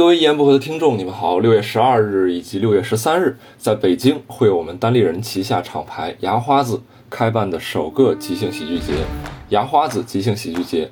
[0.00, 1.40] 各位一言不合的听众，你们好！
[1.40, 6.80] 六月十二日以及六月十三日，在北京会有我们单立人旗下厂牌牙花子
[7.10, 8.94] 开办的首个即兴喜剧节——
[9.50, 10.90] 牙花子即兴喜剧节，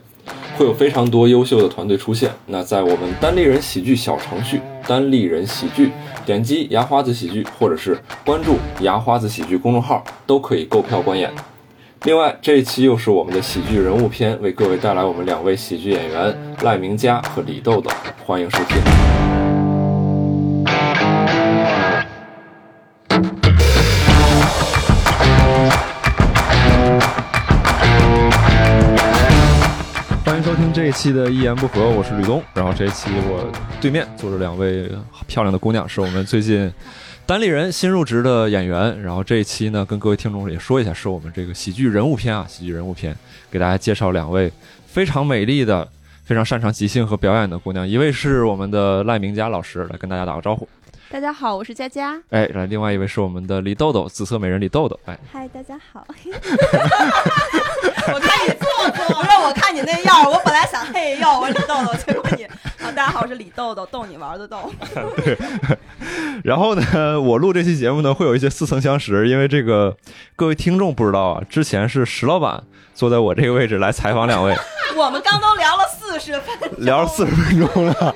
[0.58, 2.30] 会有非常多优秀的团队出现。
[2.44, 5.90] 那在我们单立人喜剧小程序“单立人喜剧”，
[6.26, 11.32] 点击“牙花子喜剧”或者是关注“牙花子喜剧”公众号，都可以购票观演。
[12.04, 17.90] 另外，这一期又是我们的喜剧人物篇，为各位带来我们两位喜剧演员赖明佳和李豆豆，
[18.24, 18.80] 欢迎收听。
[30.24, 32.40] 欢迎收听这一期的《一言不合》，我是吕东。
[32.54, 34.88] 然后这一期我对面坐着两位
[35.26, 36.72] 漂亮的姑娘，是我们最近。
[37.28, 43.14] 单立人新入职的演员，然后这一期呢，跟各位听众也说一下，是我们这个喜剧人物篇啊，喜剧人物篇，
[43.50, 44.50] 给大家介绍两位
[44.86, 45.86] 非常美丽的、
[46.24, 50.66] 非常擅长即兴和表演的姑娘，一位是我们的赖明佳老师，来跟大家打个招呼。
[51.10, 52.18] 大家好，我是佳佳。
[52.30, 54.98] 哎，来，另外一位是我们的李豆豆，紫色美人李豆豆。
[55.04, 56.06] 哎，嗨，大家好。
[58.10, 58.54] 我看你
[58.90, 64.70] 做作，不是我看你那样，我本来想嘿哟，我李豆豆，结果你啊，大家好，我是李豆豆，逗你玩的逗。
[66.44, 69.96] 然后呢，我录这期节目呢，会有一些似曾相识，因为这个
[70.36, 72.62] 各位听众不知道啊，之前是石老板
[72.98, 74.52] 坐在我这个位置来采访两位。
[74.98, 78.12] 我们刚都聊了四十分钟，聊了四十分钟了。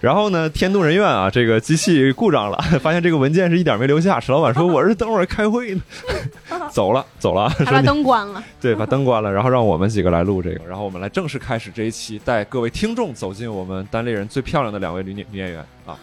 [0.00, 4.18] 然后呢，天妒人怨啊，这个机器故障了，发现这个文件是一点没留下。
[4.18, 5.82] 石老板说：“我是等会儿开会呢。
[6.72, 8.42] ”走了，走了，把灯关了。
[8.60, 15.96] 对，把灯关了，然后让我们几个来录这个，然后我们来正式开始这一期，带各位听众走进我们单立人最漂亮的两位女女演员啊。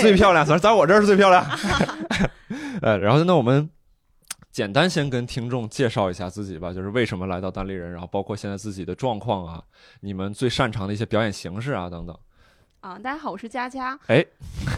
[0.00, 1.44] 最漂亮，反正在我这儿是最漂亮。
[2.80, 3.68] 呃，然后那我们。
[4.50, 9.62] 简单先跟听众介绍一下自己吧，就是为什么来到单立人，然后包括现在自己的状况啊，
[10.00, 12.18] 你们最擅长的一些表演形式啊等等。
[12.80, 13.98] 啊，大家好，我是佳佳。
[14.06, 14.24] 哎，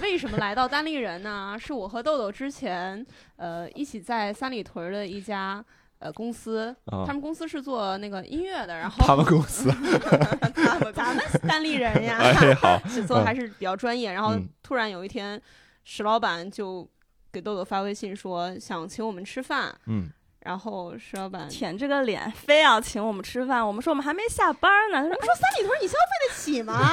[0.02, 1.56] 为什么来到单立人呢？
[1.58, 5.64] 是我和豆豆之前呃一起在三里屯的一家
[5.98, 6.74] 呃公司，
[7.06, 12.18] 他们公司是做那个音乐的，然后 他们公司，他 们咱们单立人呀，
[12.60, 14.12] 好， 写作还是比较专业。
[14.12, 15.40] 然后突然有一天，
[15.84, 16.86] 石老板就。
[17.32, 20.10] 给豆豆发微信说想请我们吃饭，嗯，
[20.40, 26.92] 然后石老板舔着个脸非要请我们吃饭，我们说我们还没下班呢，他说说三里屯你消费得起吗？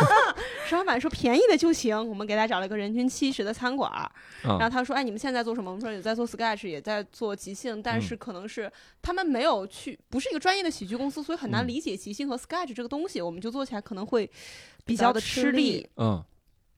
[0.66, 3.90] 石老板说便宜的就行，我们给他找了一个人均七十的餐馆，
[4.42, 5.70] 然后他说哎你们现在做什么？
[5.70, 8.70] 我们说也在做 sketch，也在做即兴，但是可能是
[9.02, 14.30] 他们没有去，不是一个专业的喜剧公司，所以很难理解即兴和 sketch 这个东西，我们就做起来可能会
[14.84, 16.24] 比较的吃力，嗯，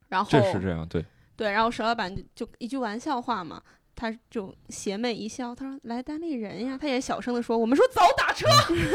[0.09, 1.05] 然后这是这样对。
[1.37, 3.61] 对，然后石老板就就一句玩笑话嘛，
[3.95, 8.47] 他就邪魅一笑，他说：“来单立人呀。”他也小声的说：“我们说走，打车，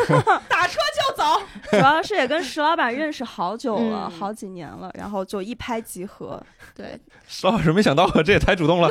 [0.50, 1.24] 打车就走。
[1.72, 6.41] ”主要是也跟石老板认识好久了，好几年了，然后就一拍即合。
[6.75, 8.90] 对， 石老师没想到，这也太主动了。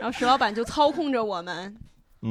[0.00, 1.74] 然后石老板就操控着我们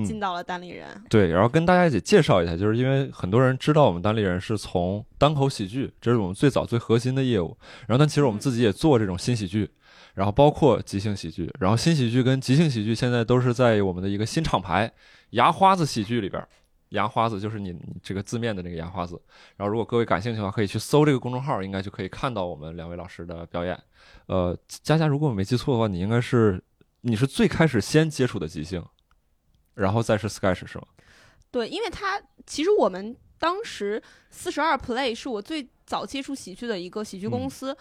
[0.05, 0.87] 进到了单立人。
[1.09, 7.55] 对，然后跟大家一起介绍一下，就是因为很多人知道我们单立人是从单口喜剧，这是我们最早最核心的业务。
[7.87, 9.69] 然后，但其实我们自己也做这种新喜剧。
[10.13, 14.91] 然后包括即兴喜剧，然后新喜剧跟即兴喜剧现在都是在我们的一个新厂牌
[15.31, 16.47] “牙花子喜剧”里边
[16.89, 19.19] ，“牙花子”就是你这个字面的那个“牙花子”。
[19.57, 23.75] 然后如果各位感兴趣的话，可以去搜这个公众号，应该就可以看到我们两位老师的表演。
[24.27, 26.63] 呃，佳佳，如果我没记错的话，你应该是
[27.01, 28.85] 你是最开始先接触的即兴，
[29.73, 30.85] 然后再是 sketch 是吗？
[31.49, 33.99] 对，因为他其实我们当时
[34.29, 37.75] 四十二 play 是我最早接触喜剧的一个喜剧公司。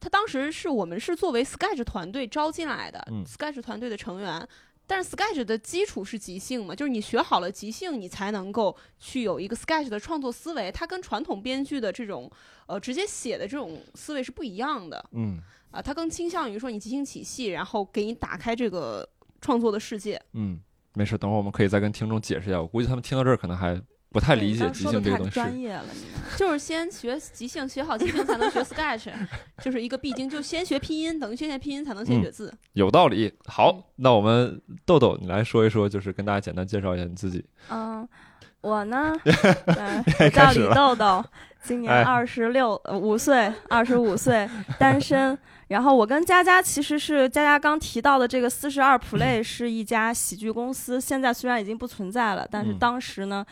[0.00, 4.46] 他当时是我们是作为 Sketch 团队招进来的，Sketch 团队的成员，
[4.86, 10.70] 但是 Sketch 的基础是即兴嘛，就是你学好了即兴，你才能够去有一个 Sketch 的创作思维。
[10.70, 12.30] 它跟传统编剧的这种
[12.66, 15.04] 呃直接写的这种思维是不一样的。
[15.12, 19.08] 嗯，啊，它更倾向于说你即兴起戏，然后给你打开这个
[19.40, 20.20] 创作的世界。
[20.34, 20.60] 嗯，
[20.94, 22.60] 没事，等会儿我们可以再跟听众解释一下。
[22.60, 23.80] 我估计他们听到这儿可能还。
[24.10, 25.84] 不太理解即兴这个东西，专业了，
[26.34, 29.10] 就是先学即兴，学好即兴才能学 sketch，
[29.62, 32.52] 就是一个必经，就先学拼音，等于先学拼音才能写写字。
[32.72, 33.30] 有道理。
[33.44, 37.44] 好，那我们豆豆，你来说一说，就是跟大家简单介绍一下你自己。
[37.68, 38.08] 嗯，
[38.62, 41.22] 我呢， 我 叫李豆豆，
[41.62, 44.48] 今年二十六五岁，二十五岁，
[44.78, 45.38] 单身。
[45.68, 53.44] 然后我跟佳佳其实是佳佳刚提到的这个四十二 play 是一家喜剧公司，现在虽然已经不存在了，但是当时呢。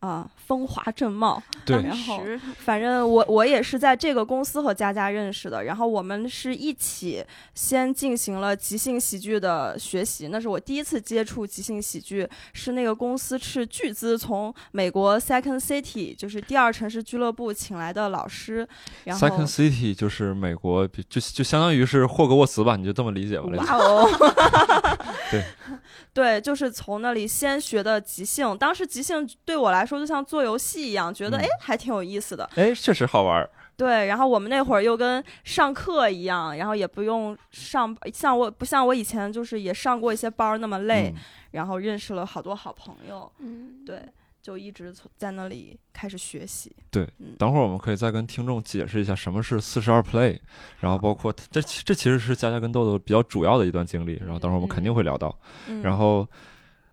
[0.00, 1.42] 啊，风华正茂。
[1.64, 2.20] 对，然后
[2.58, 5.64] 反正我我也是在这个公司和佳佳认识的。
[5.64, 7.24] 然后我们是一起
[7.54, 18.66] 先进行了即兴喜剧的学习，那是我第一次接触即兴喜剧，是那个公司斥巨资从美国 Second City，就是第二城市俱乐部请来的老师。
[19.04, 23.46] 然后 Second City 就是美国，就就相当于是霍格沃茨吧，你就这么理解吧。
[23.56, 24.08] 哇哦，
[25.30, 25.44] 对
[26.12, 28.56] 对，就是从那里先学的即兴。
[28.58, 32.48] 当时即兴对我来说就像做游戏一样，觉得哎还挺有意思的。
[32.56, 33.48] 哎，确实好玩。
[33.76, 41.14] 对，然后我们那会儿又跟上课一样，然后也不用上，像我不像我以前就是也上过一些班那么累，
[41.52, 43.30] 然后认识了好多好朋友。
[43.38, 44.02] 嗯，对。
[44.42, 46.74] 就一直从在那里开始学习。
[46.90, 47.06] 对，
[47.38, 50.38] 等会儿我们可以再跟听众解释一下什么是四十二 play，
[50.80, 55.38] 然后包括这这其实是佳佳跟豆豆比较主要的一段经历，然后等会儿我们肯定会聊到。
[55.82, 56.26] 然后，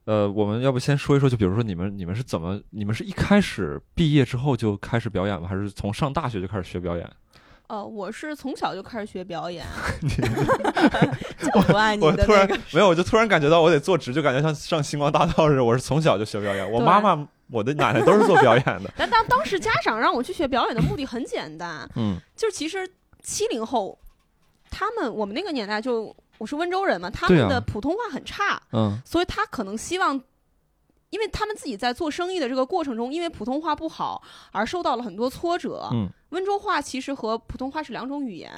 [0.05, 5.47] 呃，我们要不先说一说，就比如说你们你们是怎么，你们是一开始毕业之后就开始表演吗？
[5.47, 7.09] 还是从上大学就开始学表演？
[7.67, 9.65] 呃，我是从小就开始学表演。
[11.53, 15.63] 我不爱你的那个，没有，我就突然感觉到我得坐直，就感觉像上星光大道似的。
[15.63, 17.27] 我是从小就学表演，我妈妈。
[17.49, 22.87] 我的奶奶都是做表演的， 但当当时家长让我去学表演的目的很简单， 嗯，就是其实
[23.23, 23.97] 七零后，
[24.69, 30.21] 他们我们那个年代就我是温州人嘛，他们的普通话很差，嗯，所以他可能希望，
[31.09, 34.21] 因为他们自己在做生意的这个过程中，因为普通话不好
[34.51, 38.51] 而受到了很多挫折，嗯，温州话其实和普通话是两种语言。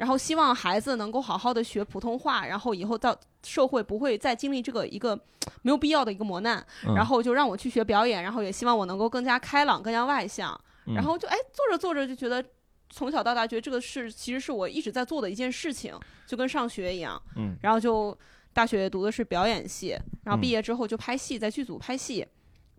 [0.00, 5.14] 然后希望孩子能够好好的学普通话，然后以后到社会不会再经历这个一个
[5.60, 6.66] 没有必要的一个磨难。
[6.96, 10.58] 然后就让我去学表演，然后也希望我能够更加开朗、更加外向。
[10.86, 12.42] 然后就哎，做着做着就觉得，
[12.88, 15.94] 从小到大觉得这个是其实是我一直在做的一件事情，
[16.26, 17.22] 就跟上学一样。
[17.36, 17.54] 嗯。
[17.60, 18.16] 然后就
[18.54, 22.26] 大学读的是表演系，然后毕业之后就拍戏，在剧组拍戏，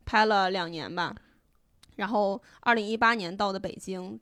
[0.06, 1.13] 拍了两年吧。
[1.97, 4.19] 然后二零一八年到的北京。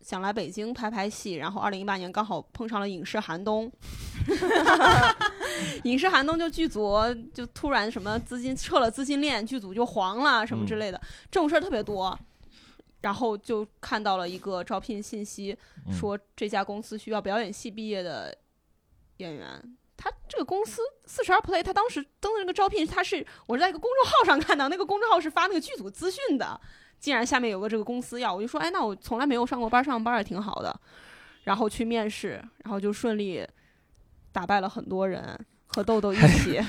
[0.00, 3.70] 想来北京拍拍戏，然后二零一八年刚好碰上了影视寒冬，
[5.84, 6.96] 影视寒冬就剧组
[7.34, 11.00] 就突然什么资金撤了资金链，剧组就黄了什么之类的，
[11.30, 12.18] 这种事儿特别多。
[13.02, 15.56] 然后就看到了一个招聘信息，
[15.92, 18.36] 说这家公司需要表演系毕业的
[19.18, 19.76] 演员。
[19.96, 26.60] 他这个公司四十二 play，他当时登的那个招聘，他是我是在一个公众号上看到，那个公众号是发那个剧组资讯的。
[26.98, 30.74] 既然下面有个这个公司要，我就说，哎，那我从来没有上过班，上班也挺好的。
[31.44, 33.46] 然后去面试，然后就顺利
[34.32, 35.38] 打败了很多人，
[35.68, 36.60] 和豆豆一起。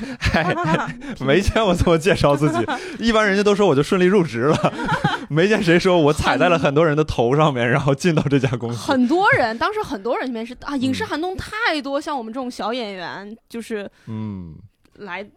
[1.26, 2.64] 没见我这么介绍自己，
[3.04, 4.74] 一般人家都说我就顺利入职了，
[5.30, 8.78] 没见谁说我踩在了很多人的头上面，然后进到这家公司。
[8.78, 14.56] 很多人当时很多人去面试啊，影视寒冬太多，像我们这种小演员，就是嗯，
[14.98, 15.28] 来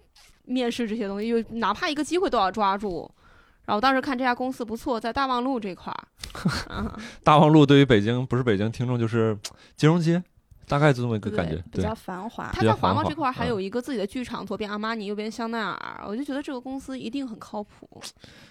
[0.45, 3.11] 面试这些东西，就哪怕一个机会都要抓住。
[3.71, 6.09] 然后当时看这家公司不错，在大望路这块儿。
[7.23, 9.39] 大望路对于北京不是北京听众就是
[9.77, 10.21] 金融街，
[10.67, 12.51] 大概就这么一个感觉，比较繁华。
[12.53, 16.03] 它在华贸这块儿还有一个自己的剧场，左边阿玛尼，右边香奈儿。
[16.05, 18.03] 我就觉得这个公司一定很靠谱。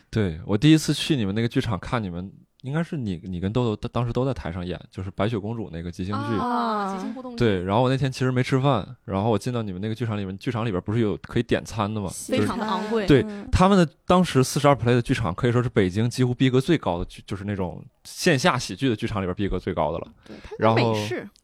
[0.10, 2.32] 对我第一次去你们那个剧场看你们。
[2.64, 7.38] 应该是你，你跟豆豆当当时都在台上演，就是白雪公主那个即兴剧啊，即兴互动剧。
[7.38, 12.10] 对，然后我那天其实没吃饭，然后我进到你们那个剧场里面，剧场里边不是有可以点餐的吗？
[12.14, 13.08] 非常的昂贵。
[13.08, 20.08] 对，他们的当时四十二 play 的剧场可以说是北京几乎逼格最高的剧，就是那种线下喜剧的剧场里边逼格最高的了。
[20.26, 20.94] 对，然后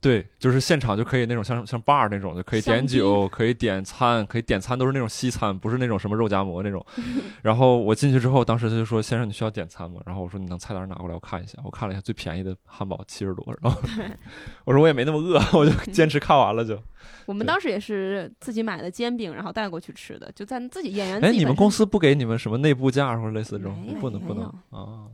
[0.01, 6.85] 对，就是现场就可以那种像像 bar 那种，就可以点酒，可以点餐，可以点餐都是那种西餐，不是那种什么肉夹馍那种。
[7.41, 11.85] 然后我进去之后，当时他就说：“先生，你需要点餐吗？”然后我说：“你能菜单拿过来，我看一下。”我看。
[11.85, 13.79] 看了一下最便宜的汉堡七十多，然后
[14.65, 16.81] 我说我也没那么饿， 我就坚持看完了就。
[17.27, 21.23] 我们当时也是自己买的煎饼，然后带过去吃的，就在自己演员。
[21.23, 23.95] 哎，你们公司不给你们什么内部价或者类似这种？
[23.99, 25.05] 不能不能啊，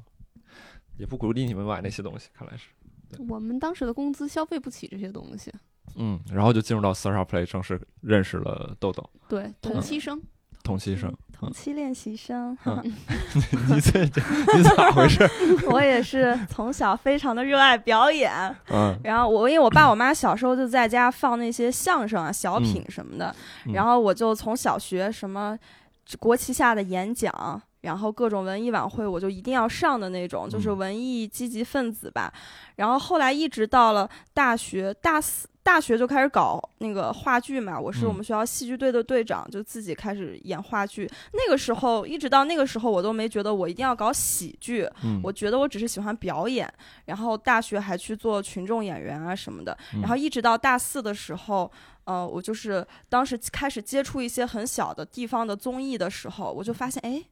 [1.02, 2.68] 也不鼓励你们买那些东西，看来是。
[3.28, 5.52] 我们当时的工资消费不起这些东西。
[5.96, 9.10] 嗯，然后就进入到四十二 play，正式认识了豆豆。
[9.28, 10.22] 对，同期生。
[10.64, 12.56] 同期生，同期练习生。
[12.86, 15.28] 你这你咋回事？
[15.72, 18.32] 我也是从小非常的热爱表演。
[18.70, 18.96] 嗯。
[19.04, 23.36] 然后我因为我爸我妈小时候就在家放那些相声啊、小品什么的，
[23.74, 25.58] 然后我就从小学什么
[26.20, 32.32] 国旗下的演讲，然后各种文艺晚会，我就一定要上的那种，就是文艺积极分子吧。
[32.76, 35.48] 然后后来一直到了大学大四。
[35.64, 41.08] 大学就开始搞那个话剧嘛，我是我们学校戏剧队的队长，就自己开始演话剧。
[41.34, 44.90] 那个时候一直到那个时候，我都没觉得我一定要搞喜剧，
[45.22, 46.68] 我觉得我只是喜欢表演。
[47.06, 49.78] 然后大学还去做群众演员啊什么的。
[50.02, 51.72] 然后一直到大四的时候，
[52.06, 57.24] 呃，我就是当时开始接触一些很小的地方的综艺的时候，我就发现，哎，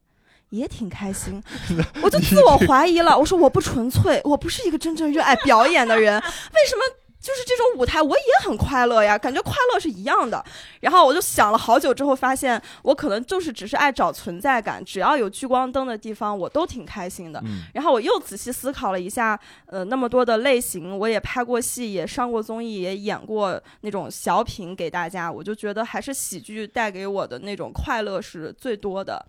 [0.50, 1.42] 也挺开心。
[2.02, 6.82] 我就自我怀疑了，我说我不纯粹，我不是一个真正热爱表演的人，为什么？
[7.20, 10.44] 就是这种舞台，我也很快乐呀，感觉快乐是一样的。
[10.80, 17.44] 然后我就想了好久之后，发现我可能就是只是爱找存在感，只要有聚光灯的地方，我都挺开心的。
[17.74, 29.22] 然后我又仔细思考了一下，呃，那么多的类型，我也拍过戏，也上过综艺，也演过那种小品给大家，我就觉得还是喜剧带给我的那种快乐是最多的。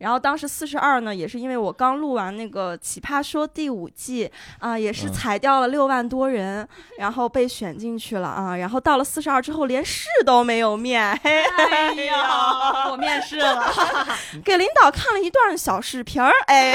[0.00, 7.26] 然后当时四十二呢，也是因为我刚录完那个《奇葩说》第五季啊，也是裁掉了六万多人，然后。
[7.38, 11.00] 被选进去了啊，然后到了四十二之后，连试都没有面。
[11.00, 13.72] 哎呀，我面试了，
[14.44, 16.32] 给领导看了一段小视频儿。
[16.48, 16.72] 哎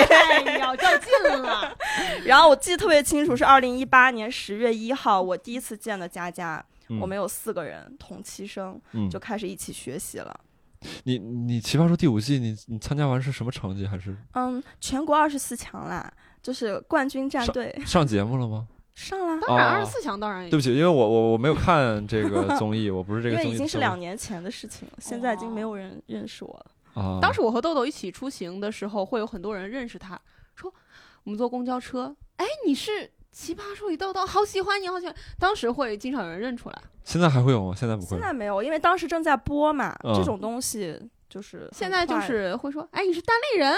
[0.58, 1.77] 呀，较劲了。
[2.24, 6.63] 然后我记得特别清楚，是二零一八年十月一号，我第一次见的佳佳。
[7.01, 8.79] 我们有四个人同期生，
[9.12, 10.34] 就开始一起学习了。
[11.03, 13.86] 你你奇葩说第五季，你你参加完是什么成绩？
[13.86, 16.10] 还是嗯，全国二十四强啦，
[16.41, 17.77] 就是冠军战队。
[17.86, 18.65] 上节目了吗？
[18.95, 20.50] 上了，当然二十四强当然。
[20.50, 23.35] 对不起，因为我我我没有看这个 综艺，我不是这个。
[23.35, 27.01] 因为已经是两年前的事情了，现在已经没有人认识我了。
[27.01, 27.19] 啊！
[27.19, 30.19] 当时我和豆豆一起出行的时候，会有很多人认识他，
[30.55, 30.71] 说
[31.23, 35.15] 我们坐公交车，哎，你是奇葩说里豆豆，好喜欢你，好喜欢。
[35.39, 36.81] 当时会经常有人认出来。
[37.03, 37.73] 现在还会有吗？
[37.75, 38.09] 现在不会。
[38.09, 43.75] 现在没有，因为当时正在播嘛，这种东西就是现在就是会说，哎，你是单立人。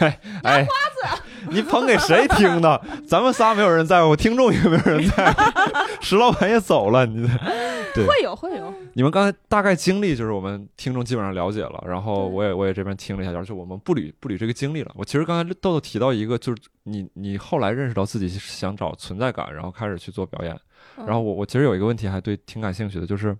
[0.00, 2.80] 哎 哎，花子，你捧给谁听的？
[3.06, 5.42] 咱们仨没有人在乎，听众也没有人在乎，
[6.00, 7.28] 石老板也走了，你
[7.94, 8.72] 对会有会有。
[8.94, 14.90] 你们刚才大概经历就是我们听众基本上了解了，然后我也我也这边听了一下，就我们不捋不捋这个经历了。
[14.94, 20.58] 我其实刚才豆豆提到一个，就是你你后来认识到自己想找存在感，然后开始去做表演。
[20.96, 23.36] 然后我我其实有一个问题还对挺感兴趣的，就是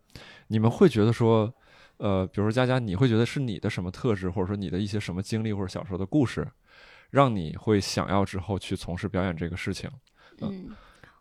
[0.48, 1.52] 你们会觉得说。
[2.04, 6.46] 呃，比如说佳佳，你会觉得是你的什么特质，或者说你的一些什么经历或者小时候的故事，
[7.08, 9.90] 让你会想要之后去从事表演这个事情？
[10.42, 10.68] 嗯，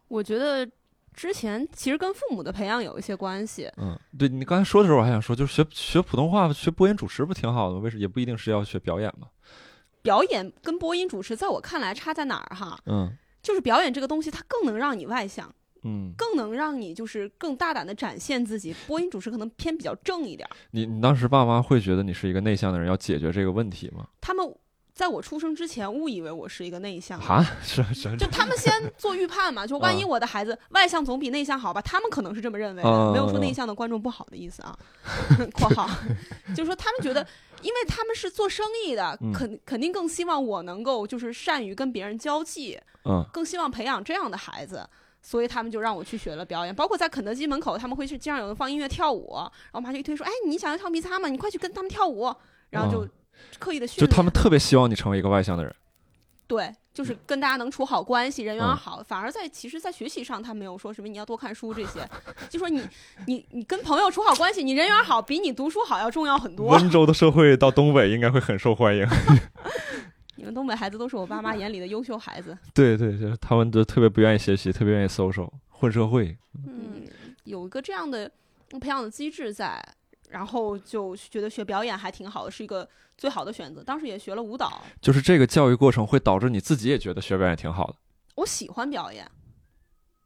[0.10, 0.70] 我觉得
[1.14, 3.72] 之前其实跟父母的培养有一些关系。
[3.78, 7.80] 嗯，对你刚才说的时候，我还想说，就是学学普通话、学播音主持不挺好的吗？
[7.80, 9.30] 为什么也不一定是要学表演嘛？
[10.02, 12.78] 表演跟播音主持，在我看来差在哪儿哈？
[12.88, 13.10] 嗯，
[13.42, 15.50] 就是表演这个东西，它更能让你外向。
[15.84, 18.74] 嗯，更能让你就是更大胆的展现自己。
[18.88, 20.48] 播音主持可能偏比较正一点。
[20.72, 24.08] 你你当时爸妈会觉得你是一个内向的人，要解决这个问题吗？
[24.22, 24.46] 他们
[24.94, 31.82] 在我出生之前误以为我是一个内向啊，是是，就他们先做预判嘛，就万一我的孩子外向总比内向好吧？
[31.82, 34.78] 他们可能是这么认为的，没有说内向的观众不好的意思啊。
[35.54, 35.90] 括号，
[36.56, 37.26] 就是说他们觉得，
[37.64, 44.88] 因为他们是做生意的，肯肯定更希望我能够就是善于跟别人交际，嗯，更希望培养这样的孩子。
[45.24, 51.30] 所以他们就让我去学了表演，包括在肯德基门口，他们会去经常有人放音乐跳舞，然后我妈就一推说：“哎，你想要跳皮擦吗？
[51.30, 52.32] 你快去跟他们跳舞。”
[52.70, 53.08] 然后就
[53.58, 54.08] 刻意的训练。
[54.08, 55.74] 就他们特别希望你成为一个外向的人。
[56.46, 59.02] 对，就是跟大家能处好关系，人缘好。
[59.08, 62.08] 反而在其实，在学习上，他没有说什么你要多看书这些，
[62.50, 62.82] 就说你
[63.26, 66.68] 你你跟朋友处好关系，你人缘好，比你读书好要重要很多。
[66.68, 69.08] 温州的社会到东北应该会很受欢迎。
[70.38, 72.58] 你们东北孩子都是我爸妈眼里的优秀孩子。
[72.74, 76.36] 对对，就是他们都特别不愿意学习，特别愿意 social 混社会。
[76.66, 77.06] 嗯，
[77.44, 78.30] 有一个这样的
[78.82, 79.80] 培养的机制在，
[80.30, 82.88] 然后就觉得学表演还挺好的，是一个
[83.18, 83.84] 最好的选择。
[83.84, 84.82] 当时也学了舞蹈。
[85.00, 87.96] 就是这个教育过程会导致你自己也觉得学表演挺好的。
[88.36, 89.30] 我喜欢表演。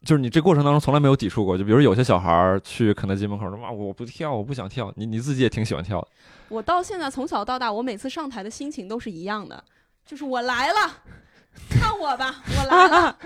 [0.05, 6.07] 就是你这过程当中从来没有抵触过，就比如有些小孩去肯德基门口说：“哇，我不跳，我不想跳。”你你自己也挺喜欢跳的。
[6.47, 9.61] 我到现在从小到大，我每次上台的心情都是一样的。
[10.07, 11.03] 就是我来了，
[11.69, 13.17] 看我吧，我来了。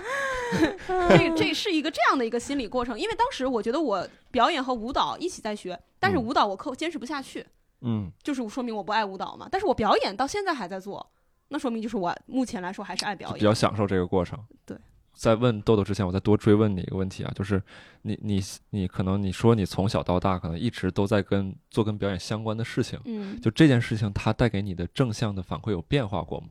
[1.09, 7.45] 这这是一个这样的一个心理过程，因为当时我觉得我表演和舞蹈一起在学，但是舞蹈我可坚持不下去。
[7.81, 9.47] 嗯，就是说明我不爱舞蹈嘛。
[9.49, 11.09] 但是我表演到现在还在做，
[11.49, 14.37] 那说明就是我目前来说还是爱表演，比较享受这个过程。
[14.65, 14.77] 对，
[15.13, 17.61] 在问豆豆之前，我再多追问你一个问题啊，就是
[18.01, 26.47] 你你你可能你说你从小到大可能一直都在跟做跟表演相关的事情，嗯，就这件事情它带给你的正向的反馈有变化过吗？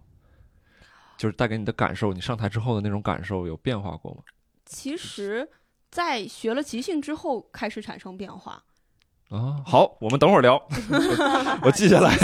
[1.21, 4.23] 就是带给你的感受，你上台之后的那种感受有变化过吗？
[4.65, 5.47] 其实，
[5.91, 8.63] 在学了即兴之后开始产生变化。
[9.29, 10.57] 啊，好，我们等会儿聊，
[11.61, 12.17] 我记下来。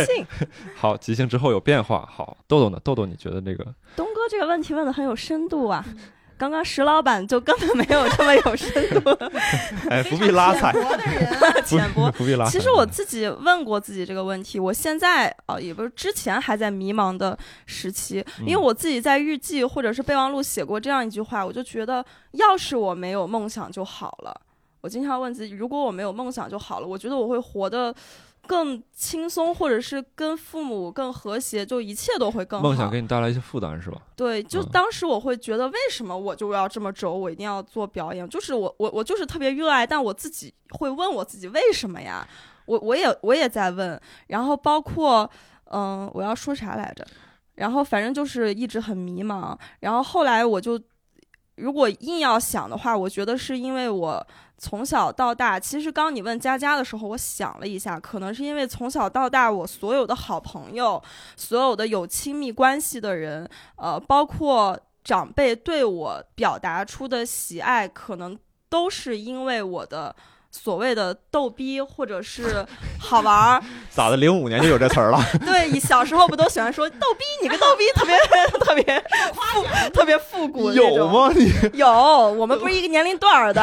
[0.74, 2.08] 好，即兴之后有变化。
[2.10, 2.80] 好，豆豆呢？
[2.82, 3.64] 豆豆，你觉得这个
[3.96, 5.84] 东哥这个问题问的很有深度啊。
[6.38, 9.10] 刚刚石老板就根本没有这么有深度，
[9.88, 10.72] 哎，不必拉踩，
[11.64, 12.44] 浅薄，不必拉。
[12.46, 24.40] 其实我自己问过自己这个问题，我现在啊，也不是之前还在迷茫的时期，因为我自己在日记或者是备忘录写过这样一句话，我就觉得，要是我没有梦想就好了。
[24.82, 27.92] 我经常问自己，如果我没有梦想就好了，我觉得我会活得
[28.46, 32.68] 更轻松，或者是跟父母更和谐，就一切都会更好。
[32.68, 34.00] 梦想给你带来一些负担是吧？
[34.14, 37.12] 对，就当时我会觉得，为什么我就要这么轴？
[37.12, 38.28] 我一定要做表演？
[38.28, 42.26] 就是我我我就是特别热爱，但我自己会问我自己为什么呀？
[42.66, 45.30] 我我也我也在问，然后包括
[45.70, 47.06] 嗯，我要说啥来着？
[47.56, 49.56] 然后反正就是一直很迷茫。
[49.80, 50.80] 然后后来我就，
[51.56, 54.26] 如果硬要想的话，我觉得是因为我。
[54.58, 61.02] 从小到大，其实刚你问佳佳的时候，我想了一下，可能是因为从小到大，我所有的好朋友，
[61.36, 70.14] 所有的有亲密关系的人，呃，包括长辈对我表达出的喜爱，可能都是因为我的。
[70.56, 72.64] 所谓的逗逼或者是
[72.98, 74.16] 好玩儿， 咋的？
[74.16, 75.18] 零五年就有这词儿了？
[75.44, 77.24] 对，你小时候不都喜欢说逗逼？
[77.42, 78.16] 你个逗逼，特别
[78.58, 81.30] 特别复特别复古有吗？
[81.36, 81.86] 你有？
[81.86, 83.62] 我们不是一个年龄段儿的，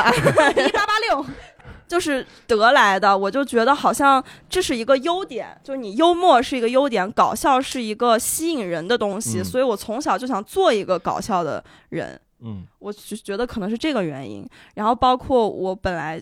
[0.56, 1.26] 一八八六，
[1.88, 3.18] 就是得来的。
[3.18, 12.20] 我就觉得好像这是一个优点，就是你幽默是一个优点，搞笑是一个吸引人的东西，所以我从小就想做一个搞笑的人。
[12.46, 14.48] 嗯，我就觉得可能是这个原因。
[14.76, 16.22] 然后包括我本来。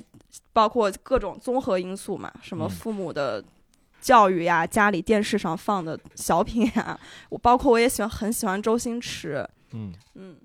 [0.54, 3.44] 包括各种综合因素嘛，什么父母的
[4.00, 10.36] 教育呀，家里电视上放的小品呀，我包括我也喜欢很喜欢周星驰，嗯嗯，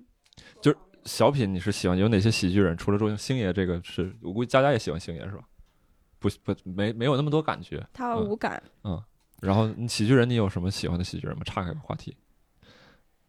[0.61, 2.77] 就是小品你是喜欢有哪些喜剧人？
[2.77, 5.43] 除了周星星爷这个是我估计佳佳也喜欢星爷是吧？
[6.19, 9.01] 不不没没有那么多感觉，他无感，嗯，
[9.41, 11.43] 然后你喜剧人你有什么喜欢的喜剧人吗？
[11.45, 12.15] 岔开个话题。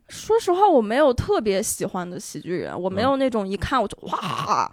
[0.08, 4.70] 说实话，我没有特别喜欢的喜剧人，我没有那种一看我就哇。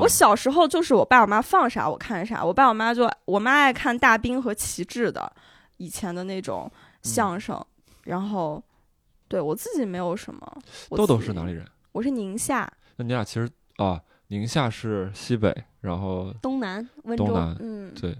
[0.00, 5.32] 我小时候就是我爸我妈放啥我看啥，我爸我妈就我妈爱看大兵和旗帜的
[5.76, 6.70] 以前的那种
[7.02, 7.64] 相声，
[8.02, 8.60] 然后
[9.28, 10.40] 对我自己没有什么。
[10.90, 11.64] 豆豆是哪里人？
[11.92, 12.68] 我是宁夏。
[12.96, 17.26] 那你俩其实啊，宁夏是西北，然后东南温州。
[17.26, 18.16] 东南，嗯，对。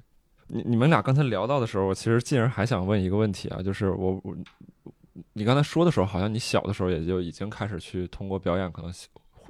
[0.47, 4.37] 你你们俩刚才聊到的时候，我其实进而还想问一个问题啊，就是我我。
[5.33, 8.93] 你刚才说的时候，好像你小的时候也就已经开始去通过表演，可能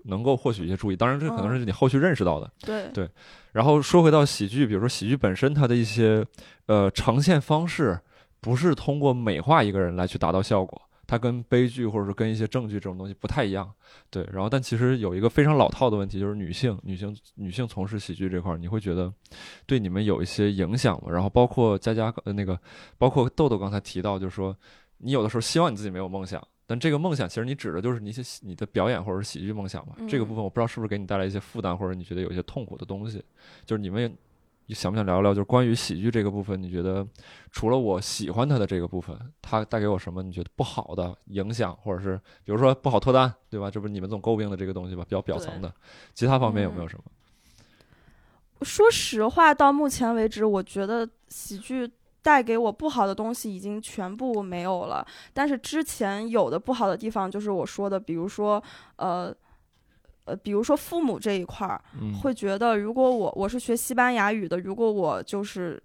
[0.04, 0.96] 能够获取一些注意。
[0.96, 2.52] 当然，这可能是你后续认识到的。
[2.60, 3.08] 对对。
[3.52, 6.22] 然后说回到喜剧，比如说喜剧本身，它的一些
[6.66, 7.98] 呃呈现方式，
[8.40, 13.72] 不是通过美化一个人来去达到效果，它跟悲剧或者是跟一些正剧这种东西不太一样。
[14.10, 14.28] 对。
[14.30, 19.10] 然后，但其实有一个非常老套的问题，就是女性、女性、女性从事喜剧这块，你会觉得
[19.64, 21.10] 对你们有一些影响吗？
[21.10, 22.60] 然后，包括佳佳呃那个，
[22.98, 24.54] 包括豆豆刚才提到，就是说。
[25.04, 29.94] 你有的时候希望你自己没有梦想，但这个梦想其实你指的就是你些你的表演或者是喜剧梦想嘛？
[30.08, 33.22] 这个部分我不知道是不是给你带来一些负担，或者你觉得有一些痛苦的东西。
[33.66, 34.16] 就是你们
[34.68, 35.34] 想不想聊聊？
[35.34, 37.06] 就是关于喜剧这个部分，你觉得
[37.52, 40.22] 除了我喜欢它的这个部分，它带给我什么？
[40.22, 43.70] 你觉得不好的影响，或者是比如说不好脱单，对吧？
[43.70, 45.04] 这不是你们总诟病的这个东西吧？
[45.04, 45.70] 比较表层的，
[46.14, 47.04] 其他方面有没有什么？
[48.62, 51.90] 说实话，到目前为止，我觉得喜剧。
[52.24, 58.60] 带给我不好的东西已经全部没有了，但是之前有的不好的地方就是我说的，比如说，
[58.96, 59.30] 呃，
[60.24, 61.78] 呃，比如说父母这一块儿，
[62.22, 65.80] 会觉得如果我我是学西班牙语的，如果我就是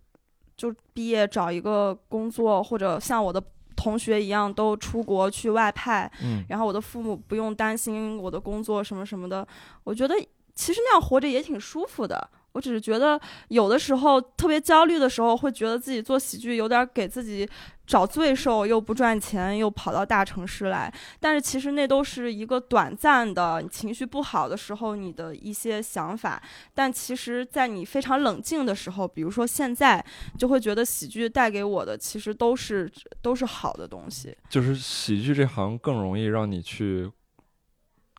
[0.55, 3.43] 就毕业找一个工作，或者像我的
[3.75, 6.09] 同学一样都出国去外派，
[6.47, 9.45] 然后我的父母不用担心我的工作什么什么的，
[9.83, 10.15] 我觉得
[10.55, 12.29] 其实那样活着也挺舒服的。
[12.53, 17.47] 我只是觉得，有的时候特别焦虑的时候，会觉得自己做喜剧有点给自己
[17.85, 20.91] 找罪受，又不赚钱，又跑到大城市来。
[21.19, 26.41] 但是其实那都是一个短暂的，你情绪不好的时候你的一些想法。
[26.73, 30.03] 但其实，在你非常冷静的时候，比如说现在，
[30.37, 34.35] 就会觉得喜剧带给我的其实都是都是好的东西。
[34.49, 37.11] 就是喜剧这行更容易让你去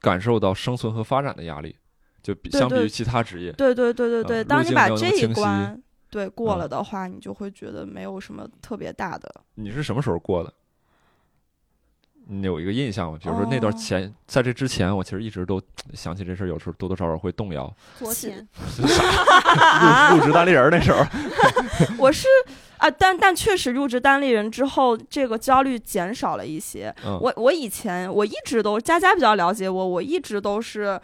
[0.00, 1.76] 感受到生存和发展的压力。
[2.22, 5.80] 就比相比于其他职业，对对对对对，当你把这一关
[6.11, 9.33] 对过了的话，你就会觉得没有什么特别大的。
[9.54, 10.52] 你是什么时候过的？
[12.33, 13.18] 你有一个印象吗？
[13.20, 15.61] 比如说那段前，在这之前，我其实一直都
[15.94, 17.72] 想起这事儿，有时候多多少少会动摇。
[17.98, 18.46] 昨天
[18.78, 21.04] 入入职单立人那时候，
[21.98, 22.28] 我是
[22.78, 26.94] 啊，但但确实入职单立人之后，这个焦虑减少了一些。
[27.02, 31.00] 我我以前我一直都佳佳比较了解我，我一直都是。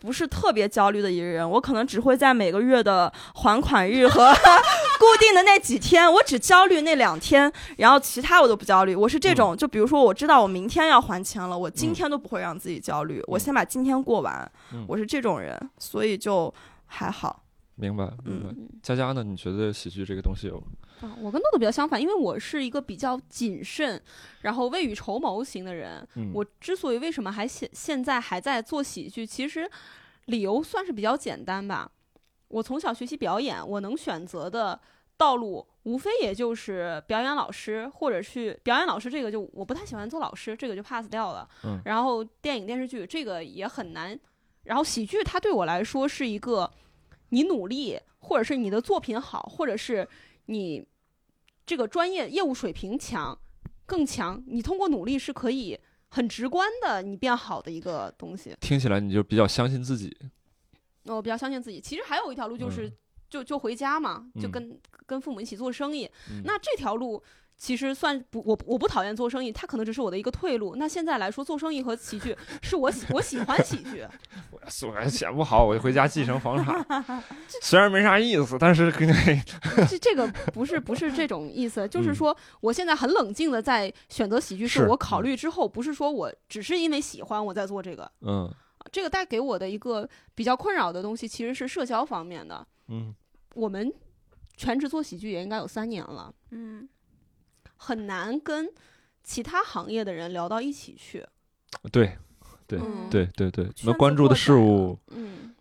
[0.00, 4.32] 不是特别焦虑的一个人，我可能只会在每个月的还款日和
[4.98, 8.94] 固定的那几天，我只焦虑那两天，然后其他我都不焦虑。
[8.94, 14.50] 我是这种，就比如说我知道我明天要还钱了，我今天都不会让自己焦虑，我先把今天过完。
[14.86, 16.52] 我是这种人，所以就
[16.86, 17.44] 还好。
[17.76, 18.54] 明白，明白。
[18.82, 19.22] 佳佳呢？
[19.22, 20.62] 你觉得喜剧这个东西有？
[21.00, 24.00] 啊，我跟豆豆比较相反，因为我是一个比较谨慎，
[24.42, 26.06] 然后未雨绸缪型的人。
[26.32, 29.70] 我之所以为什么还现现在还在做喜剧，其实
[30.26, 31.90] 理由算是比较简单吧。
[32.48, 34.80] 我从小学习表演，我能选择的
[35.16, 41.48] 道路，无非也就是表演老师，或者去表演老师这个就我不太喜欢做老师，这个就 pass 掉了。
[41.64, 44.18] 嗯，然后电影电视剧这个也很难。
[44.64, 46.70] 然后喜剧它对我来说是一个，
[47.30, 50.06] 你努力，或者是你的作品好，或者是
[50.48, 50.86] 你
[51.64, 53.38] 这个专业业务水平强
[53.86, 58.54] 更强，你通过努力是可以很直观的你变好的一个东西。
[58.60, 60.14] 听起来你就比较相信自己。
[61.04, 61.80] 我比较相信自己。
[61.80, 62.92] 其实还有一条路就是。
[63.30, 66.10] 就就回家嘛，就跟跟父母一起做生意。
[66.44, 67.22] 那这条路
[67.58, 70.76] 其实算不，我我不讨厌做生意，它可能只是我的一个退路。
[70.76, 74.06] 那现在来说，做生意和喜剧 是我喜我喜欢喜剧。
[74.52, 77.22] 我我写不好，我就回家继承 房产。
[77.60, 88.10] 虽然没啥意思，但是这这个不是不是这种意思，就是说我现在很冷静的在选择喜剧，是我考虑之后，不是说我只是因为喜欢我在做这个。
[88.20, 88.48] 嗯，
[88.92, 92.64] 这个带给我的一个比较困扰的东西，其实是社交方面的。
[92.86, 93.12] 嗯，
[93.54, 93.92] 我们
[94.56, 96.88] 全职做喜剧也应该有三年了，嗯，
[97.78, 98.68] 很难跟
[99.24, 101.26] 其他行业的人聊到一起去。
[101.90, 102.18] 对，
[102.66, 105.54] 对，对，对，对，那关注的事物，嗯，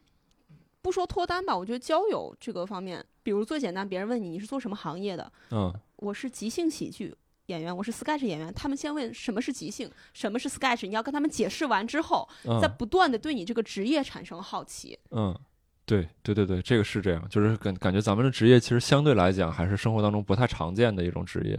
[0.81, 8.53] 不说脱单吧，我觉得交友这个方面，比如最简单，别人问你你是做什么行业的，嗯，我是即兴喜剧演员，我是 sketch 演员。
[8.53, 12.27] 他们先问什么是即兴，什么是 sketch，你要跟他们解释完之后，
[12.61, 15.37] 再不断的对你这个职业产生好奇，嗯。
[15.85, 21.57] 对对对对，这个是这样，就是感感觉咱们的职业其实相对来讲还是生活当中不太常见的一种职业。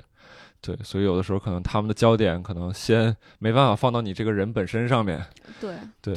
[0.60, 5.24] 对，所以有的时候可能他们的焦点可能先没办法放到你这个人本身上面。
[5.60, 6.14] 对对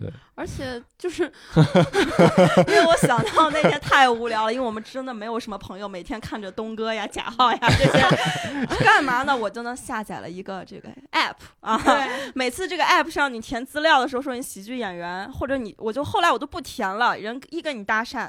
[0.00, 9.36] 对，而且就是，因为我想到那天太无聊了，因为我们真的没有什么朋友，每天看着东哥呀、贾浩呀这些，干嘛呢？
[9.36, 11.78] 我就能下载了一个这个 app 啊。
[12.34, 18.28] 每次这个 app 上你填资料的时候说你喜剧演员，或者你，我就后来我都不填了，人一跟你搭讪。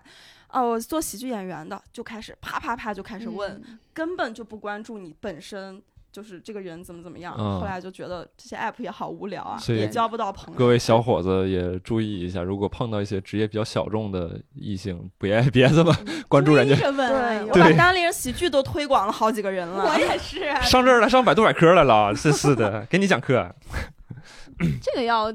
[0.50, 3.62] 哦，我做喜剧演员的，就开始啪啪啪就开始问，
[3.94, 5.82] 根本就不关注你本身
[6.12, 7.38] 就是这个人怎么怎么样。
[7.38, 10.58] 后来就觉得这些 app 也好无聊啊，也交不到朋友。
[10.58, 15.94] 各位小伙子也注意一下，如果碰到一些职业比较小众的异性，别别这么
[16.30, 16.76] 关注人家。
[16.76, 19.84] 对，我把单立人喜剧都推广了好几个人了。
[19.84, 23.54] 我也是，上这儿来上百度百科来了，真是的，给你讲课。
[24.82, 25.34] 这个要。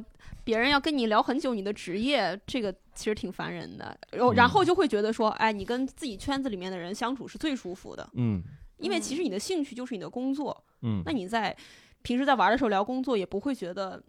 [0.50, 3.96] 别人要跟你聊很久你的职业，这个其实挺烦人的。
[4.10, 8.10] 然然后就会觉得说，哎，你跟自己圈子里面的人相处是最舒服的。
[8.14, 8.42] 嗯，
[8.78, 10.64] 因为其实你的兴趣就是你的工作。
[10.82, 11.56] 嗯，那你在
[12.02, 14.02] 平时在玩的时候聊工作，也不会觉得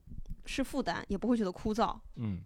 [0.48, 1.96] 是负担，也不会觉得枯燥。
[2.16, 2.40] 嗯，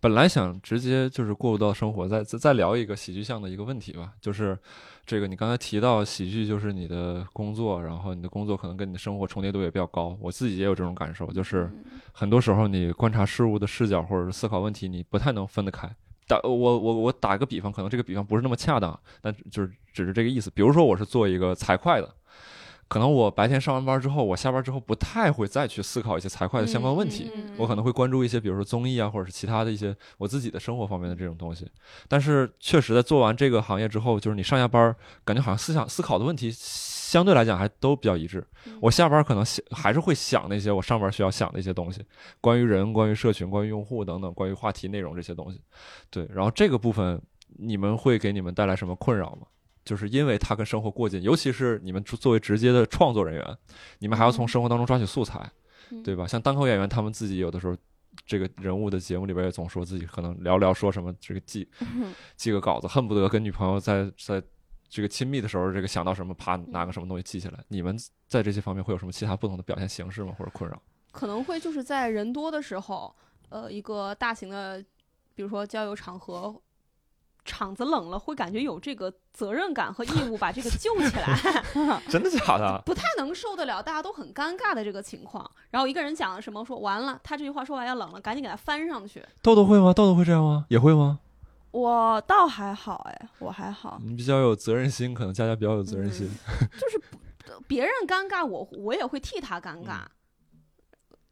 [0.00, 4.58] 本来想直接就是过渡到生活，再再再聊一个喜剧向的一个问题吧，就是。
[5.04, 10.16] 这个你刚才提到喜剧就是你的工作，然后你的工作可能跟你的生活重叠度也比较高。
[10.20, 11.68] 我自己也有这种感受，就是
[12.12, 15.90] 很多时候你观察事物的视角或者是思考问题，你不太能分得开。
[16.28, 20.48] 打我我我打个比方，可能这个比方不是那么恰当，但就是只是这个意思。
[20.54, 22.08] 比如说我是做一个财会的。
[22.92, 31.66] 可能我白天上完班之后，我下班之后不太会再去思考一些财会的相关问题，我可能会关注一些，比如说综艺啊，或者是其他的一些我自己的生活方面的这种东西。
[32.06, 38.46] 但是确实在做完这个行业之后，就是你上下班感觉好像思想思考的问题相对来讲还都比较一致。
[38.78, 42.04] 我下班可能想还是会想那些我上班需要想的一些东西，
[42.42, 45.58] 关于人、关于社群、关于用户等等，关于话题内容这些东西。
[46.10, 47.18] 对，然后这个部分
[47.56, 49.46] 你们会给你们带来什么困扰吗？
[49.84, 53.58] 就是因为它跟生活过近，尤其是你们作为直接的创作人员，
[53.98, 55.50] 你们还要从生活当中抓取素材，
[56.04, 56.26] 对吧？
[56.26, 57.76] 像单口演员，他们自己有的时候，
[58.24, 61.68] 这个人物的节目里边也总说自己可能聊聊说什么，这个记
[62.36, 64.42] 记个稿子，恨不得跟女朋友在在
[64.88, 67.58] 这个亲密的时候，这个想到什么，啪拿个什么东西记下来。
[67.68, 67.96] 你们
[68.28, 70.32] 在这些方面会有什么其他不同的表现形式吗？
[70.38, 70.80] 或者困扰？
[71.10, 73.14] 可能会就是在人多的时候，
[73.48, 74.80] 呃，一个大型的，
[75.34, 76.62] 比如说交友场合。
[77.44, 81.36] 场子冷了，会感觉有这个责任感和义务把这个救起来。
[82.08, 82.80] 真的假的？
[82.86, 85.48] 不太能受得了，大家都很尴尬的这个情况。
[85.70, 89.24] 然后一个人讲了什么，说完了，他这句话说完要冷了，赶紧给他翻上去。
[89.42, 89.92] 豆豆会吗？
[89.92, 90.64] 豆豆会这样吗？
[90.68, 91.18] 也会吗？
[91.72, 93.98] 我倒还好，哎，我还好。
[94.04, 96.28] 你比较有责任心，可能佳佳比较有责任心。
[96.78, 97.00] 就是
[97.66, 100.02] 别人尴尬，我我也会替他尴尬。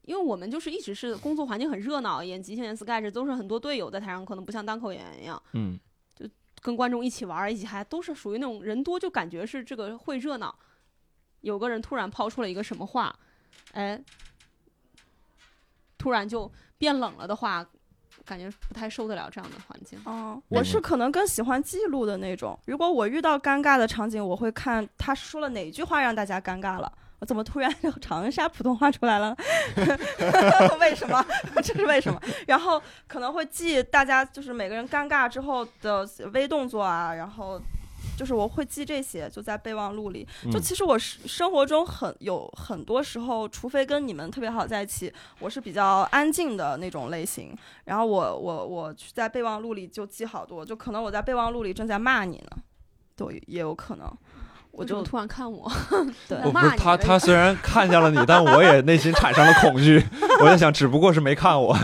[0.06, 5.40] 因为我们就是一直是工作环境很热闹，演即兴演 sketch 都是很多队友在台上，可能不像单口演员一样。
[5.52, 5.78] 嗯。
[6.60, 10.54] 跟观众一起玩，一起嗨，都是属于那种人多就感觉是这个会热闹。
[11.40, 13.14] 有个人突然抛出了一个什么话，
[13.72, 13.98] 哎，
[15.96, 17.66] 突然就变冷了的话，
[18.26, 19.98] 感觉不太受得了这样的环境。
[20.04, 22.58] 哦，我是可能更喜欢记录的那种。
[22.66, 26.92] 如果我遇到尴尬的场景，我会看他说了哪句话让大家尴尬了。
[27.20, 29.36] 我怎么突然 就长沙普通话出来了？
[30.80, 31.24] 为什么？
[31.62, 32.20] 这是为什么？
[32.46, 37.60] 然后可能会记大家就是每个人尴尬之后的微动作啊，然后
[38.16, 40.26] 就是我会记这些，就在备忘录里。
[40.50, 47.54] 就其实我生活中很有很多时候，除非跟你们特别好在一起，我是比较安静的那种类型。
[47.84, 52.56] 然后我我我在备忘录里就记好多，就可能我在备忘录里正在骂你呢，
[53.14, 54.10] 都也有可能。
[54.72, 55.70] 我就突然看我，
[56.28, 60.02] 对，不是他，他虽然看见了你，但我也内心产生了恐惧。
[60.40, 61.76] 我在想，只不过是没看我。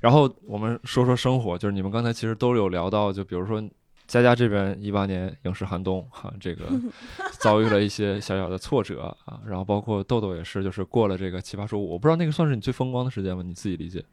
[0.00, 3.62] 然后我们说说生活，就是你们刚才其实都有聊到，就比如说
[4.06, 6.64] 佳佳这边一八年影视寒冬哈，这个
[7.38, 9.40] 遭遇了一些小小的挫折啊。
[9.46, 13.42] 然后包括豆豆也是，就是过了这个奇葩说，我不知道那个算是你最风光的时间吗？
[13.44, 14.04] 你自己理解。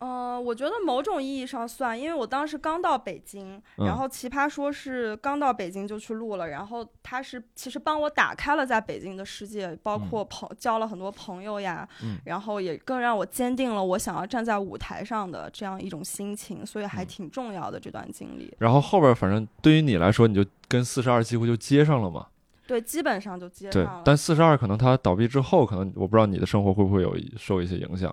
[0.00, 11.86] 嗯，我觉得某种意义上算，因为我当时刚到北京，然后奇葩说是刚到北京就去录了，然后他是其实帮我打开了在北京的世界，包括朋交了很多朋友呀，
[12.24, 18.54] 然后也更让我坚定了我想要站在舞台上的这样一种心情，所以还挺重要的这段经历。
[18.58, 22.26] 然后后边反正对于你来说，你就跟四十二几乎就接上了嘛？
[22.66, 23.96] 对，基本上就接上了。
[23.96, 28.10] 对，但四十二可能它倒闭之后，可能我不知道你的生活会不会有受一些影响。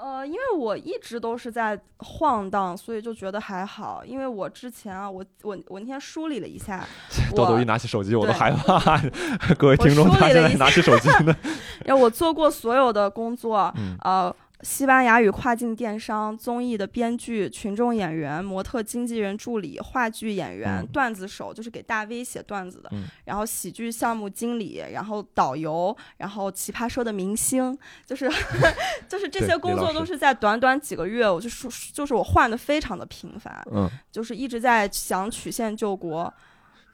[0.00, 4.02] 呃，因为我一直都是在晃荡，所以就觉得还好。
[4.04, 6.82] 因为我之前啊，我我我那天梳理了一下，
[7.36, 8.98] 豆豆一拿起手机我都害怕。
[9.58, 11.36] 各位听众，他现在拿起手机呢。
[11.84, 14.34] 然后我做过所有的工作，呃。
[14.62, 22.90] 西班牙语跨境电商、综艺的编剧、群众演员、模特经纪人助理、话剧演员、段子手，就是给大 V 写段子的，
[23.24, 28.30] 然后喜剧项目经理，然后导游，然后奇葩说的明星，就是
[29.08, 36.32] 就是这些工作都是在短短几个月，我就是就是我换的非常的频繁，嗯，就是一直在想曲线救国，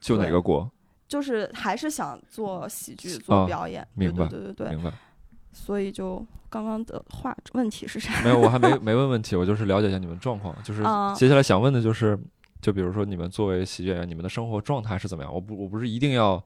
[0.00, 0.70] 救哪个国？
[1.08, 4.26] 就是还是想做喜剧、做表演，明白？
[4.26, 4.92] 对对对，明白。
[5.56, 8.22] 所以就刚刚的话问题是啥？
[8.22, 10.54] 没有，我还没 没问问题，我就是了解一下你们状况。
[10.62, 10.82] 就是
[11.16, 12.18] 接下来想问的就是，
[12.60, 15.32] 就比如说你们作为喜剧演员，你们的生活状态是怎么样？
[15.32, 16.44] 我不，我不是一定要。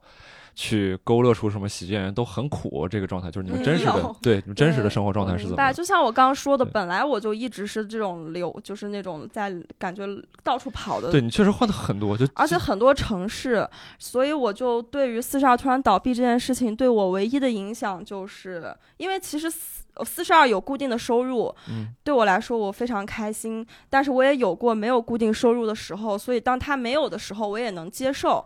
[0.53, 5.73] 去勾勒出什么喜剧演员都很苦这个状态，就是你们真实的对你们真实的生活状态是怎么？
[5.73, 10.05] 就像我刚刚说的，本来我就一直是这种流，就是那种在感觉
[10.43, 11.11] 到处跑的。
[11.11, 28.45] 对你确实换的很多，就而且很多城市，所以我就对于四十二突然倒闭这件事情，对我唯一的影响就是，因为其实四四十二有固定的收入，嗯，对我来说我非常开心，但是我也有过没有固定收入的时候，所以当他没有的时候，我也能接受。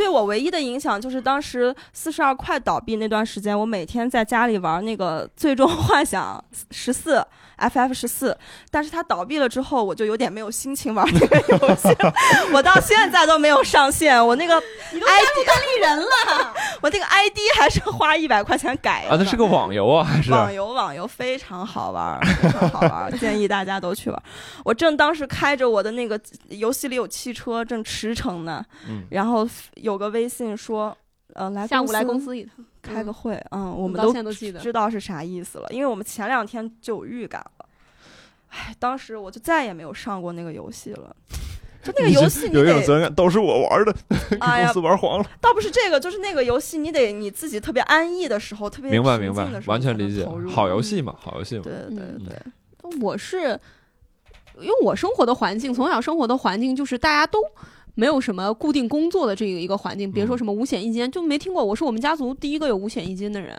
[0.00, 7.16] 对我唯一的影响就是当时四十二快倒闭那段时间，我每天在家里玩那个《最终幻想十四》。
[7.60, 8.34] FF 十四，
[8.70, 11.88] 但是它倒闭了之后，我就有点没有心情玩这个游戏，
[12.54, 14.26] 我到现在都没有上线。
[14.26, 20.68] 我那个 ID 单立人了，我那个 ID 还是花一百块钱改啊，那是个网游啊，还是网游？
[20.72, 24.22] 网游非常好玩，非常好玩，建议大家都去玩。
[24.64, 28.64] 我正当时开着我的那个游戏里有汽车，正驰骋呢，
[29.10, 30.96] 然后有个微信说，
[31.34, 32.64] 呃，来下午来公司一趟。
[32.82, 37.66] 开个会，嗯，我们都知道是啥意思了，因为我们前两天就有预感了。
[38.48, 41.14] 唉，当时我就再也没有上过那个游戏了。
[41.82, 43.94] 就那个游戏，有一种责任感，都是我玩的，
[44.38, 45.30] 公司玩黄了。
[45.42, 50.26] 倒不是这个，就是那个游戏，你得你自己特别安逸的时候，特别明白明白，完全理解。
[50.48, 51.62] 好游戏嘛，好游戏嘛。
[51.64, 53.60] 对对对，我是
[54.58, 57.38] 因为我生活的环境，从小生活的环境就是大家都。
[57.94, 61.64] 没有什么固定工作的这个一个环境，别说什么五险一金，就没听过。
[61.64, 63.58] 我是我们家族第一个有五险一金的人，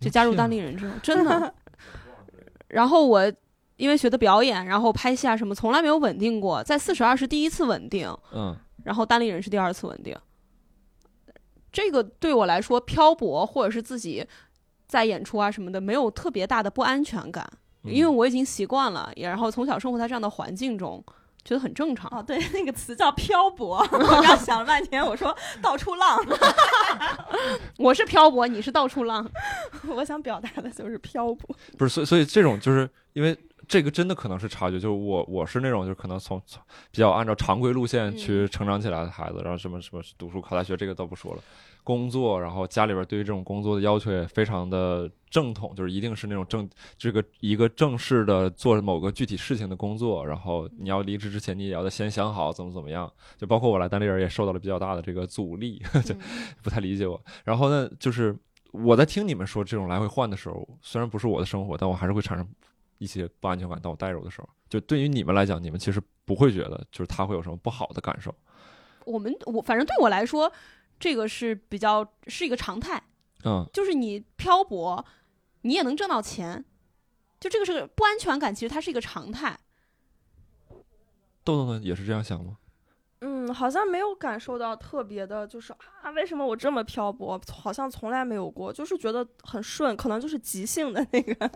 [0.00, 1.54] 就加入当地人之后，真的。
[2.68, 3.32] 然后我
[3.76, 6.62] 因为学的表演，然后拍戏啊什么，从来没有稳定过。
[6.62, 10.16] 在四十二是第一次稳定，嗯，然后单立人是第二次稳定。
[11.72, 14.24] 这个对我来说，漂泊或者是自己
[14.86, 17.48] 在演出啊什么的，没有特别大的不安全感，
[17.82, 21.04] 因为我已经习惯了，也然后从小生活在这样的环境中。
[21.44, 23.78] 觉得很正常哦，对，那个词叫漂泊。
[23.92, 26.18] 我刚想了半天，我说到处浪。
[27.76, 29.30] 我是漂泊，你是到处浪。
[29.88, 31.54] 我想表达的就是漂泊。
[31.76, 33.36] 不是，所以所以这种就是因为
[33.68, 34.80] 这个真的可能是差距。
[34.80, 36.40] 就是我我是那种就是可能从
[36.90, 41.42] 比较按照常规路线去成长起来的孩子，然后什么什么读书考大学这个倒不说了。
[41.84, 53.12] 工作，然后家里边对于这种工作的要求也非常的正统，就是一定是那种正这个一个正式的做某个具体事情的工作，然后你要离职之前，你也要先想好怎么怎么样。
[53.36, 56.14] 就包括我来单立人也受到了比较大的这个阻力， 就
[56.62, 57.22] 不太理解我。
[57.44, 58.34] 然后呢，就是
[58.72, 62.48] 我在听你们说这种来回换的时候，虽然不是我的生活，但我还是会产生
[62.96, 63.78] 一些不安全感。
[63.82, 68.34] 当我带入的时候，就对于你们来讲，你们其实不会觉得就是他会有什么不好的感受。
[69.04, 70.50] 我们我反正对我来说。
[71.04, 73.02] 这个是比较是一个常态，
[73.44, 75.04] 嗯，就是你漂泊，
[75.60, 76.64] 你也能挣到钱，
[77.38, 79.58] 就这个是个不安全感，其实它是一个常态。
[81.44, 82.56] 豆豆呢，也是这样想吗？
[83.26, 87.40] 嗯，好像没有感受到特别的，就是啊，为什么我这么漂泊？
[87.50, 91.48] 好像从来没有过，就是觉得很顺，可能就是即兴的那个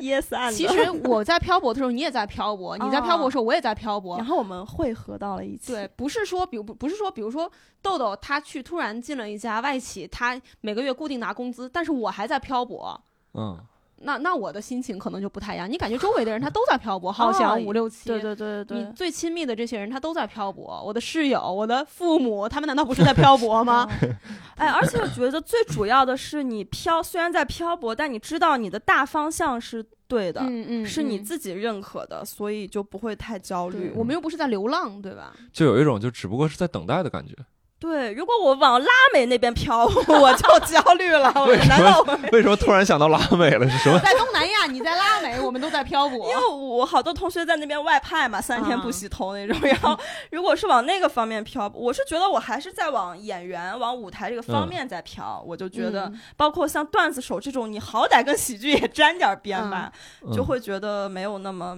[0.00, 0.50] yes and。
[0.50, 4.16] 其实我在漂泊的时候，你也在漂泊；你在漂泊的时候，我也在漂泊。
[4.16, 5.72] 然后我们汇合到了一起。
[5.72, 7.48] 对，不是说，比如不是说，比如说
[7.80, 13.00] 豆豆他去突然进了一家外企，他每个月固定拿工资，但是我还在漂泊。
[13.34, 13.56] 嗯。
[14.02, 15.70] 那那我的心情可能就不太一样。
[15.70, 20.82] 你感觉周围的人他都在漂泊， 好像五六七，对对对对对，你最亲密的这些人他都在漂泊。
[20.84, 23.88] 我的室友，我的父母，他们难道不是在漂泊吗？
[24.56, 33.92] 哎，而且我觉得最主要的是，你漂虽然在漂泊，但你知道你的大方向是对的，嗯嗯，是你自己认可的，所以就不会太焦虑。
[33.94, 35.32] 我们又不是在流浪，对吧？
[35.52, 37.34] 就有一种就只不过是在等待的感觉。
[37.82, 41.32] 对，如果我往拉美那边飘， 我就焦虑了。
[41.48, 42.18] 为什么？
[42.30, 43.68] 为什么突然想到拉美了？
[43.68, 43.98] 是什么？
[43.98, 46.30] 在东南亚，你在拉美，我们都在漂泊。
[46.30, 49.58] 因为我好多同学在那边外派嘛，三天不洗头那种。
[49.62, 49.98] 然后，
[50.30, 55.42] 如果是往那个方面飘，我是觉得我还是在往演员、往舞台这个方面在飘。
[55.44, 59.90] 我就觉得，包括像段子手这种，你好歹跟喜剧也沾点边吧，
[60.32, 61.76] 就会觉得没有那么。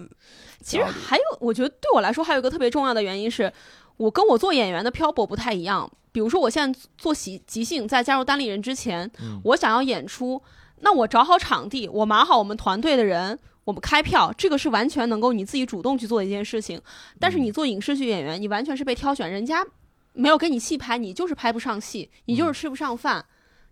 [0.62, 3.50] 其实还有，我觉得对我来说还有一个特别重要的原因是。
[3.96, 9.10] 我跟我做演员的漂泊不太一样，比如说我现在做喜即兴，在加入单立人之前，
[9.44, 10.42] 我想要演出，
[10.80, 16.80] 那我找好场地，我码好我们团队的人，我们开票，这个是完全能够你自己主动去做的一件事情。
[17.18, 19.64] 但是你做影视剧演员，你完全是被挑选，人家
[20.12, 23.24] 没有给你戏拍，你就是拍不上戏，你就是吃不上饭。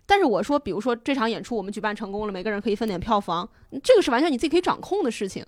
[0.05, 3.47] 但是我说，比如说这场演出我们举办成功了，每个人可以分点票房，
[3.81, 5.45] 这个是完全你自己可以掌控的事情。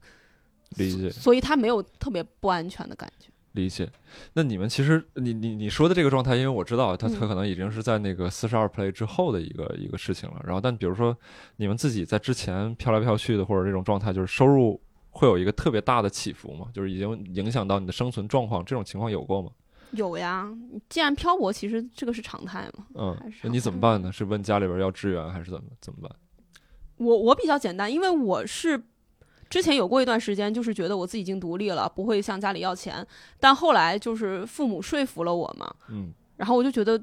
[0.77, 1.09] 理解。
[1.09, 3.27] 所以他没有特别不安全的感觉。
[3.55, 3.89] 理解，
[4.33, 10.41] 那你们其实你你你说的这个状态，因为我知道他他可能已经是在那个四十二 play 之后的一个一个事情了。
[10.43, 11.17] 然后，但比如说
[11.55, 16.67] 你们自己在之前飘来飘去的，或者这种状态，就是收入会有一个特别大的起伏嘛？
[16.73, 19.49] 就是已经影响到你的生存状况，这种情况有过吗？
[19.91, 20.47] 有呀，
[20.89, 22.85] 既然漂泊，其实这个是常态嘛。
[22.95, 24.11] 嗯，那你怎么办呢？
[24.11, 26.11] 是问家里边要支援，还是怎么怎么办？
[26.97, 28.83] 我我比较简单，因为我是。
[29.55, 33.07] 之前有过一段时间，就是觉得我自己已经独立了，不会向家里要钱。
[33.39, 37.01] 但后来就是父母说服了我嘛，嗯，然后我就觉得，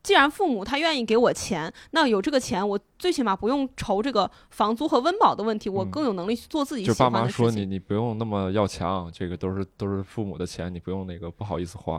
[0.00, 7.36] 既然父母他愿意给我钱，那有这个钱，我最起码不用愁这个房租和温饱的问题，我更有能力去做自己喜欢的事情。
[7.36, 11.96] 就爸妈说你，你不用那么要强，这个都是都是父母的钱，你不用那个不好意思花。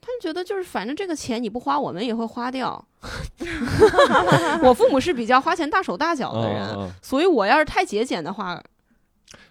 [0.00, 2.86] 他们觉得就是反正这个钱你不花，我们也会花掉。
[4.62, 8.62] 我父母是比较花钱大手大脚的人，所以我要是太节俭的话。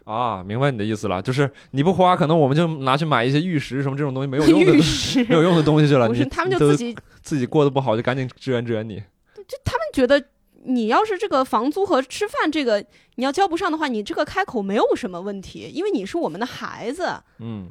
[0.05, 4.73] 啊，明白你的意思了，就是你不花，可能我们就拿去买一些玉石什么这种东西没有用的
[5.27, 6.07] 没有用的东西去了。
[6.07, 9.01] 不是，他们就自己自己过得不好，就赶紧支援支援你。
[9.47, 10.23] 就他们觉得，
[10.63, 17.21] 你要是这个房租和吃饭这个你要交不上的话，你这个开口没有什么问题，因为你是我们的孩子。
[17.39, 17.69] 嗯，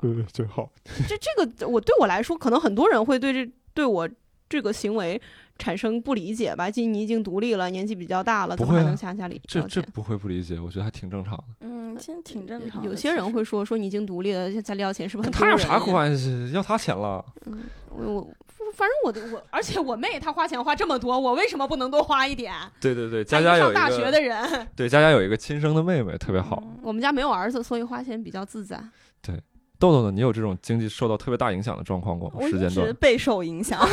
[0.00, 0.70] 对对，最好。
[1.08, 4.08] 这这个我对我来说，可能很多人会对这对我
[4.48, 5.20] 这个行为。
[5.60, 6.70] 产生不理解吧？
[6.70, 11.44] 今你已经独立了，年纪比较大了，怎么还能向家里这这不会不理解，我觉得还挺正常的。
[11.60, 12.82] 嗯，其实挺正常。
[12.82, 15.30] 有些人会说说你已经独立了，家里要钱是不是？
[15.30, 16.50] 他有啥关系？
[16.52, 17.24] 要他钱了？
[17.46, 22.54] 嗯，我我反正我的我，而且我妹她花钱花这么多，我为什么不能多花一点？
[22.80, 26.62] 对对对，佳佳有上大学的人，对佳佳有一个亲生的妹妹，特别好。
[26.82, 28.80] 我们家没有儿子，所以花钱比较自在。
[29.20, 29.34] 对，
[29.78, 30.10] 豆豆呢？
[30.10, 32.46] 你有这种经济受到特别大影响的状况过吗？
[32.48, 33.78] 时间段备受影响。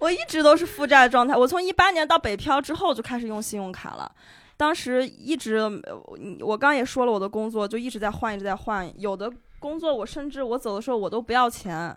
[0.00, 1.36] 我一直都是负债状态。
[1.36, 4.10] 我从一八年到北漂之后就开始用信用卡了，
[4.56, 5.60] 当时一直，
[6.40, 8.92] 我刚也说了，我的工作就一直在换，一直在换。
[9.00, 11.96] 有的工作我甚至我走的时候我都不要钱，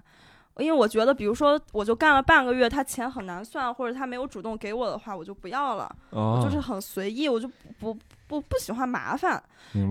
[0.58, 5.94] 因为我觉得，比如说我就干了半个月，他钱很难算，或者他没有主动给我的话，我就不要了。
[6.12, 9.42] 我就是很随意，我就不不不喜欢麻烦。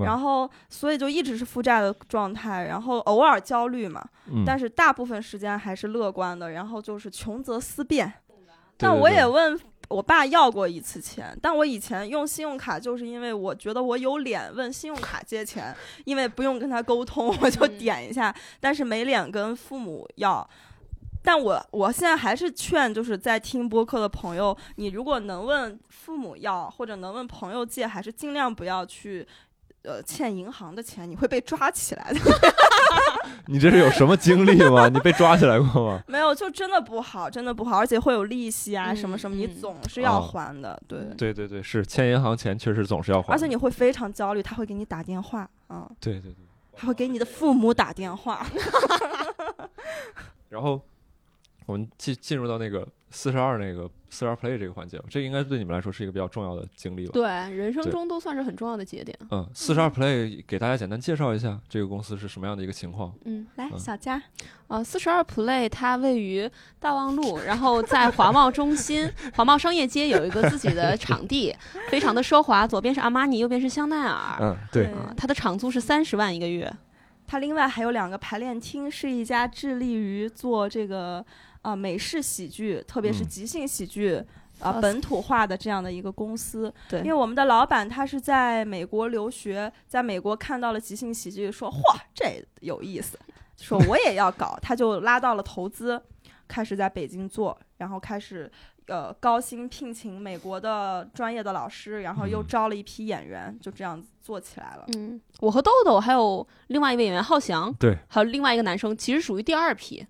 [0.05, 4.05] 然后所以就一直是负债的状态，然后偶尔焦虑嘛。
[4.47, 8.13] 但是大部分时间还是乐观的，然后就是穷则思变。
[8.77, 9.59] 但我也问
[9.93, 15.75] 我爸要过一次钱，但我以前用信用卡就是因为我觉得我有脸问信用卡借钱，
[16.05, 18.35] 因为不用跟他沟通，我就点一下。
[18.59, 20.49] 但是没脸跟父母要。
[21.25, 29.27] 但我我现在还是劝，就是在听播客的朋友，你如果能问父母要或者能问朋友借，还是尽量不要去。
[29.85, 32.21] 呃，欠银行的钱你会被抓起来的。
[33.47, 34.89] 你这是有什么经历吗？
[34.89, 36.03] 你被抓起来过吗？
[36.07, 40.81] 没有，就真的不好，真的不好，而且会有利息啊，什么什么，你总是要还的。
[40.87, 43.33] 对，对对对，是欠银行钱，确实总是要还。
[43.33, 45.91] 而且你会非常焦虑，他会给你打电话啊。
[45.99, 46.45] 对对对，
[46.77, 48.47] 他会给你的父母打电话。
[50.49, 50.81] 然后，
[51.67, 57.13] 我们进进入到那个四十二那个四十二 play 这个环节，这个应该对你们来说是一个比较重要的经历吧？
[57.13, 59.17] 对，人生中都算是很重要的节点。
[59.31, 63.13] 嗯，四十二 play 给大家简单介绍一下这个公司是什么样的一个情况？
[63.25, 64.21] 嗯，来，小佳，
[64.69, 71.55] 呃，四十二 play 它位于大望路，然后在华贸中心、华贸商业街有一个自己的场地，
[71.89, 74.39] 非常的奢华，左边是阿玛尼，右边是香奈儿。
[74.41, 76.73] 嗯，对，它的场租是三十万一个月。
[77.33, 81.25] 它另外还有两个排练厅，是一家致力于做这个。
[81.63, 84.21] 啊，美式喜剧，特别是即兴喜剧，
[84.59, 86.75] 啊，本土化的这样的一个公司。
[86.89, 93.17] 对，因为我们的老板他是在美国留学，在美国看到了即兴喜剧，说嚯，这有意思，
[93.57, 96.03] 说我也要搞，他就拉到了投资，
[96.49, 98.51] 开始在北京做，然后开始
[98.87, 104.85] 呃高薪聘请美国的专业的老师，然后又招了一批演员，就这样子做起来了。
[104.95, 110.07] 嗯，我和豆豆还有另外一位演员浩翔，对，还有另外一个男生，其实属于第二批。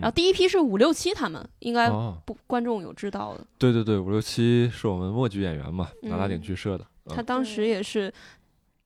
[0.00, 1.90] 然后第一批是五六七，他们应该
[2.24, 3.46] 不观众有知道的。
[3.58, 6.86] 对对对，五六七是我们默剧演员嘛，拿大鼎剧社的。
[7.08, 8.10] 他当时也是，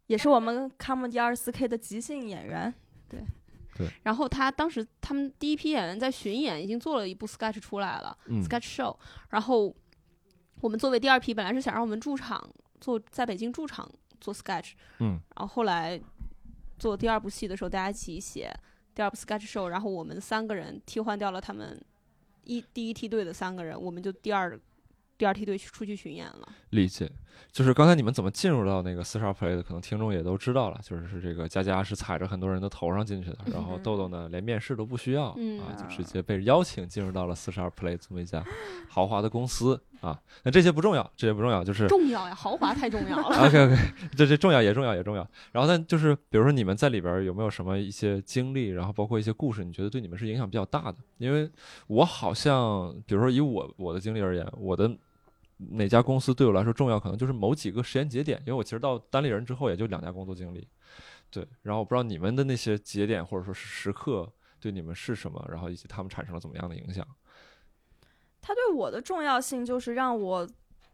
[0.09, 2.75] 也是我们 Comedy 二十四 K 的即兴演员。
[3.09, 3.21] 对
[3.79, 3.89] 对。
[4.03, 8.95] 然后他当时他们第一批演员在巡演，已经做了一部 sketch 出来了，sketch show。
[9.31, 9.75] 然后
[10.61, 12.47] 我们作为第二批，本来是想让我们驻场
[12.81, 14.73] 做，在北京驻场做 sketch。
[14.99, 15.21] 嗯。
[15.37, 15.99] 然后后来
[16.79, 18.53] 做第二部戏的时候，大家一起写。
[18.95, 21.81] 第二部 sketch show，然后我们三个人替换掉了他们
[22.43, 24.59] 一第一梯队的三个人，我们就第二
[25.19, 26.49] 第二梯队去出去巡演了。
[26.71, 27.11] 理解。
[27.53, 30.81] 就是刚才你们怎么进入到那个四十二 play 的，可能听众也都知道了。
[30.83, 38.45] 就是是这个佳佳是踩着很多人的头上进去的，然后豆豆呢连面试都不需要啊，就直接被邀请进入到了四十二 play 这么一家
[38.89, 40.21] 豪华的公司啊。
[40.43, 43.47] 那这些不重要，这些不重要，就是重要呀，豪华太重要了。
[43.47, 43.77] OK OK，
[44.17, 45.27] 这这重要也重要也重要。
[45.53, 50.99] 然后呢，就是比如说你们在里边有没有什么一些经历，然后包括一些故事，你觉得对你们是影响比较大的？
[51.19, 51.49] 因为
[51.87, 54.91] 我好像，比如说以我我的经历而言，我的。
[55.59, 56.99] 哪家公司对我来说重要？
[56.99, 60.67] 可能就是某几个时间节点，因为我其实到单立人之后也就两家工作经历，
[61.31, 61.47] 对。
[61.63, 67.07] 然后我不知道你们的那些节点或者说是时刻对你们是什么，然后以及他们产生了怎么样的影响。
[68.41, 70.49] 它对我的重要性就是让我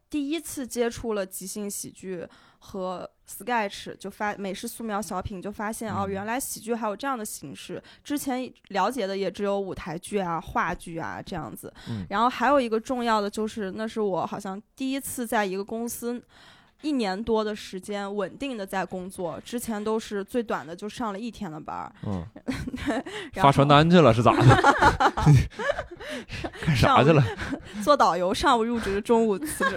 [0.08, 2.26] 第一次接触了即兴喜剧。
[2.66, 7.82] 和 sketch 就发美式素描小品就发现哦，原来喜剧还有这样的形式。
[8.02, 11.70] 之前了解的也只有舞台剧啊、话剧啊这样子。
[12.08, 16.24] 然后还有一个重要的就是，那是我好像第一次在一个公司
[16.82, 19.40] 一年多的时间稳定的在工作。
[19.44, 21.92] 之前都是最短的就上了一天的班儿。
[22.06, 22.24] 嗯。
[23.36, 24.44] 发传单去了是咋的？
[26.64, 27.22] 干啥去了？
[27.82, 29.76] 做导游，上午入职，中午辞职。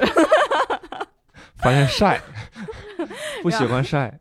[1.57, 2.21] 发现晒，
[3.41, 4.13] 不喜欢晒。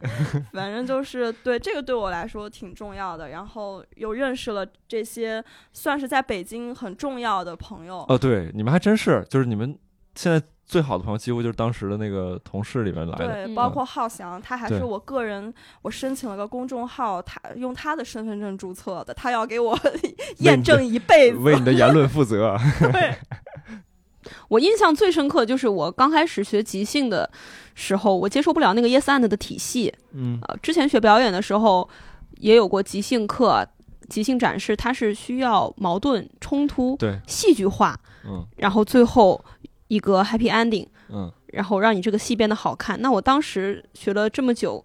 [0.55, 8.07] 反正就是对这个对我来说挺重要的，然后又认识了这些算是在北京很重要的朋友。
[8.09, 9.79] 哦，对，你们还真是，就是你们
[10.17, 13.47] 现在最好的朋友，几乎就是当时的那个同事里面来的。
[13.47, 19.79] 对，包括浩翔，他还是我个人，我申请了个公众号，他用他的身份证注册的，他要给我
[20.39, 22.59] 验证一辈子，为你的言论负责。
[22.91, 23.15] 对。
[24.49, 27.31] 我印象最深刻就是我刚开始学即兴的
[27.77, 29.95] 时候，我接受不了那个 Yes and 的体系。
[30.15, 31.89] 嗯，呃，之前学表演的时候
[32.39, 33.65] 也有过即兴课、
[34.09, 37.97] 即兴展示，它是需要矛盾冲突、对戏剧化，
[38.27, 39.43] 嗯，然后最后
[39.89, 43.01] 一个 Happy Ending，嗯，然后让你这个戏变得好看。
[43.01, 44.85] 那我当时学了这么久，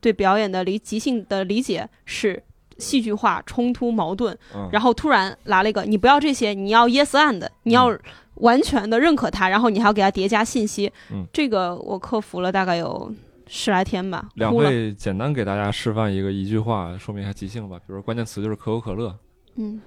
[0.00, 2.42] 对表演的理即兴的理解是
[2.78, 4.36] 戏剧化、冲突、矛盾，
[4.72, 7.98] 然后突然来了一个，你不要这些，你要 Yes and，你要。
[8.38, 13.12] 完全的认可它，然后你还要给它叠加信息，嗯，这个我克服了大概有
[13.48, 14.28] 十来天吧。
[14.34, 19.18] 两位简单给大家示范一个一句话说明一下即兴吧，比如关键词就是可口可乐。
[19.56, 19.82] 嗯，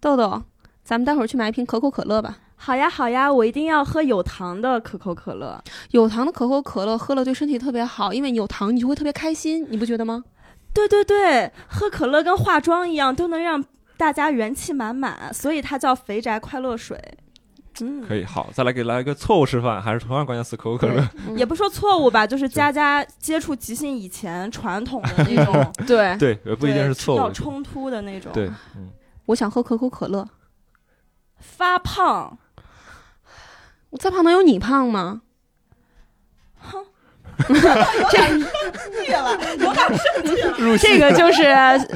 [0.00, 0.42] 豆豆，
[0.82, 2.38] 咱们待会儿去买一瓶可口可乐吧。
[2.64, 5.60] 好呀，好呀，我一定要喝有糖的可口可乐。
[5.90, 10.22] 有糖的可口可乐喝了对身体特别好，因为有糖你就会特别开心，你不觉得吗？
[10.72, 13.64] 对对对，喝可乐跟化妆一样，都能让。
[13.94, 16.98] 大家元气满满，所以它叫肥宅快乐水。
[17.80, 21.08] 嗯，可以好，再来给来一个错误示范，还是同样关键词可口可乐。
[21.36, 28.32] 也不说错误吧，就是佳佳接触即兴以前传统的那种， 对对，不一定是错误，要冲突的那种。
[28.32, 28.88] 对，嗯，
[29.26, 30.26] 我想喝可口可乐。
[31.38, 32.36] 发胖，
[33.92, 35.20] 我再胖能有你胖吗？
[36.58, 36.82] 哼，
[38.10, 38.18] 这
[39.04, 40.78] 气了，我敢生气了。
[40.78, 41.44] 这个就是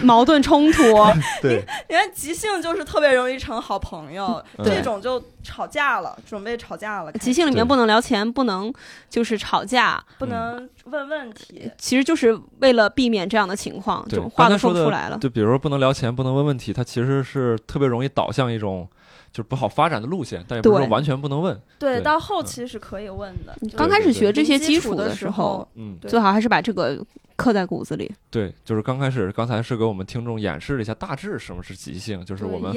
[0.03, 0.83] 矛盾冲突。
[1.41, 7.11] 对，你看即兴就是特别容易成好朋友，这种就吵架了，准备吵架了。
[7.13, 8.71] 即兴里面不能聊钱，不能
[9.09, 11.71] 就是吵架，不能问问题。
[11.79, 15.17] 其实就是为了避免这样的情况，就话都说不出来了。
[15.17, 18.87] 就比如说不能聊钱，不能问问题，它其实是特别容易导向一种。
[19.33, 21.61] 就是不好发展的路线，但也不是说完全不能问。
[21.79, 23.57] 对，到后期是可以问的。
[23.77, 27.05] 刚开始学这些基础的时候，嗯，最好还是把这个
[27.37, 28.11] 刻在骨子里。
[28.31, 32.75] 对，就是刚开始，刚才是给我们听众演示了一下大致什么是即兴，就是我们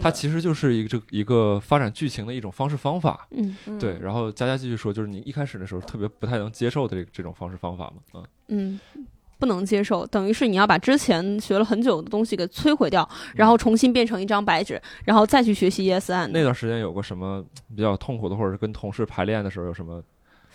[0.00, 3.28] 它其实就是一个这一个发展剧情的一种方式方法。
[3.30, 3.98] 嗯，对。
[4.00, 9.06] 然后佳佳继续说，就是你一开始的时候特别不太能接受的这这种方式方法嘛，嗯嗯。
[9.40, 16.28] 不能接受，等于是你要把之前学了很久的东西给摧毁掉，然后重新变成一张白纸，然后再去学习 ESN。
[16.28, 17.42] 那段时间有过什么
[17.74, 20.02] 比较痛苦的，或者是跟同事排练的时候有什么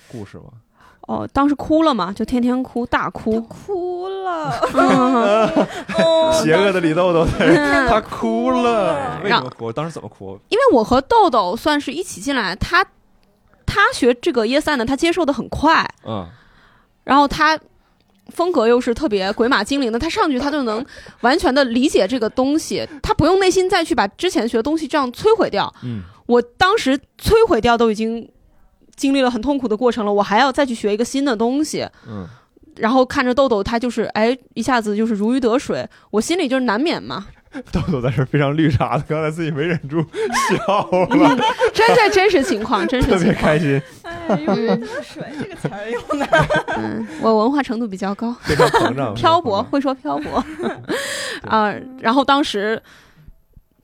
[0.08, 0.44] 故事吗？
[1.08, 4.52] 哦，当时哭了嘛，就天天哭，大哭，哭了。
[6.44, 7.26] 邪恶的李豆豆，
[7.90, 9.20] 他哭了。
[9.24, 9.72] 为什么哭？
[9.74, 10.40] 当时怎么哭？
[10.50, 12.86] 因为我和豆豆算是一起进来，他
[13.66, 15.88] 他学这个 ESN 的，他接受的很快。
[16.06, 16.28] 嗯，
[17.04, 17.60] 然后他。
[18.34, 20.84] 风格又是特别鬼马精灵的，他上去他就能
[21.22, 25.74] 完全的理解这个东西，他不用内心再去把之前学的东西这样摧毁掉。
[25.84, 28.28] 嗯，我当时摧毁掉都已经
[28.96, 31.88] 经历了很痛苦的过程了，我还要再去学一个新的东西。
[32.08, 32.28] 嗯，
[32.78, 37.28] 然后看着豆豆他就是哎一下子就是如鱼得水，我心里就是难免嘛。
[37.72, 40.04] 豆豆在这非常绿茶的，刚才自己没忍住
[40.50, 41.38] 笑了。
[41.74, 43.82] 真在真实情况，真实 特别开心。
[44.28, 46.28] 词儿用的。
[46.78, 50.44] 嗯，我文化程度比较高， 非常膨胀，漂泊会说漂泊
[51.48, 51.74] 啊。
[52.00, 52.82] 然后当时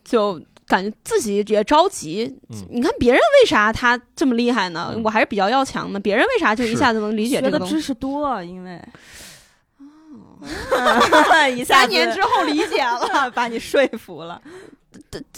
[0.04, 2.38] 就感觉自己也着急。
[2.70, 4.94] 你看别人为啥他这么厉害呢？
[5.04, 6.00] 我还是比较要强的。
[6.00, 8.44] 别人为啥就一下子能理解这个知识多？
[8.44, 8.82] 因为。
[11.64, 14.42] 三年之后理解了，把你说服了。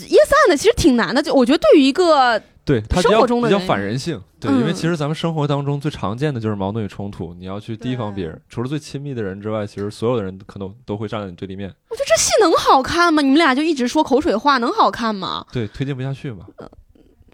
[0.07, 7.33] 耶散的其实挺难的，就我觉得对于一个对生活中的比较反人性，对，因为其实咱们生活当中最常见的就是矛盾与冲突。
[7.33, 11.67] 你要去提防别人，除了最亲密的人之外，其实所有的人可能都会站在你对立面。
[11.89, 13.21] 我觉得这戏能好看吗？
[13.21, 15.45] 你们俩就一直说口水话，能好看吗？
[15.51, 16.45] 对，推进不下去嘛。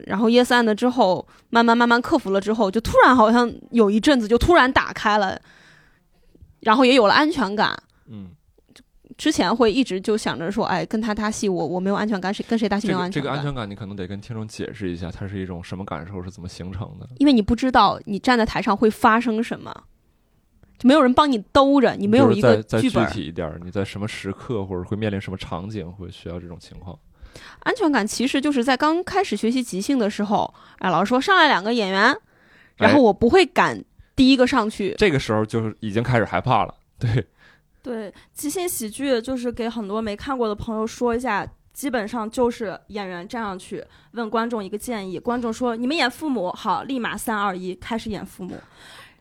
[0.06, 5.40] 然后耶散了之后，慢慢慢慢克服了之后，就突然好像有一阵子就突然打开了。
[6.62, 8.32] 然后也有了安全感，嗯，
[9.20, 13.24] 之前会一直就想着说，哎，跟他搭戏，我我没有安全感，谁跟谁搭戏没有安全感？
[13.24, 17.08] 这个安全感，你可能得跟听众解释一下，它是一种什么感受，是怎么形成的？
[17.18, 19.84] 因为你不知道你站在台上会发生什么，
[20.78, 23.06] 就没有人帮你兜着，你没有一个剧本。
[23.06, 26.98] 具体一点，你在什么时刻或者会面临什么场景会需要这种情况？
[27.60, 32.18] 安全感其实就是在刚开始学习即兴的时候，哎，老师说上来两个演员，
[32.78, 33.84] 然后我不会敢。
[34.16, 36.76] 第一个上去，这个时候就是已经开始害怕了。
[36.98, 37.26] 对，
[37.90, 48.56] 对，即兴喜剧就是给很多没看过的朋友说一下，基本上就是演员站上去问观众一个建议，观众说你们演父母好，立马三二一开始演父母。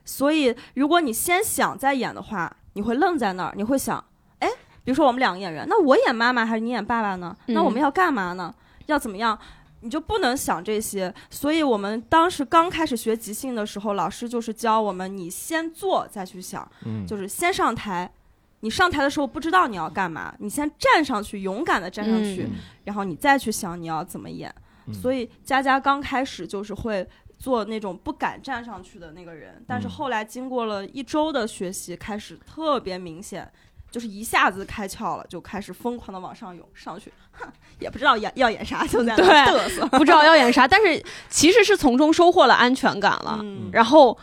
[0.05, 4.05] 所以如果你先想再演的话，你会愣在那儿，你会想，
[4.41, 4.49] 哎，
[4.85, 7.35] 比如说我们两个演员，那我演妈妈还是你演爸爸呢？
[7.47, 8.55] 那我们要干嘛呢？
[8.85, 9.39] 要怎么样？
[9.81, 16.71] 你就不能想这些，所以我们当时刚开始学即兴的时候，老师就是教我们：你先做再去想，
[17.07, 18.13] 就是先上台。
[18.61, 22.49] 你上台的时候不知道你要干嘛，你先站上去，勇敢的站上去，
[22.85, 24.53] 然后你再去想你要怎么演。
[24.93, 27.07] 所以佳佳刚开始就是会
[27.39, 33.51] 做那种不敢站上去的那个人，但是后来经过了一周的学习，开始特别明显。
[33.91, 43.43] 就是一下子开窍了，就开始疯狂的往上涌上去，哼，也不知道演要演啥，就在那嘚瑟，不知道要演啥，但是其实是从中收获了安全感了。
[43.73, 44.19] 然后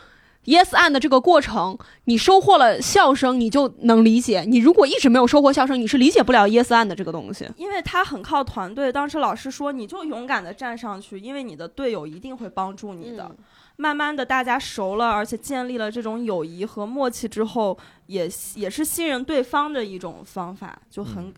[0.46, 4.42] ，Yes and 的这个过程，你收获了笑声，你就能理解。
[4.42, 7.46] 你如果一直没有收获笑声，你是理解不了 Yes and 的这个东西。
[7.56, 13.30] 因为它很靠团队，当时老师说，你就勇敢的站上去，因为你的队友一定会帮助你的。
[13.78, 17.76] 慢慢的，大家熟了，而且建立了这种友谊和默契之后，
[18.06, 21.30] 也也是信任对方的一种方法，就很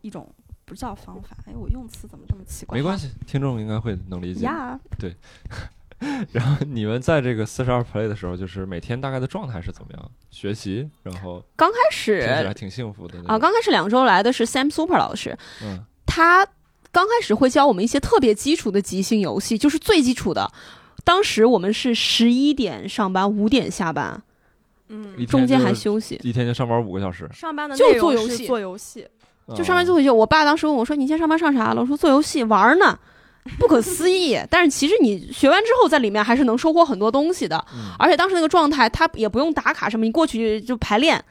[0.00, 0.26] 一种
[0.64, 1.36] 不叫方法。
[1.46, 2.78] 哎，我用词怎么这么奇怪？
[2.78, 4.40] 没关系，听众应该会能理解。
[4.40, 5.14] 呀，对。
[6.32, 10.10] 然后你们在这个四十二 play 的时候，就是每天大概的状态是怎么样？
[10.30, 13.38] 学习，然后刚开始听起来挺幸福的啊。
[13.38, 16.46] 刚开始两周来的是 Sam Super 老师，嗯，他
[16.90, 20.50] 刚开始会教我们一些特别基础的即兴游戏，就是最基础的。
[21.04, 24.22] 当时我们是十一点上班，五点下班，
[24.88, 27.28] 嗯，中间还休息，一天就上班五个小时。
[27.32, 29.06] 上班的就做游戏，做游戏，
[29.56, 30.10] 就上班做游戏。
[30.10, 32.98] 我爸当时问我说：“你今天上班上啥了？”我说：“做游戏玩呢。”
[33.58, 34.38] 不可思议。
[34.50, 37.64] 但是其实你学完之后，在里面还是能收获很多东西的。
[37.98, 41.22] 而且当时那个状态，他也不用打卡什么，你过去就排练，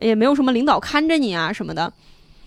[0.00, 1.92] 也没有什么领导看着你啊什么的，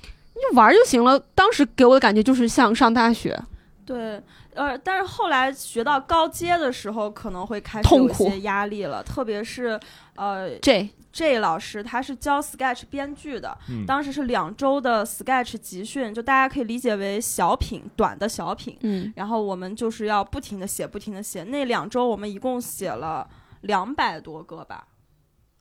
[0.01, 1.19] 你就玩就行了。
[1.35, 3.39] 当时给我的感觉就是像上大学。
[3.85, 4.21] 对，
[4.53, 9.79] 呃，但是后来学到高阶的时候，可能会开始有一些压力了，特别是
[10.15, 10.89] 呃这。
[11.13, 13.55] J 老师他是教 Sketch 编剧的，
[13.85, 18.75] 当时是两周的 Sketch 集训，就大家可以理解为小品，短的小品。
[18.81, 21.43] 嗯，然后我们就是要不停的写，不停的写。
[21.43, 23.29] 那两周我们一共写了
[23.61, 24.87] 两百多个吧。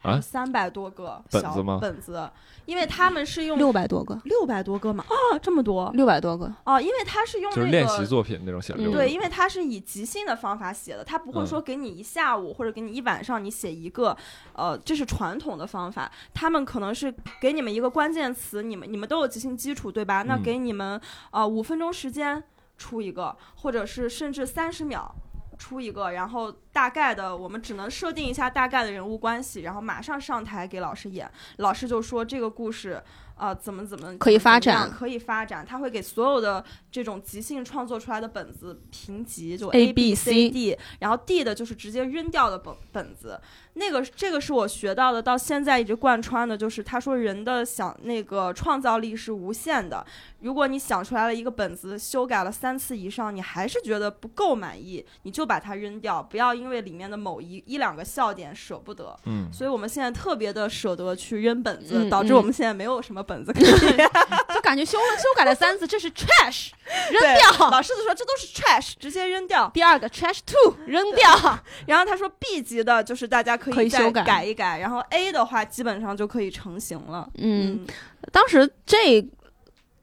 [0.02, 1.78] 啊，三百多个本子吗？
[1.80, 2.28] 本子，
[2.66, 6.52] 因为他们是用六百多个，六百多个嘛啊，这么多，六百多个。
[6.64, 14.16] 哦，因为他是用就是练习作品那种写，对，因为他是以即兴的方法写的，他不会说给你一下午或者给你一晚上你写一个，
[14.54, 20.22] 呃，这是传统的方法，他们可能是给你们一个关键词，你们你们都有即兴基础对吧？
[20.22, 21.00] 那给你们
[21.30, 22.42] 呃五分钟时间
[22.76, 25.14] 出一个，或者是甚至三十秒。
[25.62, 33.00] 出一个，然后大概的，我们只能设定一下大概的人物关系，然后马上上台给老师演，老师就说这个故事。
[33.34, 34.88] 啊，怎么怎么可以发展？
[34.88, 43.40] 可以发展，他会给所有的这种即兴创作出来的本子评级，就 A B C D，然后 D 的就是直接扔掉的本本子。
[43.72, 50.06] 那个这个是我学到的，到现在一直贯穿的，就是他说人的想那个创造力是无限的。
[50.42, 59.18] 如果你想出来了一个本子，修改了三次以上，你还是觉得不够满意，你就把它扔掉，不要因为里面的某一一两个笑点舍不得。
[59.24, 63.22] 嗯，所以我们现在特别的舍得去扔本子，导致我们现在没有什么。
[63.24, 63.64] 本子可以
[64.52, 66.70] 就感觉修了修改了三次，这是 trash，
[67.08, 67.22] 扔
[67.56, 67.70] 掉。
[67.70, 69.70] 老师就说这都是 trash，直接扔掉。
[69.72, 71.30] 第二个 trash two，扔掉。
[71.86, 77.30] 然后他说 B 级的就是大家可以修改改一改，然后 A 的话基本上就可以成型了。
[77.38, 77.86] 嗯，
[78.32, 79.24] 当时这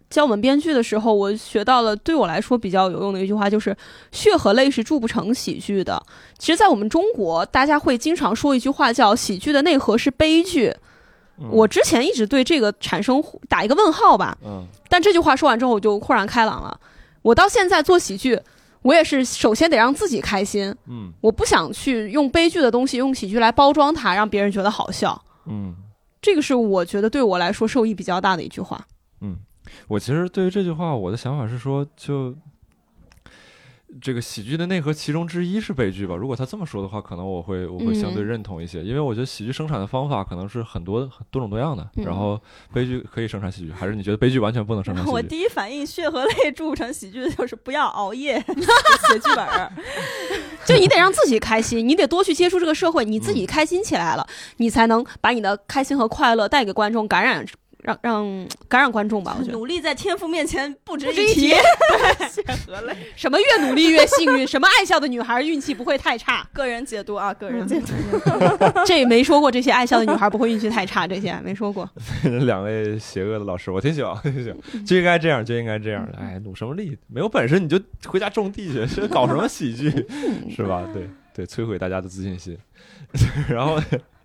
[0.09, 3.75] 教我们编剧的时候，我学到了对我来说比较有用的一句话，就是
[4.11, 6.01] 血和泪是铸不成喜剧的。
[6.37, 10.75] 其实，在我们中国，大家会经常说一句话，叫喜剧的内核是悲剧。
[11.51, 16.77] 我之前一直对这个产生打一个问号吧，嗯，但这句话说完之后，我就豁然开朗了。
[17.21, 18.37] 我到现在做喜剧，
[18.81, 25.73] 我也是首先得让自己开心，嗯，我不想去用悲剧的东西用喜剧来包装它，让别人觉得好笑，嗯，
[26.21, 28.85] 这个是我觉得对我来说受益比较大的一句话。
[29.21, 29.37] 嗯，
[29.87, 32.35] 我其实对于这句话，我的想法是说，就。
[33.99, 36.15] 这个喜剧的内核其中之一是悲剧吧？
[36.15, 41.89] 如果他这么说的话，可能我会我会相对认同一些，因为我觉得喜剧生产的方法可能是很多多种多样的。
[41.95, 42.39] 然后
[42.71, 45.11] 悲剧可以生产喜剧，还是你觉得悲剧完全不能生产喜剧？
[45.15, 49.71] 我第一反应血和泪铸不成喜剧的就是不要熬夜 写剧本，
[50.67, 57.43] 就你得让自己开心，你得多去接触这个社会，你自己开心起来了，你才能把你的开心和快乐带给观众，感染。
[57.81, 61.53] 让让感染观众吧，我觉得努力在天赋面前不值一提。
[63.15, 64.45] 什么越努力越幸运？
[64.45, 66.45] 什么爱笑的女孩运气不会太差？
[66.51, 67.87] 个人解读啊，个人解读。
[68.85, 71.89] 这没说过这些爱笑的女孩不会运气太差，这些没说过。
[72.45, 76.07] 两位邪恶的老师，我挺喜欢，挺喜欢，就应该这样，就应该这样。
[76.19, 76.97] 哎，努什么力？
[77.07, 79.89] 没有本事你就回家种地去，搞什么喜剧？
[80.53, 80.83] 是吧？
[80.93, 82.57] 对对，摧毁大家的自信心。
[83.47, 83.81] 然后。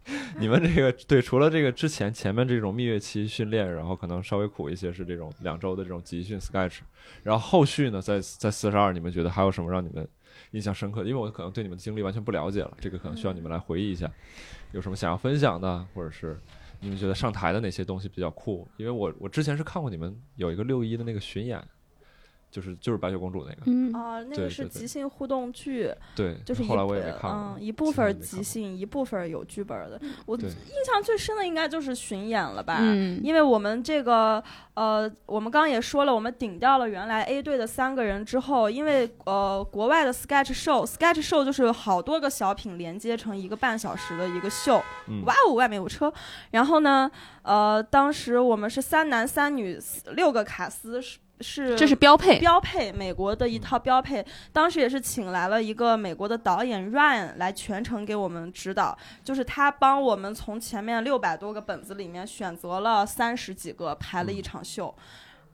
[0.39, 6.81] 你们这个对，除了这个之前前面这种蜜月期训练，然后可能稍微苦一些是这种两周的这种集训 sketch，
[7.23, 10.07] 然后后续呢，在在四十二，你们觉得还有什么让你们
[10.51, 11.05] 印象深刻？
[11.05, 14.11] 因为我可能对你们的经历完全不了解了，这个可能需要你们来回忆一下，
[14.73, 16.39] 有什么想要分享的，或者是
[16.81, 18.69] 你们觉得上台的哪些东西比较酷？
[18.77, 21.63] 因为我我之前是看过你们有一个六一的那个巡演。
[22.55, 23.93] 就是就是白雪公主那个，嗯。
[23.93, 30.01] 啊，那个是即兴互动剧，对，就是后来我也没看嗯，一部分即兴，一部分有剧本的。
[30.25, 34.43] 我印象最深的应该就是巡演了吧，嗯，因为我们这个
[34.75, 44.77] 呃，我们刚刚也说了，我们顶掉了原来 A 队的三个人之后，因为呃，国外的 sketch show，sketch show 就是好多个小品连接成一个半小时的一个秀，
[45.25, 46.13] 哇哦，外面有车，
[46.53, 47.11] 然后呢，
[47.43, 49.79] 呃，当时我们是三男三女
[50.13, 51.01] 六个卡司
[51.41, 51.77] 是。
[51.77, 54.25] 这是标配，标配，美国的一套标配。
[54.53, 64.95] 当时也是请来了一个美国的导演 Ryan 来全程给我们指导，就是他帮我们从前面六百多个本子里面选择了三十几个，排了一场秀。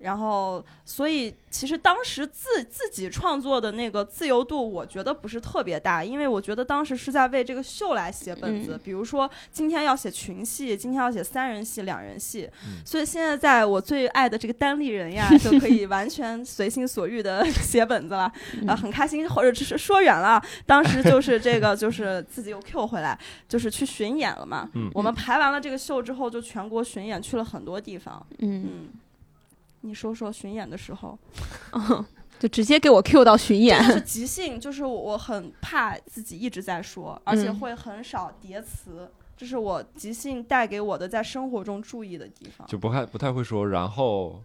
[0.00, 8.80] 然后，所以其实当时自自己创作的那个自由度，我觉得不是特别大，因为我觉得当时是在为这个秀来写本子。
[8.82, 12.48] 比如说，今天要写群戏，今天要写三人戏、两人戏。
[12.84, 18.32] 所以现在在我最爱的这个单立人呀， 就可以完全随心所欲的 写本子了，
[18.66, 19.28] 啊，很开心。
[19.28, 24.66] 或者只是说远了，当时就是这个，就是自己又 Q 回来，就是去巡演了嘛。
[24.94, 28.26] 我们排完了这个秀之后，就全国巡演去了很多地方。
[28.38, 28.88] 嗯。
[29.82, 31.18] 你说说巡演的时候，
[32.38, 33.82] 就直接给我 Q 到巡演。
[33.84, 42.66] 是即兴，就是我很怕自己一直在说，而且会很少叠词，这是我即兴带给我的在生活中注意的地方。
[42.66, 44.42] 就不太不太会说，然后，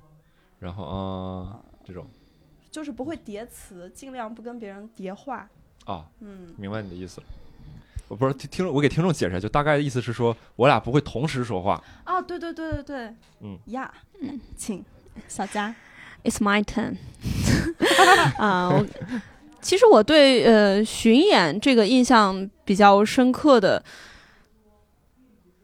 [0.59, 2.05] 然后啊这种，
[2.71, 5.47] 就是不会叠词，尽量不跟别人叠话。
[5.85, 7.27] 啊，嗯，明白你的意思了。
[8.07, 11.83] 我不是听听，我给听众解释，就大概的意思是说，我俩不会同时说话。
[12.03, 14.83] 啊，对对对对对，嗯呀，嗯，请
[15.27, 15.73] 小佳
[16.23, 16.95] ，It's my turn。
[18.37, 18.85] 啊，
[19.61, 23.83] 其实我对呃巡演这个印象比较深刻的，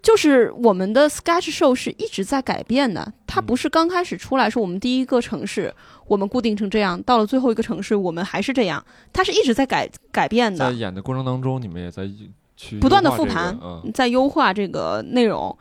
[0.02, 5.74] 就是我们的 Sketch Show 是一直在改变的，它不是刚开始出来是我们第一个城市。
[6.08, 8.84] 我们固定成这样，到了最后一个城市，我们还是这样。
[9.14, 10.66] 它是一直在改改变的。
[10.66, 12.10] 在演的过程当中，你们也在
[12.58, 15.58] 去不断的复盘，嗯、在优化这个内容。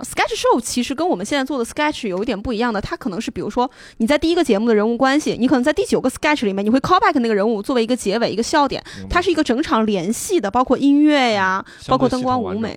[0.00, 12.76] Sketch Show 其实跟我们现在做的 Sketch 有一点不一样的，它可能是比如说你在第一个节目的人物关系，你可能在第九个 Sketch 里面，你会 call back 那个人物作为一个结尾一个笑点，它是一个整场联系的，包括音乐呀，包括灯光舞美。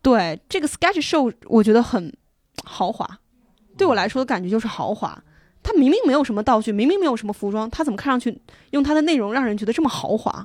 [0.00, 2.12] 对这个 Sketch Show，我觉得很
[2.64, 3.18] 豪华，
[3.76, 5.22] 对我来说的感觉就是豪华。
[5.62, 8.40] 它明明没有什么道具，明明没有什么服装，它怎么看上去
[8.70, 10.44] 用它的内容让人觉得这么豪华？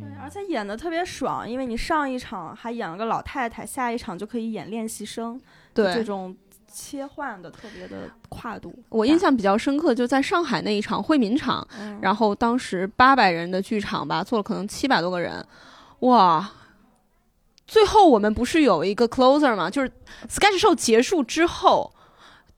[0.00, 5.40] 对，而且演的特别爽，因为你上一场还演了个老太太，下一场就可以演练习生，
[5.74, 8.74] 对这种切换的特别的跨度。
[8.88, 11.66] 我印象比较深刻，就在上海那一场惠民场，
[12.00, 15.46] 然后当时八百人的剧场吧，坐了可能七百多个人，
[16.00, 16.50] 哇！
[17.66, 19.70] 最后我们不是有一个 closer 吗？
[19.70, 19.90] 就是
[20.28, 21.92] sketch show 结束之后。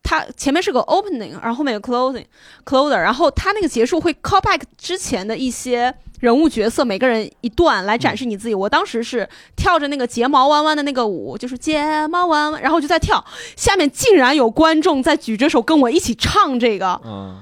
[0.04, 8.54] 它前面是个 opening，然后后面有 closing，closer，然后它那个结束会 call back 之前的一些人物角色，每个人一段来展示你自己。
[8.54, 9.26] 我当时是
[9.56, 13.24] 跳着那个睫毛弯弯的那个舞，就是睫毛弯弯，然后就在跳，
[13.56, 17.00] 下面竟然有观众在举着手跟我一起唱这个。
[17.02, 17.40] 嗯，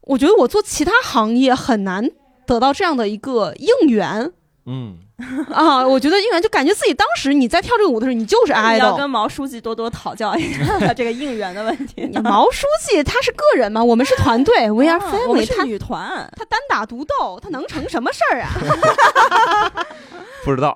[0.00, 2.10] 我觉得我做其他行业很难
[2.44, 4.32] 得到这样的一个应援。
[4.66, 4.98] 嗯。
[5.52, 8.86] 啊，我觉得应援就感觉自己当时你在跳这个舞的时候，你就是爱豆。
[8.86, 12.10] 要跟毛书记多多讨教一下 这个应援的问题。
[12.22, 15.28] 毛书记他是个人嘛，我们是团队， We are family。
[15.28, 18.50] 我们是女团，他单打独斗，他能成什么事儿啊？
[20.44, 20.74] 不知道，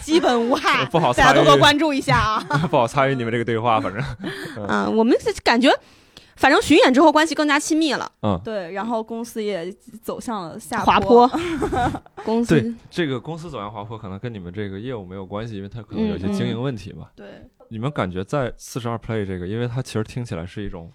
[0.00, 2.42] 基本无害，不好，大家多多关注一下啊。
[2.70, 4.66] 不好参与你们这个对话，反正。
[4.66, 5.70] 啊，我们感觉。
[6.44, 9.72] 反正巡演之后关系更加亲密了，嗯，对，然后公司也
[10.02, 11.26] 走向了下滑坡。
[12.22, 17.10] 公司对这个公司走向滑坡，可能跟你们这个业务没有关系，因为它可能有些经营问题吧。
[17.16, 20.92] 对，你们感觉在四十二 play 这个，因为它其实听起来是一种，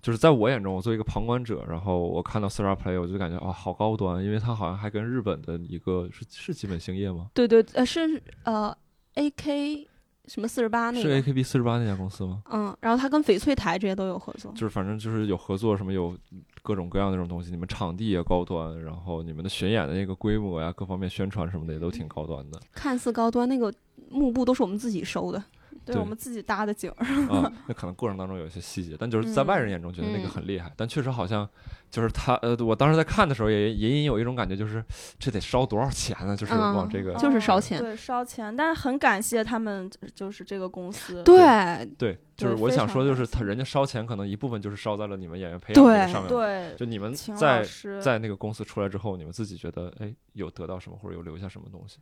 [0.00, 7.26] 就是在我眼中，我作为一个旁观者，然后我看到四十二 play，我就感觉啊，好高端，因为它好像还跟日本的一个是是基本兴业吗？
[7.34, 8.72] 对对，呃，是呃
[9.16, 9.88] ，AK。
[10.26, 12.42] 什么四十八那个是 AKB 四十八那家公司吗？
[12.50, 16.16] 嗯，然后他跟翡翠台这些都有合作，就是反正就是有合作，什么有
[16.62, 17.50] 各种各样的这种东西。
[17.50, 22.60] 你们场地也高端，然后你们的巡演的那个规模呀，各方面宣传什么的也都挺高端的。
[22.72, 23.72] 看似高端，那个
[24.10, 25.42] 幕布都是我们自己收的。
[25.86, 31.48] 对我们自己搭的景儿啊，那可能过程当中有一些细节，但就是在外人眼中觉得那个很厉害，但确实好像
[31.90, 34.84] 就是他呃，我当时在看的时候也隐隐有一种感觉，就是
[35.18, 36.36] 这得烧多少钱呢？
[36.36, 47.64] 就是往这个就是烧钱，对烧钱，但是很感谢他们，就是这个公司，对对，就是我想说，就是他人家烧钱，可能一部分就是烧在了你们演员培养上面，对，就你们在
[48.02, 51.98] 在那个公司出来之后，你们自己觉得哎有得到什么或者有留下什么东西，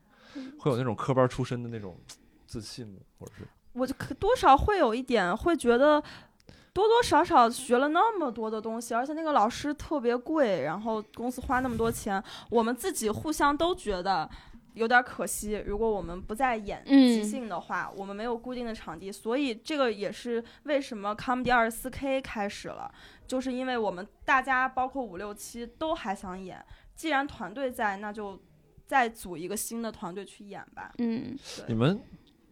[0.58, 1.96] 会有那种科班出身的那种
[2.46, 3.00] 自信吗？
[3.18, 3.44] 或者是？
[3.74, 6.02] 我就多少会有一点会觉得，
[6.72, 14.28] 多多少少学了那么多的东西，而且那个老师特别贵，然后公司花那么多钱，我们自己互相都觉得
[14.74, 15.62] 有点可惜。
[15.66, 22.92] 如果我们不再演即兴的话，我们没有固定的场地，所以这个也是为什么 Comedy 二十四 K 开始了，
[23.26, 26.64] 就是因为我们大家包括五六七都还想演，
[26.94, 28.40] 既然团队在，那就
[28.86, 30.92] 再组一个新的团队去演吧。
[30.98, 32.00] 嗯，你们。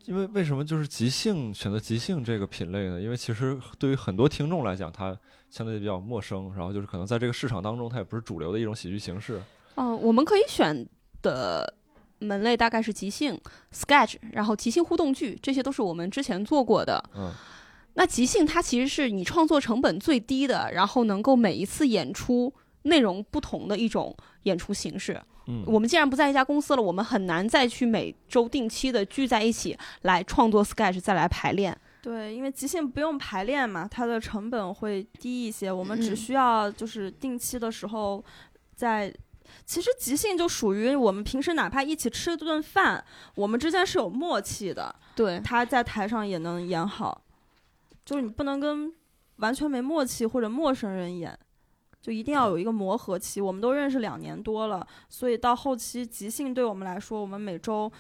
[0.07, 3.01] 因为为什么就是即兴选择即兴这个品类呢？
[3.01, 5.17] 因为其实对于很多听众来讲，它
[5.49, 9.41] 相对比较陌生，然后就是可能在这个市场当中，它也不是主流的一种喜剧形式。
[9.77, 10.87] 哦，我们可以选
[11.23, 11.75] 的
[12.19, 13.41] 门类大概是即兴、
[13.73, 17.03] sketch，然后即兴互动剧，这些都是我们之前做过的。
[17.15, 17.33] 嗯，
[17.95, 25.21] 那即兴它其实是你创作成本最低的，然后能够每一次演出内容不同的一种演出形式。
[25.47, 31.77] 嗯，我们既然不在一家公司了，我们很难再去每周定期的聚在一起来创作 sketch，再来排练。
[32.01, 35.71] 对，因为即兴不用排练嘛，它的成本会低一些。
[35.71, 38.25] 我们只需要就是定期的时候，
[38.75, 39.13] 在
[39.65, 44.95] 其实即兴就属于我们平时哪怕一起吃顿饭，我们之间是有默契的。
[45.15, 47.23] 对，他在台上也能演好，
[48.05, 48.93] 就是你不能跟
[49.37, 51.39] 完全没默契或者陌生人演。
[52.03, 53.41] 就一定要有一个磨合期。
[53.41, 57.91] 我们都认识两年多了，所以到后期即兴对我们来说，我们每周，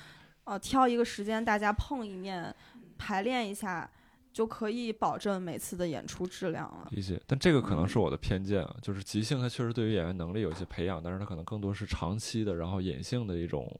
[0.44, 2.54] 呃，挑一个时间大家碰一面，
[2.98, 3.90] 排练一下。
[4.32, 6.88] 就可以保证每次的演出质量了。
[6.90, 13.70] 理解，但这个可能是我的偏见啊，就是即兴它确实对于演员能力有一些培养，但是它可能更多是长期的，然后隐性的一种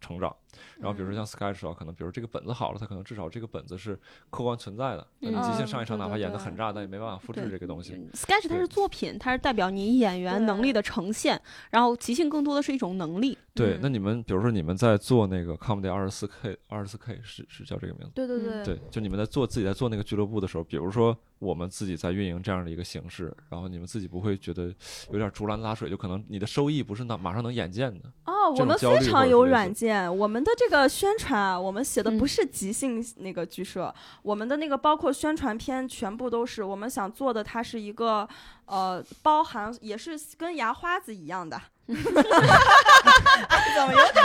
[0.00, 0.32] 成长。
[0.80, 3.98] 然后比如说像 Sketch 啊，可能比如这个本子好了，它可能至少这个本子是
[4.30, 5.06] 客观存在的。
[5.20, 7.92] 你即兴上一场，哪怕演的很炸，但也没办法复制这个东西。
[8.14, 11.40] Sketch 它是作品，它是代表你演员能力的呈现，
[11.70, 13.36] 然后即兴更多的是一种能力。
[13.54, 18.10] 对，那你们比如说你们在做那个 Comedy 二十四 K，二十四 K 是是叫这个名字？
[18.14, 18.64] 对对对。
[18.64, 24.74] 对，就你们在做自己在做那个俱乐部的时候，比如说我们自己在运营这样的一个形式，然后你们自己不会觉得
[25.10, 28.10] 有点竹篮打水，就可能你的收益不是那马上能眼见的。
[28.24, 31.34] 哦，我们非常有软件，我们的这个宣传。
[31.34, 33.92] 啊，我们写的不是即兴那个剧社，
[34.22, 38.28] 我们的那个包括宣传片全部都是我们想做的，它是一个
[38.66, 44.24] 呃，包含也是跟牙花子一样的， 怎么有点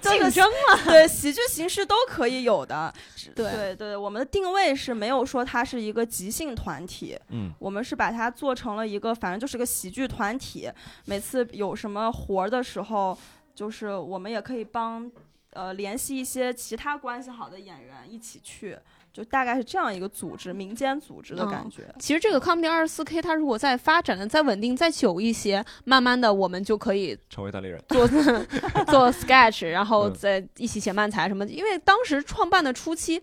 [0.00, 0.84] 竞争了？
[0.84, 2.92] 对，喜剧形式都可以有的，
[3.34, 10.70] 对对对，我们的定位是没有说它是一个即兴团体，嗯，我们是把它做成了一个，反正就是个喜剧团体，
[11.04, 13.16] 每次有什么活儿的时候，
[13.58, 15.10] 就是我们也可以帮。
[15.52, 18.78] 呃，联系一些其他关系好的演员一起去，
[19.12, 21.92] 就大概是这样一个组织，民间组织的感觉。
[21.98, 31.50] 其实这个 Comedy 二十四 K，它如果再发展的再稳定、再久一些，慢慢的我们就可以成为代理人， 做做 Sketch，然后再一起写漫才什么的。
[31.50, 33.20] 因为当时创办的初期。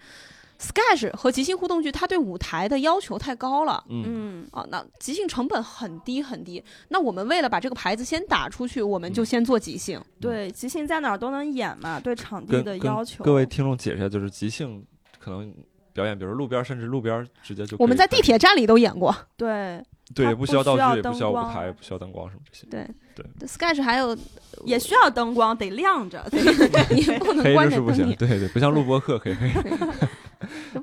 [0.59, 3.83] Sketch 和即兴互动剧，它对舞台的要求太高了。
[3.89, 6.63] 嗯啊，那即兴成本很低很低。
[6.89, 10.01] 那我们为了把这个牌子先打出去，我们就先做即兴。
[10.19, 11.99] 对，即兴在哪儿都能演嘛。
[11.99, 13.23] 对场地的要求。
[13.23, 14.85] 各位听众解释一下，就是即兴
[15.19, 15.53] 可能
[15.93, 17.75] 表演，比如路边，甚至路边直接就。
[17.77, 19.15] 我们在地铁站里都演过。
[19.35, 19.83] 对。
[20.13, 22.67] 对，不需要道具，也不需要舞台，不需要灯光什么这些。
[22.69, 23.47] 对对。
[23.47, 24.15] Sketch 还有
[24.63, 27.85] 也需要灯光，得亮着， 你不能关着灯。
[27.85, 29.35] 不行，对对，不像录播课可以。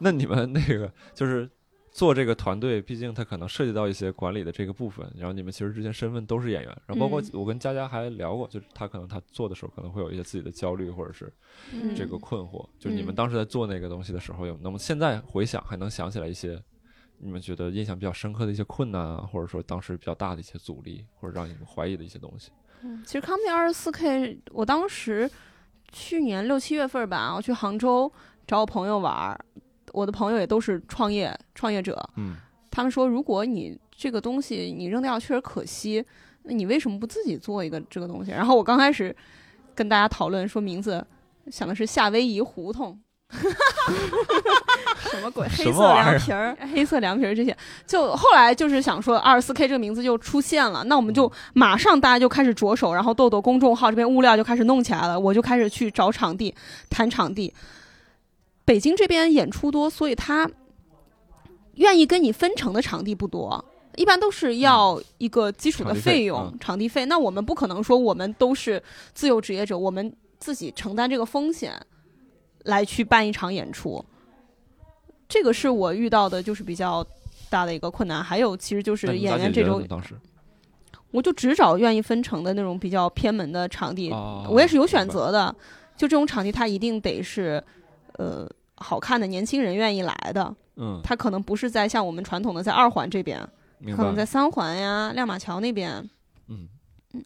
[0.01, 1.49] 那你们那个就是
[1.93, 5.07] 做这个团队，毕竟它可能涉及到一些管理的这个部分。
[5.17, 11.33] 然后你们其实之前身份都是演员，然后包括我跟佳佳还聊过，就是他可能他做的时候可能会有一些自己的焦虑或者是
[11.95, 12.67] 这个困惑。
[12.79, 16.61] 就是你们当时在做那个东西的时候，有那么现在回想还能想起来一些
[17.25, 22.51] 你们觉得印象比较深刻的一些困难啊，或者说当时比较大的一些阻力，或者让你们怀疑的一些东西。
[22.83, 25.31] 嗯，其实康 y 二十四 K，我当时
[25.93, 28.13] 去年六七月份吧，我去杭州
[28.47, 29.39] 找我朋友玩。
[29.93, 32.35] 我的朋友也都是创业创业者，嗯，
[32.71, 36.03] 他们说，如果你这个东西你扔掉确实可惜，
[36.45, 38.31] 那你为什么不自己做一个这个东西？
[38.31, 39.15] 然后我刚开始
[39.75, 41.07] 跟大家讨论说名字，
[41.49, 42.99] 想的是夏威夷胡同，
[45.13, 45.47] 什么鬼？
[45.49, 47.57] 黑色凉皮儿，黑色凉皮儿这些，
[47.87, 56.55] 就后来就是想说二十四 K 这个名字就出现了，那我们就马上大家就开始着手，然后豆豆公众号这边物料就开始弄起来了，我就开始去找场地
[56.89, 57.53] 谈场地。
[58.65, 60.49] 北京这边演出多，所以他
[61.75, 63.63] 愿意跟你分成的场地不多，
[63.97, 67.05] 一般都是要一个基础的费用，场地费。
[67.07, 68.83] 那我们不可能说我们都是
[69.13, 71.75] 自由职业者，我们自己承担这个风险
[72.65, 74.05] 来去办一场演出。
[75.33, 77.03] 这个是我遇到的，就是比较
[77.49, 78.23] 大的一个困难。
[78.23, 79.81] 还有，其实就是演员这种，
[81.11, 84.11] 我就只找愿意分成的那种比较偏门的场地。
[84.51, 85.55] 我也是有选择的，
[85.97, 87.63] 就这种场地，它一定得是。
[88.19, 93.41] 呃，好看的年轻人愿意来的，嗯，他可能不是在像我们传统的在二环这边，
[93.97, 96.07] 可能在三环呀、亮马桥那边，
[96.49, 96.69] 嗯，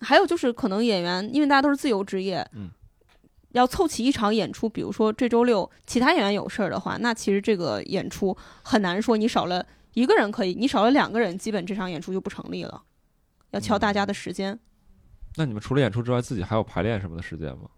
[0.00, 2.70] 还有就是可能演员，因为大家都是自由职业，嗯，
[3.56, 12.82] 要凑齐一场演出，比如说这周六其他演员有事儿的话，那其实这个演出很难说你少了一个人可以，你少了两个人，基本这场演出就不成立了，
[13.52, 14.58] 要敲大家的时间。
[15.36, 17.70] 那你们除了演出之外，自己还有排练什么的时间吗？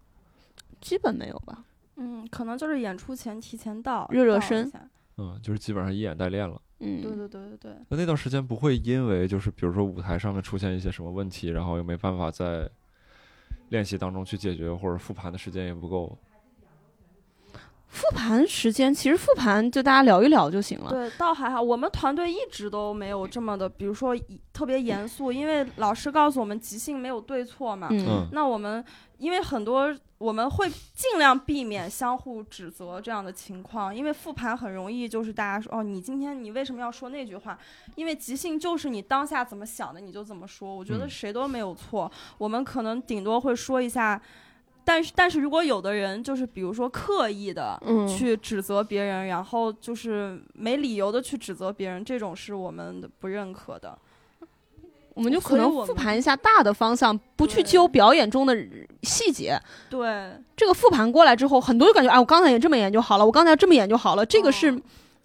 [0.81, 1.63] 基本没有吧。
[1.95, 4.69] 嗯，可能就是演出前提前到热热身，
[5.17, 6.61] 嗯，就是基本上以演代练了。
[6.79, 7.71] 嗯，对对对对对。
[7.87, 12.69] 那那段时间不会因为就是比如说舞台上面出现一些什么问题，然后又没办法在
[13.69, 16.17] 练习当中去解决，或者复盘的时间也不够。
[17.89, 20.91] 复盘时间其实复盘就大家聊一聊就行了。
[20.91, 24.15] 对，倒还好，我们团队一直都没有这么的，比如说
[24.53, 27.87] 特别严肃，因为老师告诉我们即兴没有对错嘛。
[27.91, 28.27] 嗯。
[28.31, 28.83] 那我们
[29.17, 37.57] 因为很多我们会尽量避免相互指责这样的情况，因为复盘很容易就是大家说哦，你今天你为什么要说那句话？
[37.95, 42.09] 因为即兴就是你当下怎么想的你就怎么说，我觉得谁都没有错。
[42.37, 44.21] 我们可能顶多会说一下。
[44.91, 53.95] 但是，但是如果有的人就是比如说刻意的去指责别人，然后就是没理由的去指责别人，这种是我们不认可的。
[55.13, 58.57] 我们就可能复盘一下大的方向，不去揪表演中的
[59.03, 59.61] 细节。
[59.91, 64.25] 对，这个复盘过来之后，很多就感觉，哎，我刚才也这么演就好了，我刚才这么演就好了。
[64.25, 64.75] 这个是。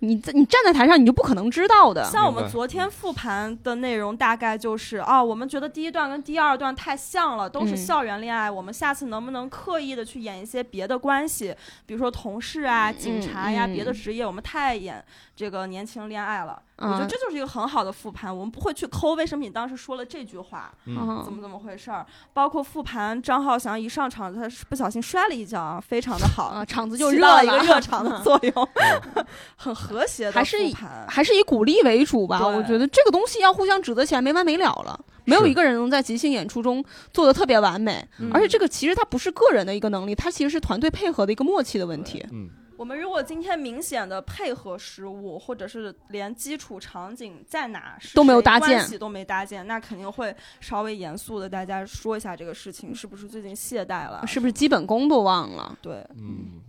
[0.04, 2.04] 你在你站在台上，你就不可能知道的。
[2.04, 8.50] 像我们昨天复盘的内容，大概就是啊，我们觉得第一段跟第二段太像了，都是校园恋爱。
[8.50, 11.54] 我们下次能不能刻意的去演一些别的关系，
[11.86, 15.04] 比如说同事啊、警察呀、别的职业，我们太演。
[15.36, 18.32] 这个年轻恋爱了，我觉得这就是一个很好的复盘。
[18.32, 22.06] 我们不会去抠为什么你当时说了这句话，怎么怎么回事儿。
[22.32, 28.68] 包括复盘，张浩翔一上场，他不小心摔了一跤，非常的好，场子就热了一个热场的 作用，
[29.58, 30.32] 很和谐的。
[30.32, 30.74] 还是以
[31.08, 32.46] 还是以鼓励为主吧。
[32.46, 38.06] 我觉得这个东西要互相指责起来没完没了了，没有一个人能在即兴演出中做的特别完美。
[38.32, 42.24] 而且这个其实它不是个人的一个能力，它其实是团队配合的一个默契的问题。
[42.32, 42.50] 嗯。
[42.76, 54.26] 我们如果今天明显的配合失误，或者是连基础场景在哪都没有搭建，关系都没搭建，那肯定会稍微严肃的大家说一下这个事情，是不是最近懈怠了？
[54.26, 55.78] 是不是基本功都忘了？
[55.80, 56.60] 对，嗯，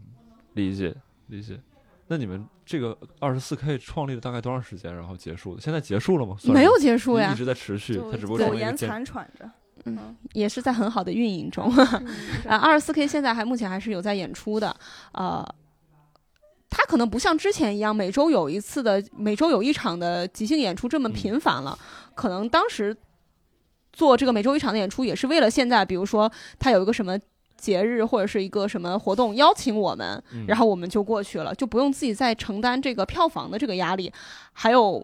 [0.53, 0.95] 理解
[1.26, 1.59] 理解。
[2.07, 5.61] 那你们这个二十四 K 创立了大概多长时间，然后结束的？
[5.61, 6.35] 现在结束了吗？
[6.45, 9.49] 没有结束呀，一直在持续，它只不过苟延残喘着，
[9.85, 11.71] 嗯，也是在很好的运营中。
[12.47, 14.75] 啊，二十四 K 现在还目前还是有在演出的，
[15.13, 15.45] 呃。
[16.77, 21.79] 它可能不像之前一样每周有一次的每周有一场的即兴演出这么频繁了。
[22.13, 22.93] 可能当时
[23.93, 26.29] 做这个每周一场的演出也是为了现在，比如说
[26.59, 27.17] 他有一个什么
[27.57, 34.11] 节日或者是一个什么活动邀请我们，然后我们就过去了，就不用自己再承担这个票房的这个压力。
[34.53, 35.03] 还有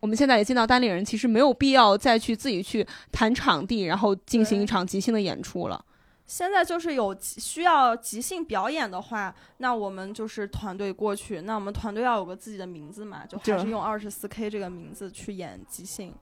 [0.00, 5.84] 我们现在也见到单立人，其实没有必要再去自己去谈场地，然后进行一场即兴的演出了。
[6.26, 11.42] 现在就是有需要即兴表演的话，那我们就是团队过去。
[11.42, 16.14] 那我们团队要有个自己的名字嘛，就还是用二十四 K 这个名字去演即兴。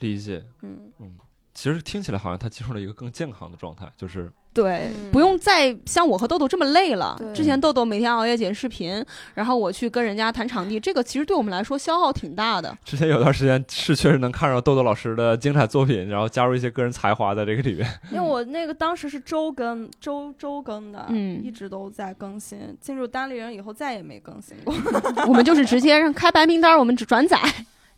[0.00, 1.16] 理解，嗯嗯。
[1.54, 7.18] 其实听起来好像他进入了一个更健康的状态，就是对，不用再像我和豆豆这么累了。
[7.34, 12.76] 之前豆豆每天熬夜剪视频，然后我去跟人家谈场地，这个其实对我们来说消耗挺大的。
[12.84, 17.88] 之前有段时间是确实能看到豆豆老师的精彩作品，然后加入一些个人才华在这个里面。
[18.10, 22.76] 因为我那个当时是周更，周周更的，嗯，一直都在更新。
[22.80, 24.74] 进入单立人以后再也没更新过。
[25.26, 27.38] 我们就是直接让开白名单，我们只转载。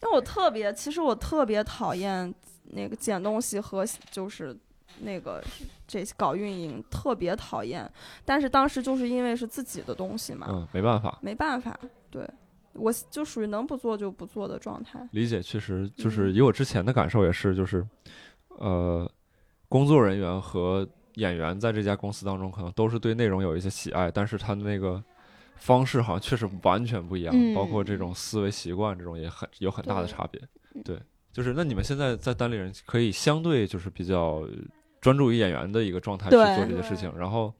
[0.03, 2.33] 因为我特别，其实我特别讨厌。
[2.77, 4.57] 那个捡东西和就是
[5.01, 5.43] 那个
[5.87, 7.91] 这搞运营特别讨厌，
[8.25, 11.79] 但是当时就是因为是自己的东西嘛，嗯，没办法，没办法，
[12.11, 12.29] 对
[12.73, 15.09] 我就属于能不做就不做的状态。
[15.13, 17.87] 理解，确实就是以我之前的感受也是，就是
[18.49, 19.11] 呃，
[19.69, 25.03] 工作人员和演员在这家公司当中可能都是对内容有一些喜爱，但是他的那个
[25.57, 30.41] 方式好像确实完全不一样，包括这种思维习惯这种也很有很大的差别，
[30.83, 31.01] 对。
[31.33, 34.47] 就是那你们现在在单立人可以相对就是比较
[35.05, 37.53] 专注于演员的一个状态去做这些事情，然后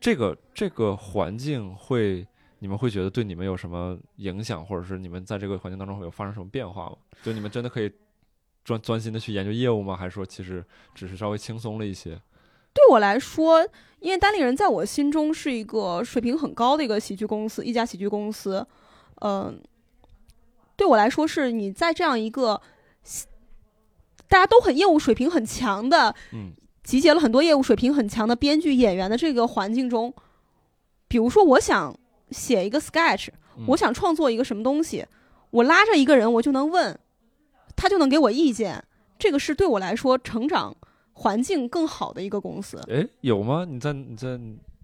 [0.00, 2.26] 这个这个环境会
[2.58, 6.96] 你们会觉得对你们有什么影响，或者是你们在这个环境当中会有发生什么变化吗？
[7.22, 7.92] 就你们真的可以
[8.64, 9.94] 专专心的去研究业务吗？
[9.94, 10.64] 还是说其实
[10.94, 12.18] 只是稍微轻松了一些？
[12.72, 13.62] 对我来说，
[13.98, 18.66] 因为单立人在我心中是一个水平很高的一个喜剧公司，一家喜剧公司，
[19.16, 19.60] 嗯，
[20.76, 22.58] 对我来说是你在这样一个。
[24.28, 26.52] 大家都很业务水平很强的，嗯，
[26.90, 30.12] 集结了很多业务水平很强的编剧演员的这个环境中，
[31.06, 31.96] 比如说我想
[32.32, 33.28] 写一个 sketch，
[33.68, 35.06] 我想创作一个什么东西，
[35.50, 36.98] 我拉着一个人，我就能问，
[37.76, 38.82] 他就能给我意见，
[39.20, 40.76] 这个是对我来说成长
[41.12, 42.82] 环境更好的一个公司。
[42.90, 43.64] 哎，有吗？
[43.64, 44.36] 你在你在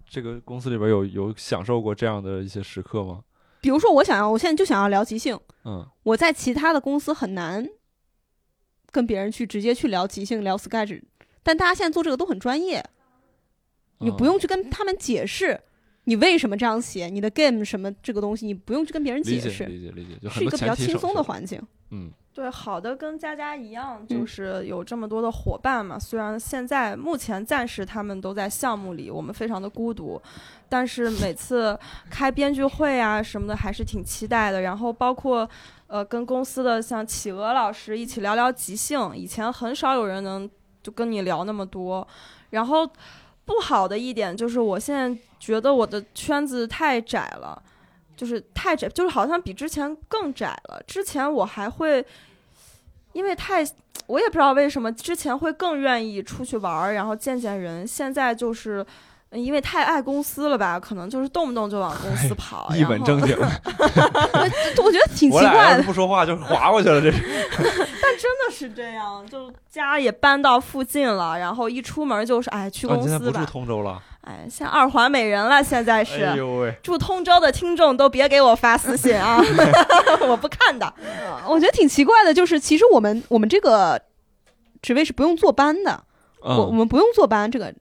[0.08, 3.24] 这个公司里边有有享受过这样的一些时刻吗？
[3.60, 7.68] 比如说，我想要，我现在就想要聊即兴，嗯，我在其他的公司很难。
[8.92, 11.02] 跟别人去直接去聊即兴聊 sketch，
[11.46, 12.84] 但大家现在做这个都很专业，
[13.98, 15.60] 你不用去跟他们解释
[16.02, 21.62] 你为什么这样写，你的 game 什么这个东西，你不用去跟别人解释，理解理解，是一个比较轻松的环境。
[21.90, 25.96] 嗯，对，好的，跟佳佳一样，就是有这么多的伙伴嘛。
[25.96, 30.20] 虽然现在目前暂时他们都在项目里，我们非常的孤独，
[30.68, 31.78] 但是每次
[32.10, 34.62] 开编剧会啊什么的，还是挺期待的。
[34.62, 35.48] 然后包括。
[35.88, 40.50] 呃，跟公司的像企鹅老师一起聊聊即兴，以前很少有人能
[40.86, 42.06] 就跟你聊那么多。
[42.50, 42.88] 然后
[43.44, 47.60] 不好的一点就是，我现在觉得我的圈子太窄了，
[48.16, 50.80] 就是太窄，就是好像比之前更窄了。
[50.86, 52.06] 之前我还会，
[53.14, 53.66] 因为太，
[54.06, 57.84] 我也不知道为什么，之前会更愿意出去玩儿，然后见见人。
[57.84, 58.86] 现在就是
[59.32, 63.36] 因为太爱公司了吧，可能就是动不动就往公司跑，一本正经。
[64.82, 67.18] 我觉得挺奇怪的，不说话就划过去了，这是。
[67.58, 73.10] 但真的是这样，就家也搬到附近了，然后一出门就是哎去公司吧。
[73.10, 74.00] 现在不住通州了。
[74.22, 76.24] 哎，像二环美人了，现在是。
[76.24, 76.74] 哎呦喂！
[76.82, 79.42] 住通州的听众都别给我发私信啊，
[80.26, 80.92] 我不看的。
[81.46, 84.00] 我觉得挺奇怪的，就是其实我们我们这个
[84.80, 86.02] 职位是不用坐班的，
[86.40, 87.74] 我我们不用坐班这个。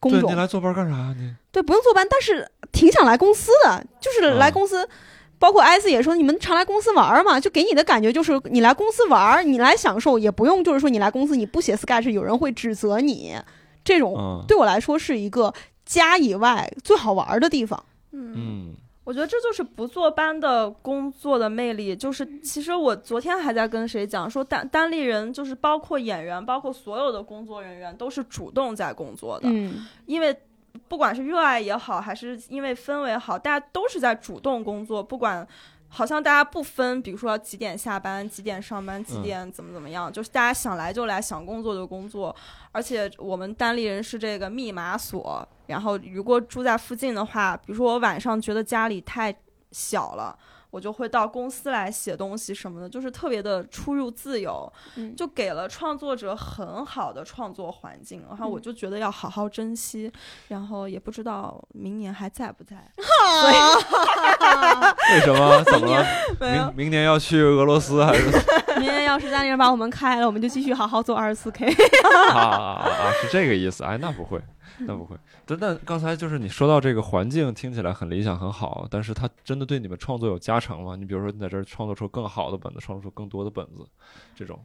[0.00, 1.14] 对，你来坐班干啥呀？
[1.18, 4.88] 你对，不用坐班，但是挺想来公司的，就是来公司。
[5.38, 13.36] 包括艾斯也说，你们常来公司玩嘛，就给你的感觉就是你来公司玩，你来享受，也不用就是说你来公司你不写 sketch，有人会指责你。
[13.84, 15.52] 这种对我来说是一个
[15.84, 17.84] 家以外最好玩的地方。
[18.12, 18.74] 嗯。
[19.06, 21.94] 我觉得这就是不坐班的工作的魅力。
[21.94, 29.48] 就是其实我昨天还在跟谁讲说，单单立人就是包括演员，包括所有的工作人员都是主动在工作的。
[29.48, 30.36] 嗯，因为
[30.88, 35.00] 不管是热爱也好，还是因为氛围好，大家都是在主动工作。
[35.00, 35.46] 不管
[35.88, 42.34] 好像大家不分，比如说几点下班、几点上班、几点怎么怎么样，就是大家想来就来，想工作就工作。
[42.72, 45.48] 而且我们单立人是这个密码锁。
[45.66, 49.34] 然后，如果住在附近的话，比如说我晚上觉得家里太
[49.72, 50.36] 小了，
[50.70, 54.70] 我就会到公司来写东西什么的，就是特别的出入自由，
[55.16, 58.24] 就给了创作者很好的创作环境。
[58.28, 60.10] 然后我就觉得要好好珍惜。
[60.48, 62.76] 然后也不知道明年还在不在。
[65.12, 65.62] 为什么？
[65.64, 66.06] 怎么了？
[66.40, 68.30] 明明年要去俄罗斯还是？
[68.78, 71.66] 明年要是家里人把我们开了，我们就继续好好做二十四 K。
[72.30, 73.12] 啊啊啊！
[73.20, 73.82] 是这个意思？
[73.84, 74.40] 哎，那不会。
[74.86, 80.96] 那不会，但但刚才就是你说到这个环境听起来很理想很好，但是它真的对你们创作有加成吗？
[80.96, 83.86] 你比如说你在这儿创作出更好的本子，创作出更多的本子，
[84.34, 84.58] 这种，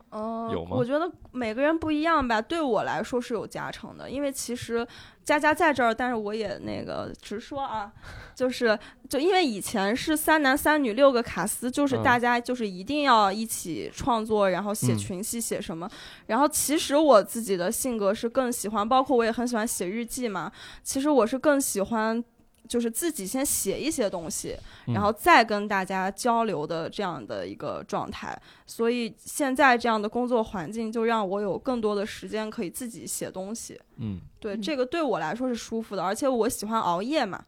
[0.52, 0.72] 有吗？
[0.72, 2.42] 我觉得每个人不一样吧。
[2.42, 4.86] 对我来说是有加成的，因为其实。
[5.24, 7.92] 佳佳在这儿，但是我也那个直说啊，
[8.36, 15.90] 就是就因为以前是三男三女六个卡司，就是大家就是一定要一起创作，然后写群戏写什么。
[16.28, 20.52] 然后其实我自己的性格是更喜欢，包括我也很喜欢写日记嘛。
[20.84, 22.24] 其实我是更喜欢。
[22.72, 24.56] 就是自己先写一些东西，
[24.86, 28.42] 然后再跟大家交流的这样的一个状态。
[28.66, 33.78] 所以现在这样的工作环境，就让我有更多的时间可以自己写东西。
[33.98, 37.44] 嗯，对，这个对我来说是舒服的，而且我喜欢熬夜嘛，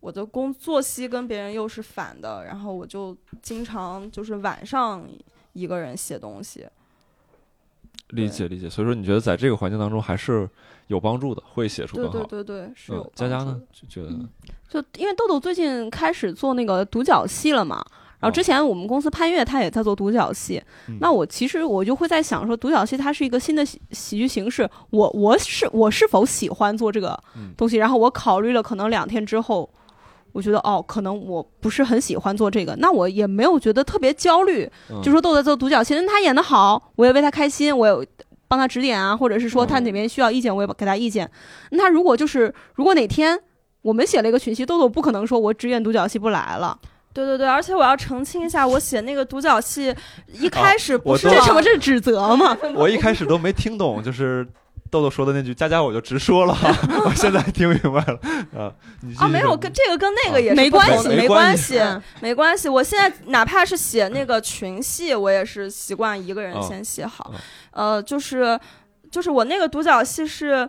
[0.00, 5.08] 我的工作息跟别人又是反的，然后我就经常就是晚上
[5.52, 6.66] 一个人写东西。
[8.08, 10.48] 理解理解，所以说你觉得在这个环境当中还是
[10.88, 12.24] 有帮助的，会写出更好。
[12.24, 13.12] 对对对对，是有。
[13.14, 14.10] 佳佳呢，就觉得。
[14.74, 17.76] 就因为豆豆最近开始做那个独角戏了嘛，
[18.18, 20.60] 然后之前我们公司潘越他也在做独角戏，
[20.98, 27.16] 那我其实我就会在想说，独角戏它是一个新的喜喜剧形式，我我是我是否喜欢做这个
[27.56, 27.76] 东西？
[27.76, 29.70] 然后我考虑了，可能两天之后，
[30.32, 34.68] 我觉得哦，可能我不是很喜欢做这个，那我也没有觉得特别焦虑，
[35.04, 38.08] 就说豆豆做独角戏，那他演的好，我也为他开心，我也
[38.48, 41.30] 帮他指点啊，或者是说他哪边需要意见，我也给他意见。
[41.70, 43.38] 那他如果就是如果哪天。
[43.84, 46.76] 我们写了一个群戏，豆豆不可能说我只演独角戏不来了。
[47.12, 49.94] 对对对，而且我要澄清一下，我写那个独角戏
[50.32, 52.56] 一开始不是这什么这是指责吗？
[52.74, 54.42] 我一开始都没听懂，就是
[54.90, 56.56] 豆豆说的那句“佳佳”，我就直说了。
[57.04, 58.18] 我现在听明白了
[58.58, 58.72] 啊。
[59.18, 61.78] 啊，没有跟这个跟那个也没关系，没关系，
[62.22, 62.70] 没关系。
[62.70, 67.30] 我现在哪怕是写那个群戏，我也是习惯一个人先写好。
[67.70, 68.58] 呃，就是
[69.10, 70.66] 就是我那个独角戏是。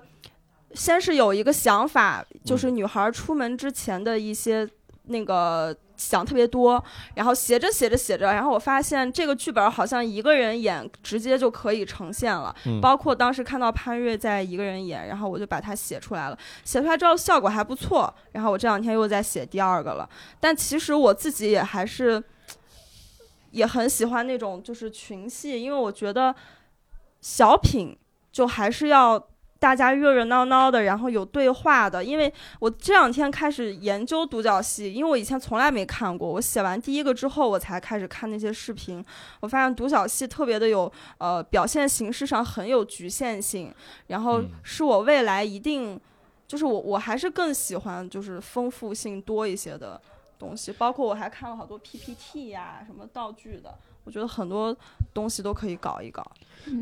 [0.76, 4.67] 先是有一个想法，就是女孩出门之前的一些
[5.05, 20.09] 那个想特别多，然后写着写着写着，然后我发现这个剧本好像一个人演直接就可以呈现了，包括当时看到潘越在一个人演，然后我就把它写出来了，写出来之后效果还不错，然后我这两天又在写第二个了，
[20.39, 22.21] 但其实我自己也还是
[23.51, 26.36] 也很喜欢那种就是群戏，因为我觉得
[27.21, 27.97] 小品
[28.32, 29.28] 就还是要。
[29.66, 32.03] 大家热热闹闹的，然后有对话的。
[32.03, 36.30] 因为我这两天开始研究独角戏，因为我以前从来没看过。
[36.30, 39.03] 我写完第一个之后，我才开始看那些视频。
[39.39, 43.74] 我发现独角戏特别的有，呃，表现形式上很有局限性。
[44.05, 45.99] 然后是我未来一定，
[46.47, 49.99] 就是我我还是更喜欢就是丰富性多一些的
[50.38, 50.72] 东西。
[50.74, 53.74] 包括我还看了好多 PPT 呀，什么道具的。
[54.05, 54.75] 我觉得很多
[55.13, 56.25] 东西都可以搞一搞。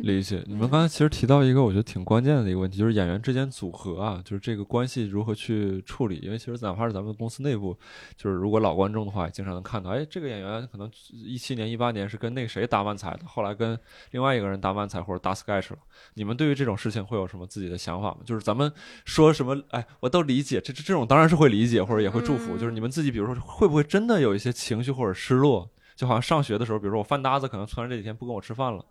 [0.02, 6.20] 理解，你们刚才其实提到一个我觉得挺关键的一个问题，就是演员之间组合啊，就是这个关系如何去处理。
[6.24, 7.78] 因为其实哪怕是咱们公司内部，
[8.16, 13.78] 就是如果老观众的话，也经常能看到，哎，这个演员可能一七年、一八年是跟那个谁搭漫才的，后来跟
[14.12, 15.80] 另外一个人搭漫才或者搭 sketch 了。
[16.14, 18.20] 你们对于这种事情会有什么自己的想法吗？
[18.24, 18.72] 就是咱们
[19.04, 22.58] 说什么，哎，我都理解，这这这种当然是会理解或者也会祝福。
[22.58, 25.70] 就是你们自己，比如说会不会真的有一些情绪或者失落？
[25.96, 28.84] 就好像上学的时候，比如说我饭搭子可能突然这几天不跟我吃饭了，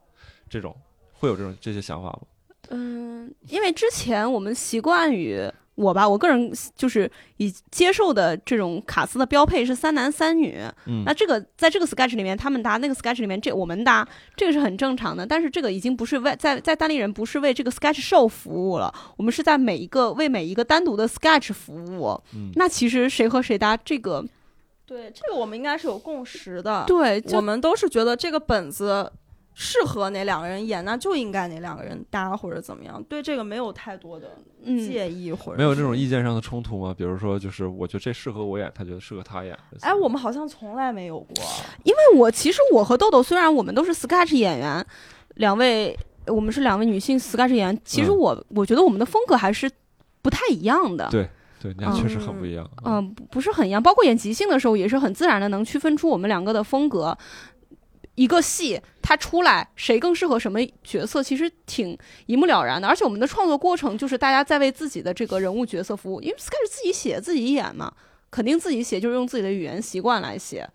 [0.49, 0.77] 这种
[1.13, 2.21] 会有这种这些想法吗？
[2.71, 10.61] 嗯，因为之前我们习惯于我吧，我个人就是以接受的这种卡斯的标配是三男三女。
[10.87, 14.07] 嗯，那这个在这个 sketch 里面，他们搭那个 sketch 里面，这我们搭
[14.37, 15.27] 这个是很正常的。
[15.27, 22.21] 但是这个已经不是为在在单立人不是为这个 sketch show 服务了，我们是在每一个为每一个单独的 sketch 服务。
[22.35, 24.25] 嗯，那其实谁和谁搭这个？
[24.93, 26.85] 对，这个我们应该是有共识的。
[26.87, 29.11] 对，我们都是觉得这个本子
[29.55, 33.03] 适合哪两个人演，那就应该哪两个人搭或者怎么样。
[33.05, 36.95] 对这个没有太多的介意或者没有这种意见上的冲突吗？
[36.95, 39.59] 比如说，就是我觉得这适合我演，他觉得适合他演。
[39.81, 41.35] 哎，我们好像从来没有过。
[41.85, 44.87] 因为我其实我和豆豆虽然我们都是 sketch 演员，
[45.37, 49.71] 两位我们是两位女性 sketch 演员，其实我我觉得我们的风格还是
[50.21, 51.09] 不太一样的。
[51.11, 51.27] 对。
[51.63, 52.69] 对，那确实很不一样。
[52.85, 53.81] 嗯，不是很一样。
[53.81, 57.17] 包括演即兴的时候，也是很自然的能区分出我们两个的风格。
[58.17, 62.89] 一个戏它出来，谁更适合什么角色，其实挺一目了然的。
[62.89, 67.95] 而且我们的创作过程就是大家在为自己的这个人物角色服务，因为 sketch 自己写自己演嘛，
[68.31, 70.69] 肯定自己写就是用自己的语言习惯来写。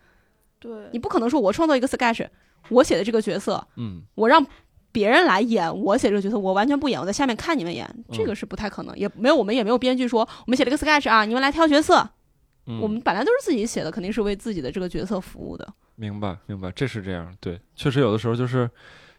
[0.58, 2.26] 对，你不可能说我创作一个 sketch，
[2.70, 4.44] 我写的这个角色，嗯，我让。
[4.90, 12.08] 别人来演我写这个角色，我完全不演，我在下面看你们演，这个是不太可能，也没有我们也没有编剧说我们写了个 sketch 啊，你们来挑角色，
[12.80, 15.66] 我们本来都是自己写的，肯定是为自己的这个角色服务的。
[15.96, 18.70] 明白，明白，这是这样，对，确实有的时候就是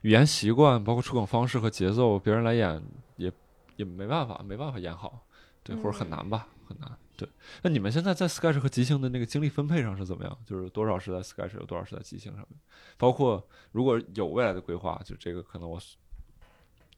[0.01, 2.81] 语言习惯，包括出梗方式和节奏，别人来演
[3.17, 3.31] 也
[3.75, 5.19] 也没办法，没办法演好，
[5.63, 6.89] 对，或者很难吧，很难。
[7.19, 7.27] 对，
[7.63, 10.37] 那你们现在在 sketch 和极星的那个精力分配上是怎么样？
[10.45, 12.57] 就是多少是在 sketch，有多少是在极星上面？
[12.97, 15.77] 包括如果有未来的规划，就这个可能我，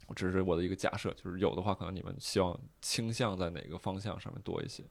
[0.06, 4.84] 我只是我的一个假设，就是有的话，可能你们希望倾向在哪个方向上面多一些？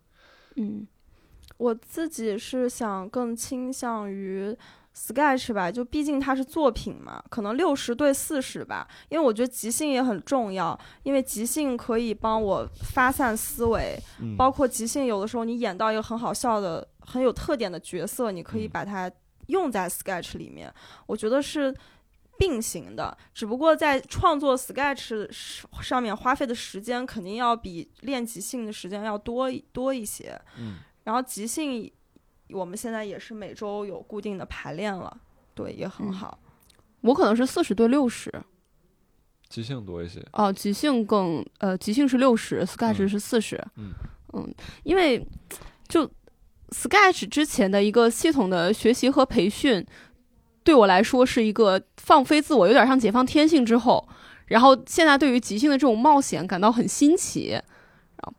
[0.57, 0.85] 嗯，
[1.59, 4.57] 我自己是想更倾向于。
[4.93, 8.87] Sketch 吧，就毕竟它是作品嘛，可能六十对四十吧。
[9.09, 13.99] 因为我觉得即兴也很重要，因为即兴可以帮我发散思维，
[14.37, 19.11] 包括即兴有的时候你演到一个很好笑的、很有特点的角色，你可以把它
[19.47, 20.73] 用在 Sketch 里面。
[21.07, 21.75] 我觉得是
[22.37, 25.31] 并行的，只不过在创作 Sketch
[25.81, 30.39] 上面花费的时间肯定要比练即兴的时间要多多一些。
[30.59, 31.91] 嗯，然后即兴。
[32.53, 35.17] 我们现在也是每周有固定的排练了，
[35.55, 36.39] 对，也很好。
[37.03, 38.31] 我可能是四十对六十，
[39.49, 40.25] 即兴多一些。
[40.33, 43.57] 哦，即兴更呃，即兴是六十，sketch 是四十。
[43.77, 43.93] 嗯
[44.33, 45.27] 嗯，因为
[45.89, 46.09] 就
[46.71, 49.85] sketch 之前的一个系统的学习和培训，
[50.63, 54.07] 对我来说是一个放飞自我，有点像解放天性之后，
[54.47, 57.61] 然后现在对于即兴的这种冒险感到很新奇。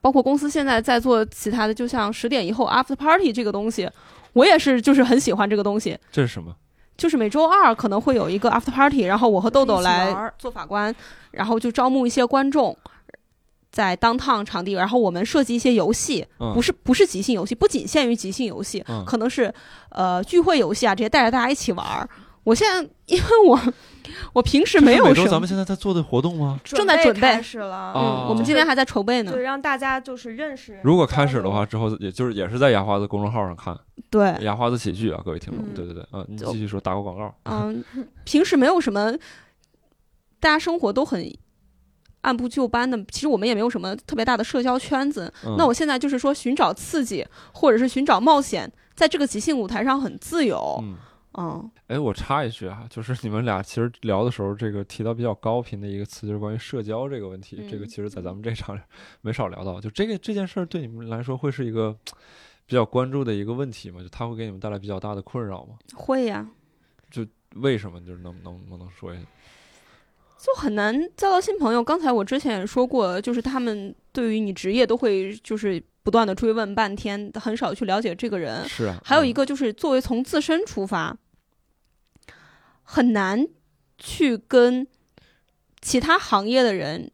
[0.02, 3.90] 包括公司现在在做其他的，就像十点以后 after party 这个东西，
[4.34, 5.98] 我也是就是很喜欢这个东西。
[6.12, 6.56] 这是什么？
[6.98, 10.94] 就是每周二可能会有一个 after party，然后我和豆豆来做法官，
[11.32, 12.78] 然后就招募一些观众，
[13.72, 19.52] 在当趟场地，然后我们设计一些游戏，不是不是即兴游戏，不仅限于即兴游戏，可能是
[19.90, 22.08] 呃聚会游戏啊这些，带着大家一起玩。
[22.44, 23.60] 我现在因为我。
[24.34, 25.06] 我平时没有。
[25.06, 26.60] 每周咱们现在在做的活动吗？
[26.64, 27.94] 正在准备开始了。
[27.96, 29.32] 嗯，我们今天还在筹备呢。
[29.32, 30.80] 对，让大家就是认识。
[30.84, 33.78] 如果开始的话，之后也就是也是在牙花子公众号上看。
[34.10, 35.64] 对，牙花子喜剧啊，各位听众。
[35.74, 37.34] 对对对，嗯，你继续说，打个广告。
[37.44, 37.84] 嗯，
[38.26, 39.12] 平时没有什么，
[40.40, 41.24] 大家生活都很
[42.22, 42.98] 按部就班的。
[43.12, 45.32] 其实我们也没有什么特别大的社交圈子。
[45.58, 50.80] 那我现在就是说，寻找刺激，或者是寻找冒险，在这个即兴舞台上很自由。
[50.82, 50.96] 嗯。
[51.38, 57.66] 嗯，哎，我插一句啊，就是你们俩其实聊的时候，这个提到比较高频的一个词，就是关于社交这个问题。
[57.72, 58.78] 这个其实，在咱们这场
[59.22, 59.80] 没少聊到。
[59.80, 61.96] 就这个这件事儿，对你们来说会是一个
[62.66, 64.02] 比较关注的一个问题吗？
[64.02, 65.76] 就它会给你们带来比较大的困扰吗？
[65.94, 66.46] 会呀。
[67.10, 67.26] 就
[67.56, 68.02] 为什么？
[68.02, 69.24] 就是能能能能说一下？
[70.38, 71.82] 就很难交到新朋友。
[71.82, 75.82] 刚才我之前也说过，就是他们对于你职业都会就是。
[76.04, 78.68] 不断的追问半天，很少去了解这个人。
[78.68, 81.16] 是啊，还有一个就是作为从自身出发，
[82.94, 83.48] 很难
[83.98, 84.86] 去跟
[85.80, 87.10] 其他行业的人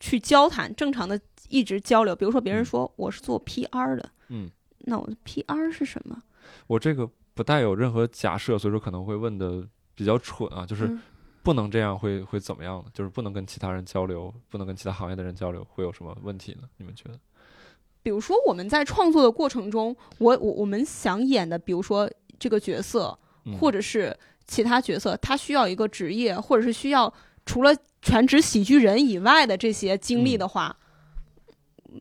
[0.00, 2.16] 去交谈，正常的一直交流。
[2.16, 4.50] 比如说，别人说我是做 PR 的，嗯，
[4.80, 6.20] 那我的 PR 是什么？
[6.66, 9.64] 我这个不带有任何假设，所以说可能会问的
[9.94, 10.98] 比较蠢啊，就是
[11.44, 12.90] 不能这样会会怎么样呢？
[12.92, 16.68] 就是不能跟其他人交流，不能跟其他行业的人交流，会有什么问题呢？
[16.78, 17.20] 你们觉得？
[18.02, 23.16] 比如说我们在创作的过程中，我我我们想演的，比如说这个角色，
[23.60, 24.14] 或者是
[24.46, 27.12] 其他角色，他需要一个职业，或者是需要
[27.46, 30.76] 除了全职喜剧人以外的这些经历的话，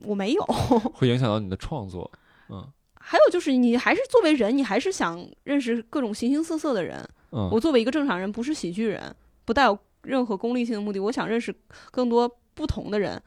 [0.01, 0.43] 我没有，
[0.93, 2.09] 会影响到你的创作。
[2.49, 2.67] 嗯，
[2.99, 7.07] 还有就是你还是作为人，你还是想认识各种形形色色的人。
[7.31, 9.15] 嗯，我作为一个正常人，不是喜剧人，
[9.45, 11.55] 不带有任何功利性的目的，我想认识
[11.91, 13.21] 更多不同的人。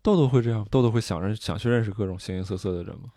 [0.00, 3.10] 豆豆会这样，豆豆会想认想去认识各种形形色色的人吗？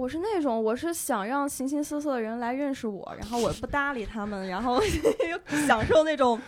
[0.00, 4.80] 我是那种，我是想让形形色色的人来认识我，然后我不搭理他们，然后
[5.66, 6.40] 享受那种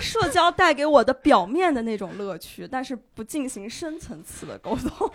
[0.00, 5.08] 社交带给我的表面的那种乐趣，但是不进行深层次的沟通。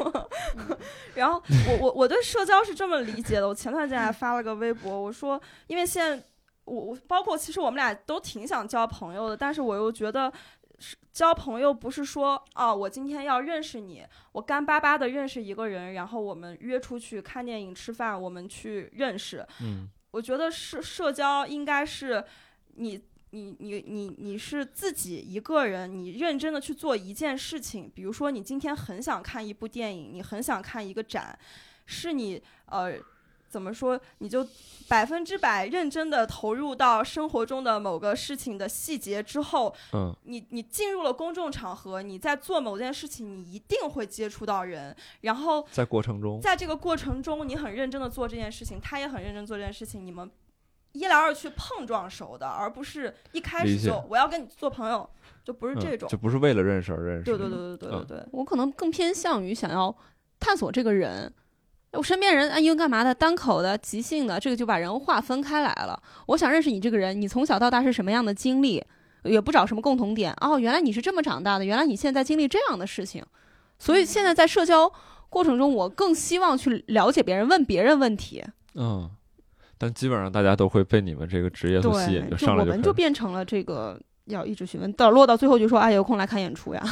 [1.13, 6.23] 然后我我我对社交是这么理解的，我前段时间还发了个微博，我说，因为现在
[6.63, 10.31] 我我包括其实我们俩都挺想交朋友的，但是我又觉得。
[11.11, 19.45] 交朋友不是说啊，我今天要认识你，我干巴巴的认识一个人，然后我们约出去看电影、吃饭，我们去认识。
[19.61, 22.23] 嗯，我觉得社社交应该是
[22.75, 23.01] 你
[23.31, 27.91] 你你你你是自己一个人，你认真的去做一件事情。
[27.93, 31.37] 比如说，你今天很想看一部电影，你很想看一个展，
[31.85, 32.93] 是你呃。
[33.52, 33.99] 怎么说？
[34.19, 34.48] 你就
[34.88, 50.32] 百分之百认真的投入到生活中的某个事情的细节之后，嗯，你你进入了公众场合，你在做某件事情，你一定会接触到人，然后在过程中，在这个过程中，你很认真的做这件事情，他也很认真做这件事情，你们
[50.94, 55.10] 一来二去碰撞熟的，而不是一开始就我要跟你做朋友，
[55.44, 57.23] 就不是这种，就不是为了认识而认识。
[57.26, 59.94] 对对对对对对对，我可能更偏向于想要
[60.40, 61.34] 探索这个人。
[61.93, 63.13] 我身边人啊，因为干嘛的？
[63.13, 66.01] 单口的、即兴的，这个就把人划分开来了。
[66.27, 68.84] 我想认识你这个人，你从小到大是什么样的经历？
[69.23, 70.34] 也不找什么共同点。
[70.41, 73.23] 哦，原来你是这么长大的，原来你现在经历这样的事情。
[73.77, 74.91] 所以现在在社交
[75.30, 78.43] 过程中，我更希望去了解别人，问别人问题。
[78.73, 79.09] 嗯，
[79.77, 86.84] 但基本上大家都会被你们这个职业所吸引，就我们就变成了这个要一直询问，到落到最后就说：“哎，有空来看演出呀。”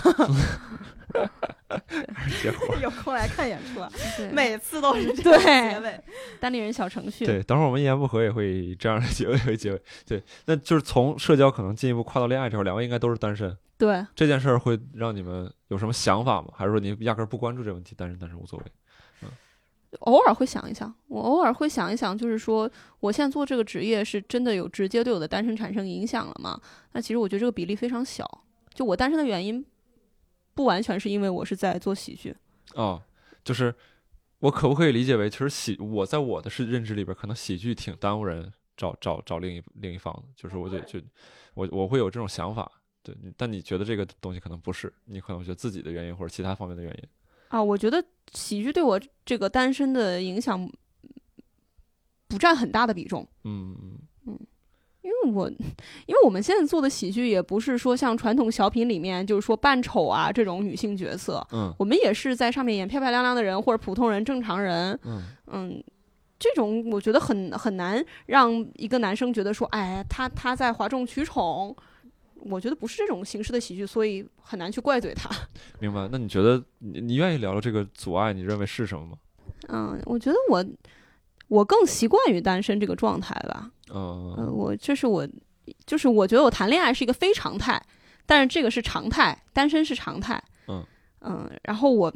[2.81, 3.91] 有空来看演出啊，
[4.31, 5.99] 每次都是 对结尾。
[6.39, 9.81] 单立人小程序，对，等会儿我们一言不合也会以这样的结尾为结尾。
[10.05, 13.55] 对，那就是从社交可能进一步跨到恋爱这块，两位应该都是单身。
[13.77, 16.49] 对，这件事儿会让你们有什么想法吗？
[16.55, 18.65] 还是说你压根儿不关注这问题，单身单身无所谓？
[19.91, 26.59] 嗯，偶尔会想一想，我偶尔会想一想，就是说我现在做这个职业是真的有直接对我的单身产生影响了吗？
[26.93, 28.43] 那其实我觉得这个比例非常小。
[28.73, 29.65] 就我单身的原因。
[30.55, 32.35] 不完全是因为我是在做喜剧，
[32.73, 33.01] 哦，
[33.45, 33.73] 就是
[34.39, 40.99] 我可不可以理解为，其实喜我在我的是认知里边，可能喜剧挺耽误人找找找另一另一方的，就是我就就
[41.53, 42.69] 我我会有这种想法，
[43.01, 47.09] 对，但你觉得这个东西可能不是，你可能觉得自己的原因或者其他方面的原因
[47.47, 47.63] 啊？
[47.63, 48.03] 我觉得
[48.33, 50.69] 喜剧对我这个单身的影响
[52.27, 54.39] 不占很大的比重，嗯嗯嗯。
[55.01, 65.83] 因为我，因为我们现在做的喜剧也不是说像传统小品里面就是说扮丑啊这种女性角色，嗯，我们也是在上面演漂漂亮亮的人或者普通人、正常人，嗯嗯，
[66.37, 71.75] 这种我觉得很很难让一个男生觉得说，哎，他他在哗众取宠，
[72.41, 75.29] 我觉得不是这种形式的喜剧，所以很难去怪罪他。
[75.79, 76.07] 明白？
[76.11, 78.33] 那你觉得你你愿意聊聊这个阻碍？
[78.33, 79.17] 你认为是什么吗？
[79.67, 80.65] 嗯，我觉得我。
[81.49, 83.71] 我更习惯于单身这个状态吧。
[83.91, 85.27] 嗯，我这是我，
[85.83, 87.83] 就是我觉得我谈恋爱是一个非常态，
[88.27, 90.39] 但是这个是常态，单身是常态。
[90.67, 90.85] 嗯
[91.21, 92.13] 嗯，然后我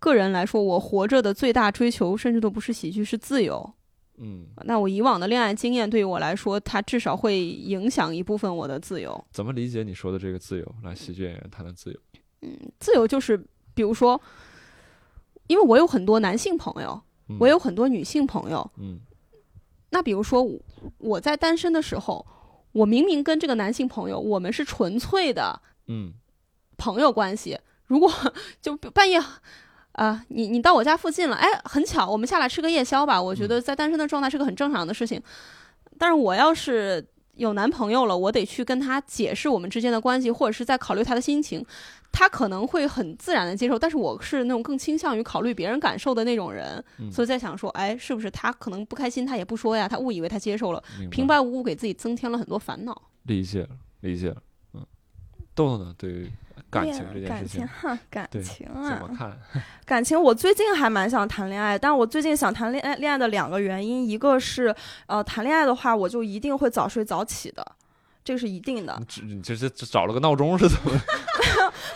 [0.00, 3.72] 个人来说，我活着的最大追求，甚至都不是喜剧，是自由。
[4.20, 9.24] 嗯，那我以往的恋爱经验对于我来说，它至少会影响一部分我的自由。
[9.32, 10.74] 怎么理解你说的这个自由？
[10.84, 11.98] 来，喜剧演员谈的自由。
[12.42, 13.36] 嗯，自由就是，
[13.74, 14.20] 比如说，
[15.46, 17.02] 因为我有很多男性朋友。
[17.38, 18.98] 我有很多女性朋友，嗯，
[19.90, 20.44] 那比如说
[20.98, 22.26] 我在单身的时候，
[22.72, 26.12] 我明明跟这个男性朋友，我们是纯粹的，嗯，
[26.76, 27.56] 朋友关系。
[27.86, 28.12] 如果
[28.60, 29.22] 就半夜
[29.92, 33.20] 啊，你你到我家附近了，哎，很巧，我们下来吃个夜宵吧。
[33.20, 35.20] 我觉得在单身的状态是个很正常的事情。
[35.98, 41.64] 但是我要是有男朋友了，我得去跟他解释我们之间的关系，或者是在考虑他的心情。
[42.12, 49.86] 他可能会很自然的接受，但是我是那种更倾向于考虑别人感受的那种人，所以在想说，哎，是不是他可能不开心，他也不说呀？
[49.86, 53.00] 他误以为他接受了，平白无故给自己增添了很多烦恼。
[53.24, 53.68] 理解了，
[54.00, 54.42] 理解了。
[54.74, 54.84] 嗯，
[55.54, 55.94] 豆豆呢？
[55.96, 56.28] 对于
[56.68, 57.68] 感情这件事情。
[58.10, 58.88] 感情，感情啊？
[58.88, 59.36] 怎么看？
[59.86, 64.74] 感情，我最近还蛮想谈恋爱，但我最近想谈恋爱恋爱的两个原因，一个是
[65.06, 67.64] 呃，谈恋爱的话，我就一定会早睡早起的。
[68.22, 70.92] 这个是一定的，你这这找了个闹钟是怎么？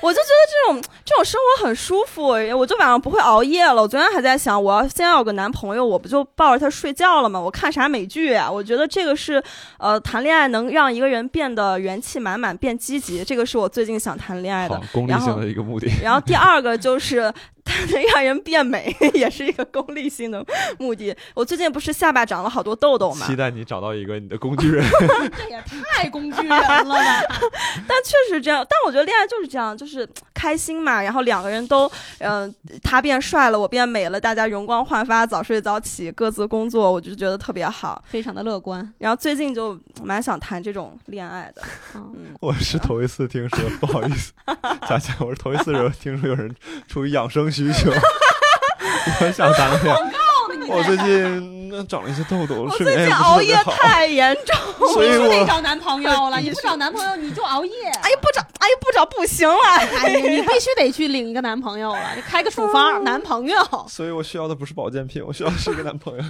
[0.05, 3.81] 我就觉得这种这种生活很舒服，我就晚上不会熬夜了。
[3.81, 7.41] 我昨天还在想，我要现在有个男朋友，我不就抱着他睡觉了吗？
[7.41, 8.51] 我看啥美剧啊？
[8.51, 9.43] 我觉得这个是
[9.79, 15.91] 呃，谈恋爱能让一个人变得元气满满，变积极，这个是我最近想谈恋爱的功利性的一个目的。
[16.03, 17.33] 然后第二个就是。
[17.65, 20.45] 它能让人变美， 也是一个功利性的
[20.79, 21.17] 目的。
[21.35, 23.27] 我最近不是下巴长了好多痘痘吗？
[23.27, 24.85] 期待你找到一个你的工具人。
[25.37, 25.63] 这也
[25.95, 27.23] 太工具人了吧！
[27.89, 30.07] 但确实这样，但我觉得恋爱就是这样，就是
[30.45, 31.01] 开心嘛。
[31.01, 38.93] 然后两个人都，嗯，他变帅了，我变美了，大家容光焕发，早睡早起，各自工作，我就觉得特别好，非常的乐观。
[38.99, 41.63] 然后最近就蛮想谈这种恋爱的。
[41.95, 44.33] 嗯，我是头一次听说，不好意思，
[44.87, 46.55] 佳佳，我是头一次听说有人
[46.87, 47.51] 出于养生。
[47.55, 47.89] 需求，
[49.21, 50.34] 我想谈恋爱。
[50.69, 56.39] 我最近长了一些痘痘，我最近熬夜太严重， 所以得找男朋友了。
[56.41, 57.73] 你不找男朋友，你就熬夜。
[58.03, 59.57] 哎呀，不找，哎呀，不找不行了。
[59.65, 63.57] 哎呀，你必须得去领一个男朋友了，开个处方，男朋友。
[63.89, 66.25] 所以我需要的不是保健品，我需要的是一个男朋友。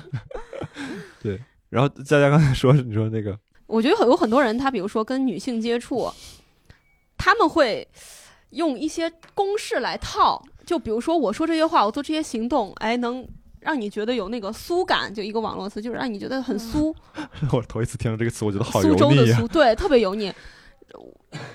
[1.22, 6.10] 对，然后佳佳刚才说，你说那个，我觉得很有很多人，他比如说跟女性接触，
[7.18, 7.86] 他们会
[8.50, 10.42] 用一些公式来套。
[10.66, 13.26] 就比如说，我说这些话，我做这些行动，哎，能
[13.64, 16.94] 让你觉得有那个酥感，就一个网络词，就是让你觉得很酥。
[17.50, 19.42] 我头一次听到这个词，我觉得好油腻呀。
[19.50, 20.30] 对，特别油腻。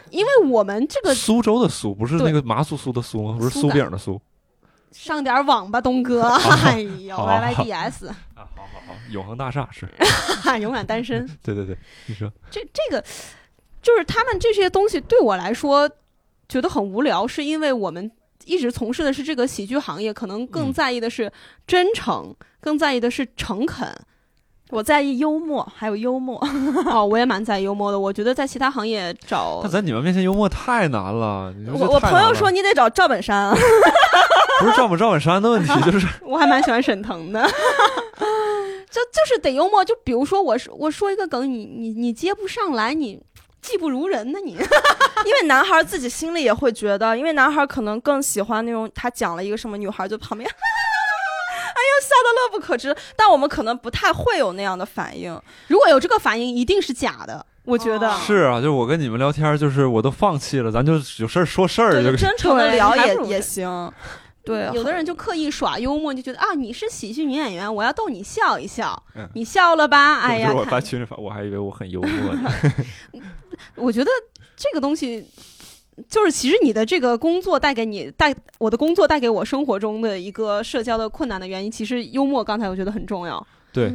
[0.09, 3.37] 因为我们这个苏州的酥不是那个麻酥酥的酥吗？
[3.37, 4.19] 不是酥饼的酥。
[4.91, 6.23] 上点网吧，东哥。
[6.65, 8.07] 哎呦，Y Y D S。
[8.07, 9.87] 啊，好好好，永恒大厦是。
[10.59, 11.29] 勇敢单身。
[11.43, 11.77] 对对对，
[12.07, 12.33] 你说。
[12.49, 13.05] 这这个
[13.83, 15.87] 就是他们这些东西对我来说
[16.47, 18.11] 觉得很无聊，是因为我们。
[18.49, 21.31] 一直从事的是这个喜剧行业，可能更在意的是
[21.67, 23.87] 真诚，更在意的是诚恳。
[24.71, 26.39] 我在意幽默，还有幽默。
[26.91, 27.99] 哦，我也蛮在意幽默的。
[27.99, 31.53] 我觉得在其他行业找，那在你们面前幽默太难了。
[31.73, 33.51] 我我朋友说你得找赵本山，
[34.61, 37.47] 不是赵本赵本山的问题，就是 我还蛮喜欢沈腾的。
[38.91, 39.85] 就就是得幽默。
[39.85, 43.19] 就比如说我说我说一个梗，你你你接不上来，你。
[43.61, 44.51] 技不如人呢，你，
[45.25, 52.95] 因为男孩自己心里也会觉得，因为男孩可能更喜欢那种他讲了一个什么，女孩就旁边， 哎呀，笑得乐不可支。
[53.15, 57.45] 但我们可能不太会有那样的反应，如果有这个反应，一定是假的。
[57.65, 63.91] 我觉得是啊，就是我跟你们聊天，就是我都放弃了，咱就有事儿说事儿，就真诚的聊也也行。
[64.43, 69.01] 对，有的人就刻意耍幽默，就觉得啊，你是喜剧女演员，我要逗你笑一笑，
[69.35, 70.19] 你笑了吧？
[70.21, 72.51] 哎呀，我发群里发，我还以为我很幽默呢。
[73.75, 74.09] 我觉得
[74.55, 75.25] 这个东西，
[76.07, 82.43] 就是其实你的这个工作带给你带我的工作带给我生活中的一个社交的困难的原因，其实幽默。
[82.43, 83.45] 刚才我觉得很重要。
[83.71, 83.93] 对。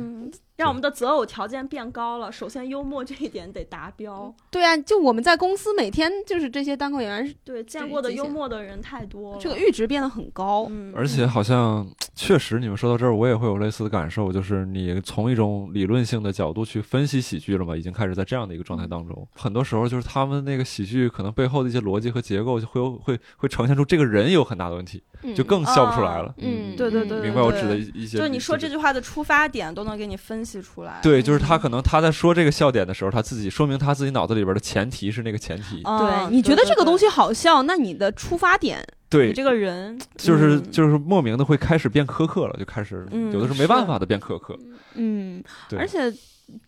[0.57, 2.31] 让我们的择偶条件变高了。
[2.31, 4.33] 首先，幽默这一点得达标。
[4.51, 10.71] 对啊，就我们在公司每天就是这些单口演员，对见过的幽默的人太多了，这个阈值变得很高。
[10.95, 19.27] 而且好像确实，你们说到这儿，我也会有类似的感受，就是你从一种理论性的角度去分析喜剧了嘛，已经开始在这样的一个状态当中。
[19.35, 25.03] 很多时候，就是他们那个喜剧可能背后的一些逻辑和结构，就会有会会呈现出这个人有很大的问题，
[25.35, 26.33] 就更笑不出来了。
[26.39, 31.01] 嗯，对对对，明白我指的一些，就是你说这句话的出发点都能给你分析出来。
[31.03, 31.25] 对。
[31.25, 35.83] 就是他可能他在说这个笑点的时候，他自己说明他自己脑子里边的前提是那个前提。
[35.83, 44.59] 对，你觉得这个东西好笑，那你的出发点，对你这个人，就是就是莫名的会开始变苛刻了，就开始有的时候没办法的变苛刻。
[44.95, 45.43] 嗯，
[45.79, 46.13] 而且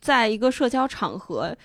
[0.01, 1.56] 在一个社交场合。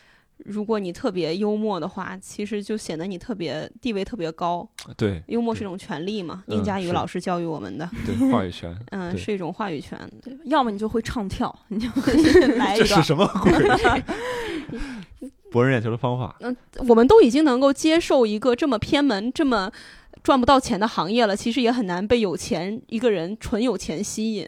[0.46, 4.68] 如果你特别幽默的话，其实就显得你特别地位特别高。
[4.98, 6.44] 对，幽默是一种权利嘛？
[6.48, 7.88] 宁佳宇老师教育我们的。
[8.08, 8.76] 对，话语权。
[8.90, 10.00] 嗯，是一种话语权。
[10.20, 11.88] 对，要么你就会唱跳，你就
[12.58, 12.84] 来一个。
[12.84, 13.54] 这是什么鬼？
[15.52, 16.36] 博人眼球的方法。
[16.40, 19.72] 嗯，我们都已经能够接受一个这么偏门、这么
[20.24, 24.48] 赚不到钱的行业了，其实也很难被有钱一个人纯有钱吸引。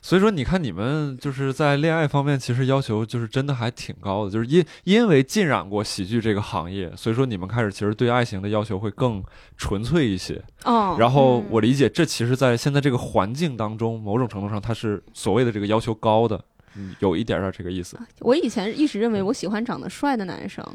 [0.00, 9.22] 所以说，你看你们就是在恋爱方面，其实要求就是真的还挺高的，就是因因为浸染过喜剧这个行业，所以说你们开始其实对爱情的要求会更
[9.56, 10.42] 纯粹一些。
[10.64, 16.44] 哦，然后我理解，这其实，在现在这个环境当中，某种程度上，它是所谓的这个要求高的，
[16.74, 17.96] 嗯，有一点点这个意思。
[18.18, 20.66] 我以前一直认为我喜欢长得帅的男生。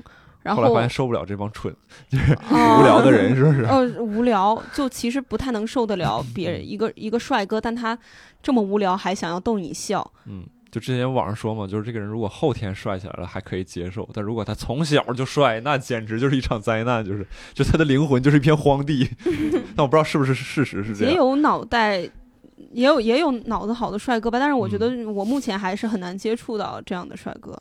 [0.46, 1.74] 后来发现受不了这帮蠢，
[2.10, 3.64] 就是 无聊的人，是不是？
[3.64, 7.98] 呃， 无聊，就其实不太能受得了 别人一个一个帅哥，但他
[8.42, 19.10] 这么无聊还想要逗你笑，嗯，就之前网上说嘛，就是这个人如果后天帅起来了还可以接受，但如果他从小就帅，那简直就是一场灾难，就是就他的灵魂就是一片荒地。
[19.76, 21.12] 但我不知道是不是事实是这样。
[21.12, 22.00] 也有脑袋，
[22.72, 27.60] 也有也有脑子好的帅哥吧，但是我觉得我目前还是很难接触到这样的帅哥。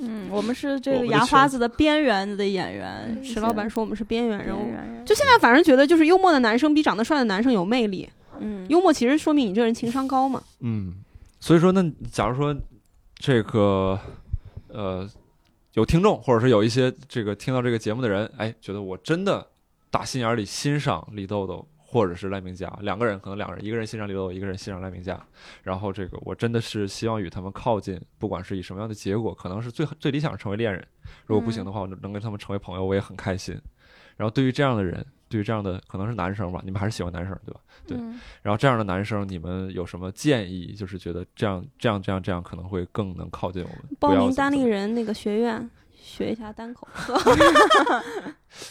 [0.00, 3.22] 嗯，我们是这个牙花子的边缘的演员。
[3.24, 4.72] 石老板说我们是边缘人物，
[5.04, 8.08] 就现在反正觉得就是幽默的男生比长得帅的男生有魅力。
[8.40, 10.42] 嗯，幽默其实说明你这人情商高嘛。
[10.60, 10.94] 嗯。
[11.40, 12.52] 所以说，那假如说
[13.14, 13.96] 这个
[14.66, 15.08] 呃
[15.74, 19.46] 有听众，或者是有一些这个听到这个节目的人，哎，觉得我真的
[19.88, 25.18] 打心眼里欣赏李豆豆，或者是赖明佳两个人，可能两个人，一个人欣赏刘豆豆，一个人欣赏赖明佳，
[25.62, 30.86] 然后这个我真的是希望与他们靠近，不管是以什么样的结果，可能是最最理想成为恋人，
[31.26, 33.58] 如果不行的话，我能跟他们成为朋友，我也很开心。
[34.16, 35.04] 然后对于这样的人。
[35.30, 37.60] 对于这样的可能是男生吧，你们还是喜欢男生对吧？
[37.86, 37.98] 对。
[38.40, 40.72] 然后这样的男生，你们有什么建议？
[40.72, 43.78] 就是觉得这样这样这样这样可能会更能靠近我们。
[44.00, 45.70] 报名单立人那个学院，
[46.08, 46.88] 学一下单口。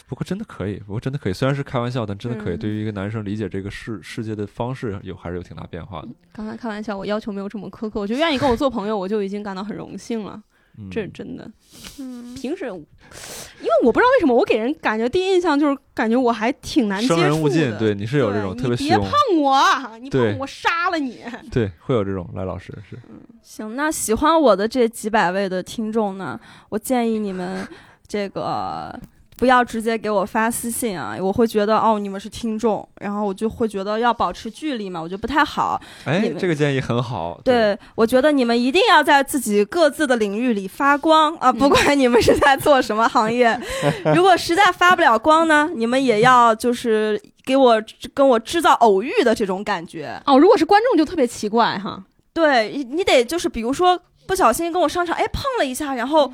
[0.08, 1.32] 不过真的可以，不过真的可以。
[1.32, 2.56] 虽然是开玩笑，但真的可以。
[2.56, 6.08] 对于一个男生理解这个世世界的方式，有还是有挺大变化的。
[6.32, 10.42] 刚才开玩笑，我要求没有这么苛刻，我就愿意跟我做朋友，我就已经感到很荣幸了。
[10.90, 11.50] 这是真的。
[11.98, 17.20] 嗯，平时，因为我不知道为什么，我给人感觉第一印象就是感觉我还挺难接触的。
[17.20, 19.10] 生人勿近，对，你是有这种特别别碰
[19.40, 19.58] 我，
[20.00, 21.22] 你碰我杀了你。
[21.50, 22.28] 对，会有这种。
[22.34, 22.96] 来，老师是。
[23.08, 26.38] 嗯，行，那喜欢我的这几百位的听众呢，
[26.68, 27.66] 我建议你们
[28.06, 28.98] 这个。
[29.38, 31.16] 不要直接给我发私信啊！
[31.20, 35.80] 我会觉得哦，你们是听众，然后我就会觉得要保持距离嘛，我觉得不太好。
[36.04, 37.40] 哎，这个建议很好。
[37.44, 41.52] 对，我觉得你们一定要在自己各自的领域里发光啊！
[41.52, 43.56] 不管你们是在做什么行业，
[44.16, 47.80] 如果实在发不了光呢，你们也要就是给我
[48.12, 50.36] 跟我制造偶遇的这种感觉哦。
[50.36, 52.02] 如果是观众就特别奇怪哈。
[52.34, 56.32] 对你得就是比如说不小心跟我上场哎碰了一下，然后。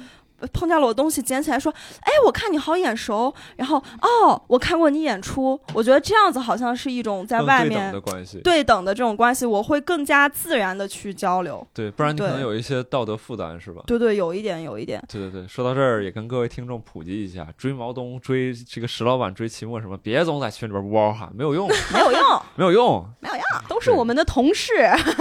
[0.53, 1.73] 碰见了我东西，捡起来说
[2.03, 5.59] ：“哎，我看你好眼熟。”然后哦，我看过你演出。
[5.73, 11.67] 我觉得这样子好像是一种在外面的关系，对等的这种关系，我会更加自然的去交流。
[11.73, 13.83] 对，不然你可能有一些道德负担，是吧？
[13.87, 15.03] 对对，有一点，有一点。
[15.09, 22.21] 对对对，说到这儿，也跟各位听众普及一下：追毛东、追这个石老板、追期末什么，别总在群里边呜嗷喊，没有用， 没有用，
[22.57, 24.73] 没有用，没有用，都是我们的同事。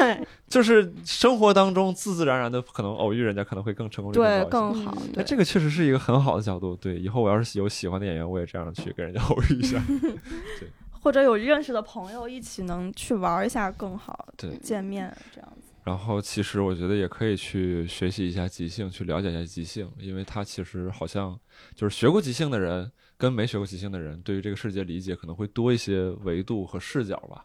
[0.54, 4.96] 就是生活当中自自然然的，可能偶遇人家可能会更成功，对，更好。
[5.16, 6.76] 那这个确实是一个很好的角度。
[6.76, 9.84] 对，以后我要是有喜欢的演员，我也这样去跟人家偶遇一下。
[9.90, 14.28] 对，或者有认识的朋友一起能去玩一下更好。
[14.38, 15.74] 对，见面这样子。
[15.86, 21.36] 然后其实我觉得也可以去学习一下即兴，去了解一下即兴，因为它其实好像
[21.74, 27.44] 就是学过即兴的人跟没学过即兴的人，对于这个世界理解可能会多一些维度和视角吧。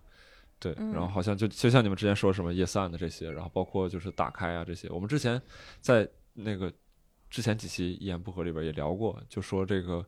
[0.60, 5.40] 对，然后好像就就像你们之前说什么夜散的这些，然后包括就是打开啊这些，我们之前
[5.80, 6.72] 在那个
[7.30, 10.05] 之前几期一言不合里边也聊过，就说这个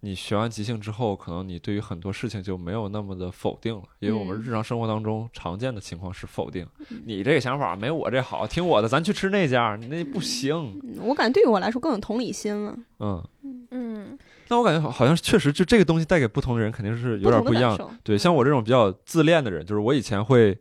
[0.00, 6.66] 你学完即兴之后，可能你对于很多事情就没有那么的否定了，因为我们日常生活当中常见的情况是否定，
[7.04, 10.80] 你这个想法没我这好，听我的，咱去吃那家，那不行。
[11.02, 12.78] 我感觉对于我来说更有同理心了。
[13.00, 13.22] 嗯
[13.70, 14.18] 嗯。
[14.48, 17.76] 那我感觉好像确实，就这个东西带给不同的人肯定是有点不一样。
[18.04, 20.56] 对，像我这种比较自恋的人，就是我以前会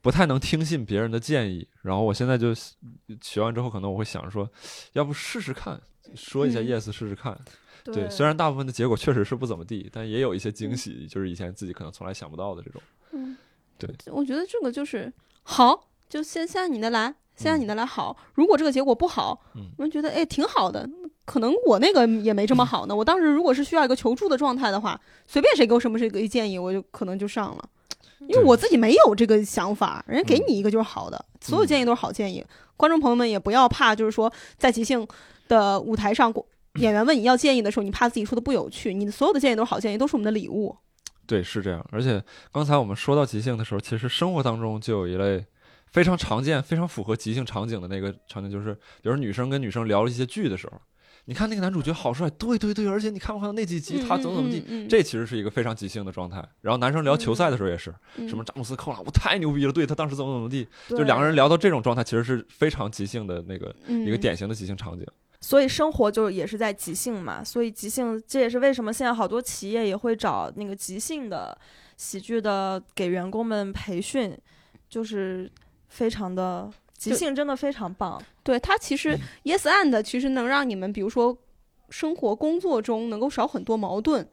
[0.00, 2.54] 不太能听信别人的建议，然后我现在就
[3.20, 4.48] 学完之后，可能我会想说，
[4.92, 5.80] 要不试试看，
[6.14, 7.38] 说一下 yes 试试看。
[7.84, 12.82] 对，虽然大部分的结果确实是不怎么地，但也有一些惊喜，就是以前自己可能从来想不到的这种。
[13.12, 13.36] 嗯，
[13.78, 15.10] 对，我觉得这个就是
[15.42, 18.16] 好，就先先按你的来，先按你的来好。
[18.34, 19.40] 如果这个结果不好，
[19.76, 20.88] 我们觉得哎挺好的。
[21.28, 22.96] 可能我那个也没这么好呢。
[22.96, 27.68] 我当时如果是需要一个求助的状态的话，随便谁给我什么这个建议，我就可能就上了，
[28.20, 32.42] 因为我自己没有这个想法，人家给你一个就是好的，所有建议都是好建议。
[32.78, 35.06] 观众朋友们也不要怕，就是说在即兴
[35.48, 36.32] 的舞台上，
[36.80, 40.74] 演员问你要建议的时候，你怕自己说的不有趣，你的所有的建议都是好建议，都是我们的礼物。
[41.26, 41.86] 对，是这样。
[41.92, 45.44] 而且刚才我们说到即兴的时候，其实生活当中就有一类
[45.90, 48.72] 非常常见、非常符合即兴场景的那个场景，就是
[49.02, 50.80] 比如女生跟女生聊了一些剧的时候。
[51.28, 54.88] 你看那个男主角好帅，对对对，而且你看没看到那几集他怎么怎么地？
[54.88, 56.42] 这其实是一个非常即兴的状态。
[56.62, 57.94] 然后男生聊球赛的时候也是，
[58.26, 65.06] 什么詹姆斯扣篮，我太牛逼了，对他当时怎么怎么地，就两个人聊到这种状态，其实是非常即兴的那个一个典型的即兴场景。
[65.42, 71.56] 所以生活就也是在即兴嘛，所以即兴这也是为什么现在好多企业也会找那个即兴的
[71.98, 74.34] 喜剧的给员工们培训，
[74.88, 75.52] 就是
[75.88, 76.70] 非常的。
[76.98, 81.38] 即兴真的非常棒，对它其实 yes and 其实能让你们比如说
[81.88, 84.28] 生活工作中能够少很多矛盾，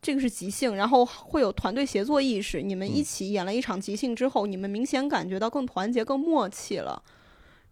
[0.00, 7.02] 这个是即兴，然后会有团队协作意识，你们一起演了一场即兴之后，你们明显感觉到更团结、更默契了。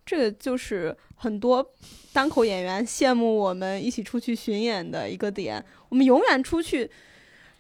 [0.04, 1.66] 这个就是很多
[2.12, 5.64] 单口演员羡慕我们一起出去巡演的一个点。
[5.88, 6.90] 我们永远出去，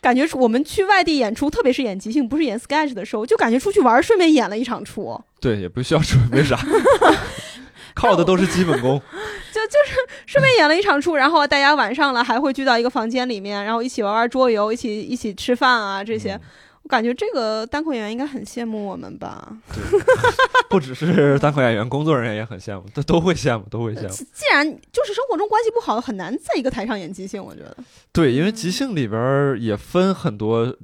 [0.04, 5.18] 感觉我们去外地演出，特别是演即兴，不是演 sketch 的时候，就感觉出去玩，顺便演了一场出。
[5.40, 6.60] 对，也不需要准备啥，
[7.96, 9.00] 靠的都是基本功。
[9.50, 16.38] 就就是顺便演了一场出，然后大家晚上了还会聚到一个房间里面，然后一起玩玩桌游，一起一起吃饭啊这些。
[16.84, 19.56] 我感觉这个单口演员应该很羡慕我们吧？
[19.72, 20.00] 对，
[20.68, 24.08] 不只是单口演员，工作人员也很羡慕，都都会羡慕，都会羡慕。
[24.10, 27.74] 既然就是生活中关系不好，很难在一个台上演即兴，我觉得。
[28.12, 30.76] 对，因为即兴里边也分很多，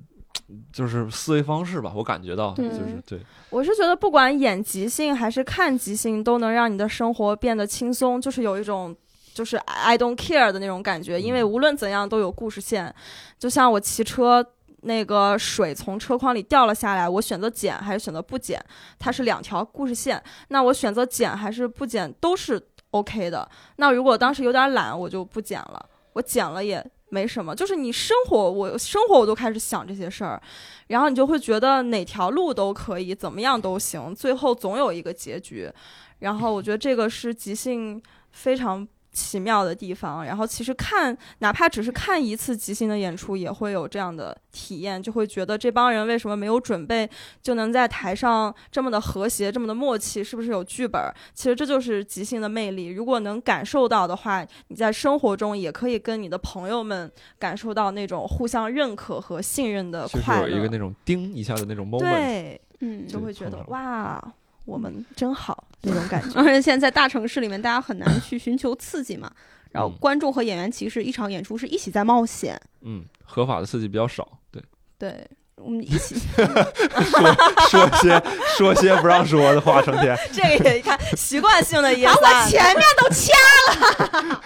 [0.73, 1.93] 就是思维方式吧。
[1.95, 3.21] 我感觉到，就是对。
[3.51, 8.97] 我是觉得，不管演即兴还是看即兴，都能让你的生活变得轻松，就是有一种
[9.35, 11.21] 就是 I don't care 的那种感觉。
[11.21, 12.95] 因为无论怎样都有故事线，
[13.39, 14.43] 就像我骑车。
[14.83, 18.59] 那个水从车筐里掉了下来，我选择捡还是选择不捡？
[18.99, 23.49] 它是两条故事线，那我选择捡还是不捡都是 OK 的。
[23.77, 25.87] 那如果当时有点懒，我就不捡了。
[26.15, 30.41] 我捡了也没什么，就是你生活，我生活我都开始想这些事儿，
[30.89, 35.71] 然后你就会觉得哪条路都可以，怎么样都行，最后总有一个结局。
[36.19, 38.03] 然后我觉得这个是即兴
[38.33, 38.87] 非常。
[39.13, 47.09] 奇妙的地方，然后其实看哪怕只是看一次即兴的演出，也会有这样的体验，就会觉得这帮人为什么没有准备
[47.43, 51.03] 就能在台上这么的和谐，这么的默契，是不是有剧本？
[51.35, 52.87] 其实这就是即兴的魅力。
[52.87, 64.23] 如果能感受到的话，你在生活中也可以跟你的朋友们感受到那种互相认可和信任的快乐，有一个那种叮一下的那种 moment，对，嗯，就会觉得哇。
[64.71, 66.39] 我们真好那种感觉。
[66.39, 69.31] 而且现在在大城市里面大家很难去寻求刺激嘛
[69.73, 72.61] 然后观众和演员其实一场演出是一起在冒险。
[72.83, 74.63] 嗯合法的刺激比较少对。
[74.99, 75.27] 对
[75.57, 76.17] 我们一起。
[76.37, 77.35] 说
[77.69, 78.23] 说些
[78.57, 80.17] 说些不让说的话成天。
[80.33, 83.33] 这个也看习惯性的一样把我前面都掐
[83.67, 84.43] 了。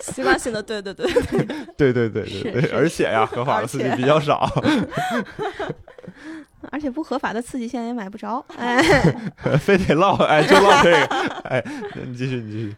[0.00, 1.46] 习惯性的对对对对。
[1.76, 4.50] 对对对对而且呀合法的刺激比较少。
[6.70, 8.82] 而且不合法的刺激现在也买不着，哎，
[9.60, 11.06] 非得唠，哎，就唠这个，
[11.48, 11.64] 哎，
[12.06, 12.74] 你继续，你继续。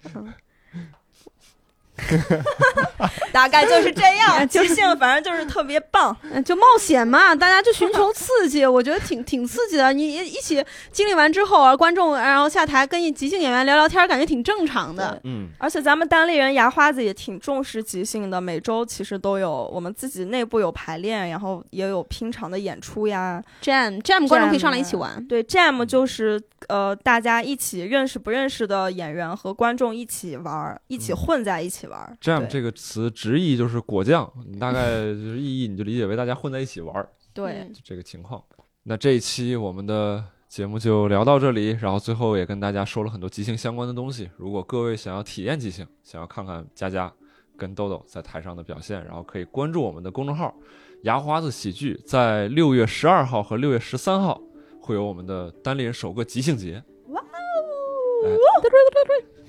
[3.32, 6.14] 大概就是这样， 即兴反正就是特别棒，
[6.44, 9.92] 就冒险嘛，大家就寻求刺激， 我觉得挺挺刺激的。
[9.92, 15.18] 你一起经历完之后，观众然后下台跟一即兴演员聊聊天，感觉挺正常的。
[15.24, 23.42] 嗯，而且咱们单立人牙花子也挺重视即兴的，每周其实都有我们自己内部有排练，然后也有平常的演出呀。
[23.62, 25.24] Jam Jam 观众可以上来一起玩。
[25.26, 31.91] 对，Jam 就是呃大家一起认识不认识的演员和观众一起玩，一起混在一起玩。
[32.20, 38.42] Jam 这个词直译就是果酱，你大概就是意义你就理解为大家混在一起玩儿，对，这个情况。
[38.84, 44.28] 那这一期我们的节目就聊到这里，然后最后也跟大家说了很多即兴相关的东西。
[44.36, 47.12] 如果各位想要体验即兴，想要看看佳佳
[47.56, 50.54] 跟豆豆在台上的表现，然后可以关注我们的公众号
[51.04, 52.00] “牙花子喜剧”。
[52.04, 54.40] 在六月十二号和六月十三号
[54.80, 56.82] 会有我们的单立人首个即兴节。
[57.08, 58.38] 哇哦！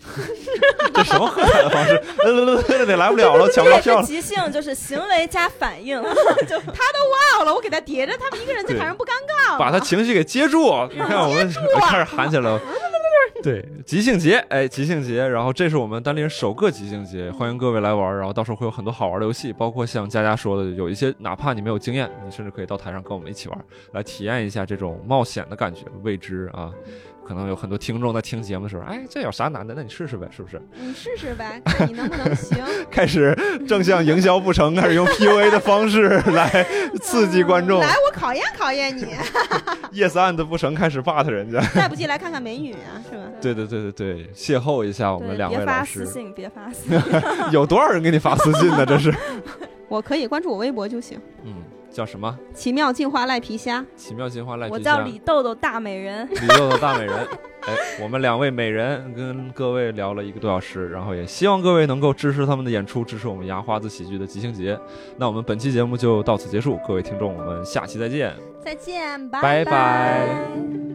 [0.93, 2.85] 这什么喝彩的方式？
[2.85, 4.03] 得来不了了，抢不到 票了。
[4.05, 6.01] 即兴就是行为加反应，
[6.47, 12.59] 就他都忘了，我给他叠着，他们一个人在台上不尴尬把他情绪给接住，你看我们开始喊起来了。
[13.41, 18.15] 对，即兴节，哎，即兴节，然后这是我们单立人首个即兴节，欢迎各位来玩。
[18.15, 23.59] 然后到时候会有很多好玩的游戏，包括像佳佳说的，有一些哪怕你没有经验，你甚至可以到台上跟我们一起玩，
[23.91, 26.71] 来体验一下这种冒险的感觉，未知啊。
[27.25, 29.73] 可能有很多听众在听节目的时候，哎，这有啥难的？
[29.75, 30.61] 那你试试呗，是不是？
[30.79, 32.57] 你试试呗，看你能不能行。
[32.91, 33.35] 开始
[33.67, 36.65] 正向营销不成，开始用 PUA 的方式来
[37.01, 37.79] 刺激观众。
[37.79, 39.05] 来，我考验考验你。
[39.93, 41.61] Yes and 不成，开始 but 人家。
[41.73, 43.23] 再不济来看看美女啊，是吧？
[43.39, 45.99] 对对对对对，邂逅一下我们两位老师。
[45.99, 47.01] 别发私信，别发私信。
[47.53, 48.85] 有多少人给你发私信呢？
[48.85, 49.13] 这是。
[49.87, 51.19] 我可以关注我微博就行。
[51.43, 51.53] 嗯。
[51.93, 52.37] 叫什么？
[52.53, 53.85] 奇妙进化赖皮虾。
[53.95, 54.73] 奇妙进化赖皮虾。
[54.73, 56.27] 我叫李豆豆大美人。
[56.29, 57.15] 李豆豆大美人。
[57.65, 64.77] 哎，我们两位美人跟各位聊了一个多小时，然后也希望各位能够支持他们的演出，支持我们牙花子喜剧的即兴节。
[65.17, 68.35] 那我们本期节目就到此结束，各位听众，我们下期再见。
[68.65, 70.92] 再见，拜拜。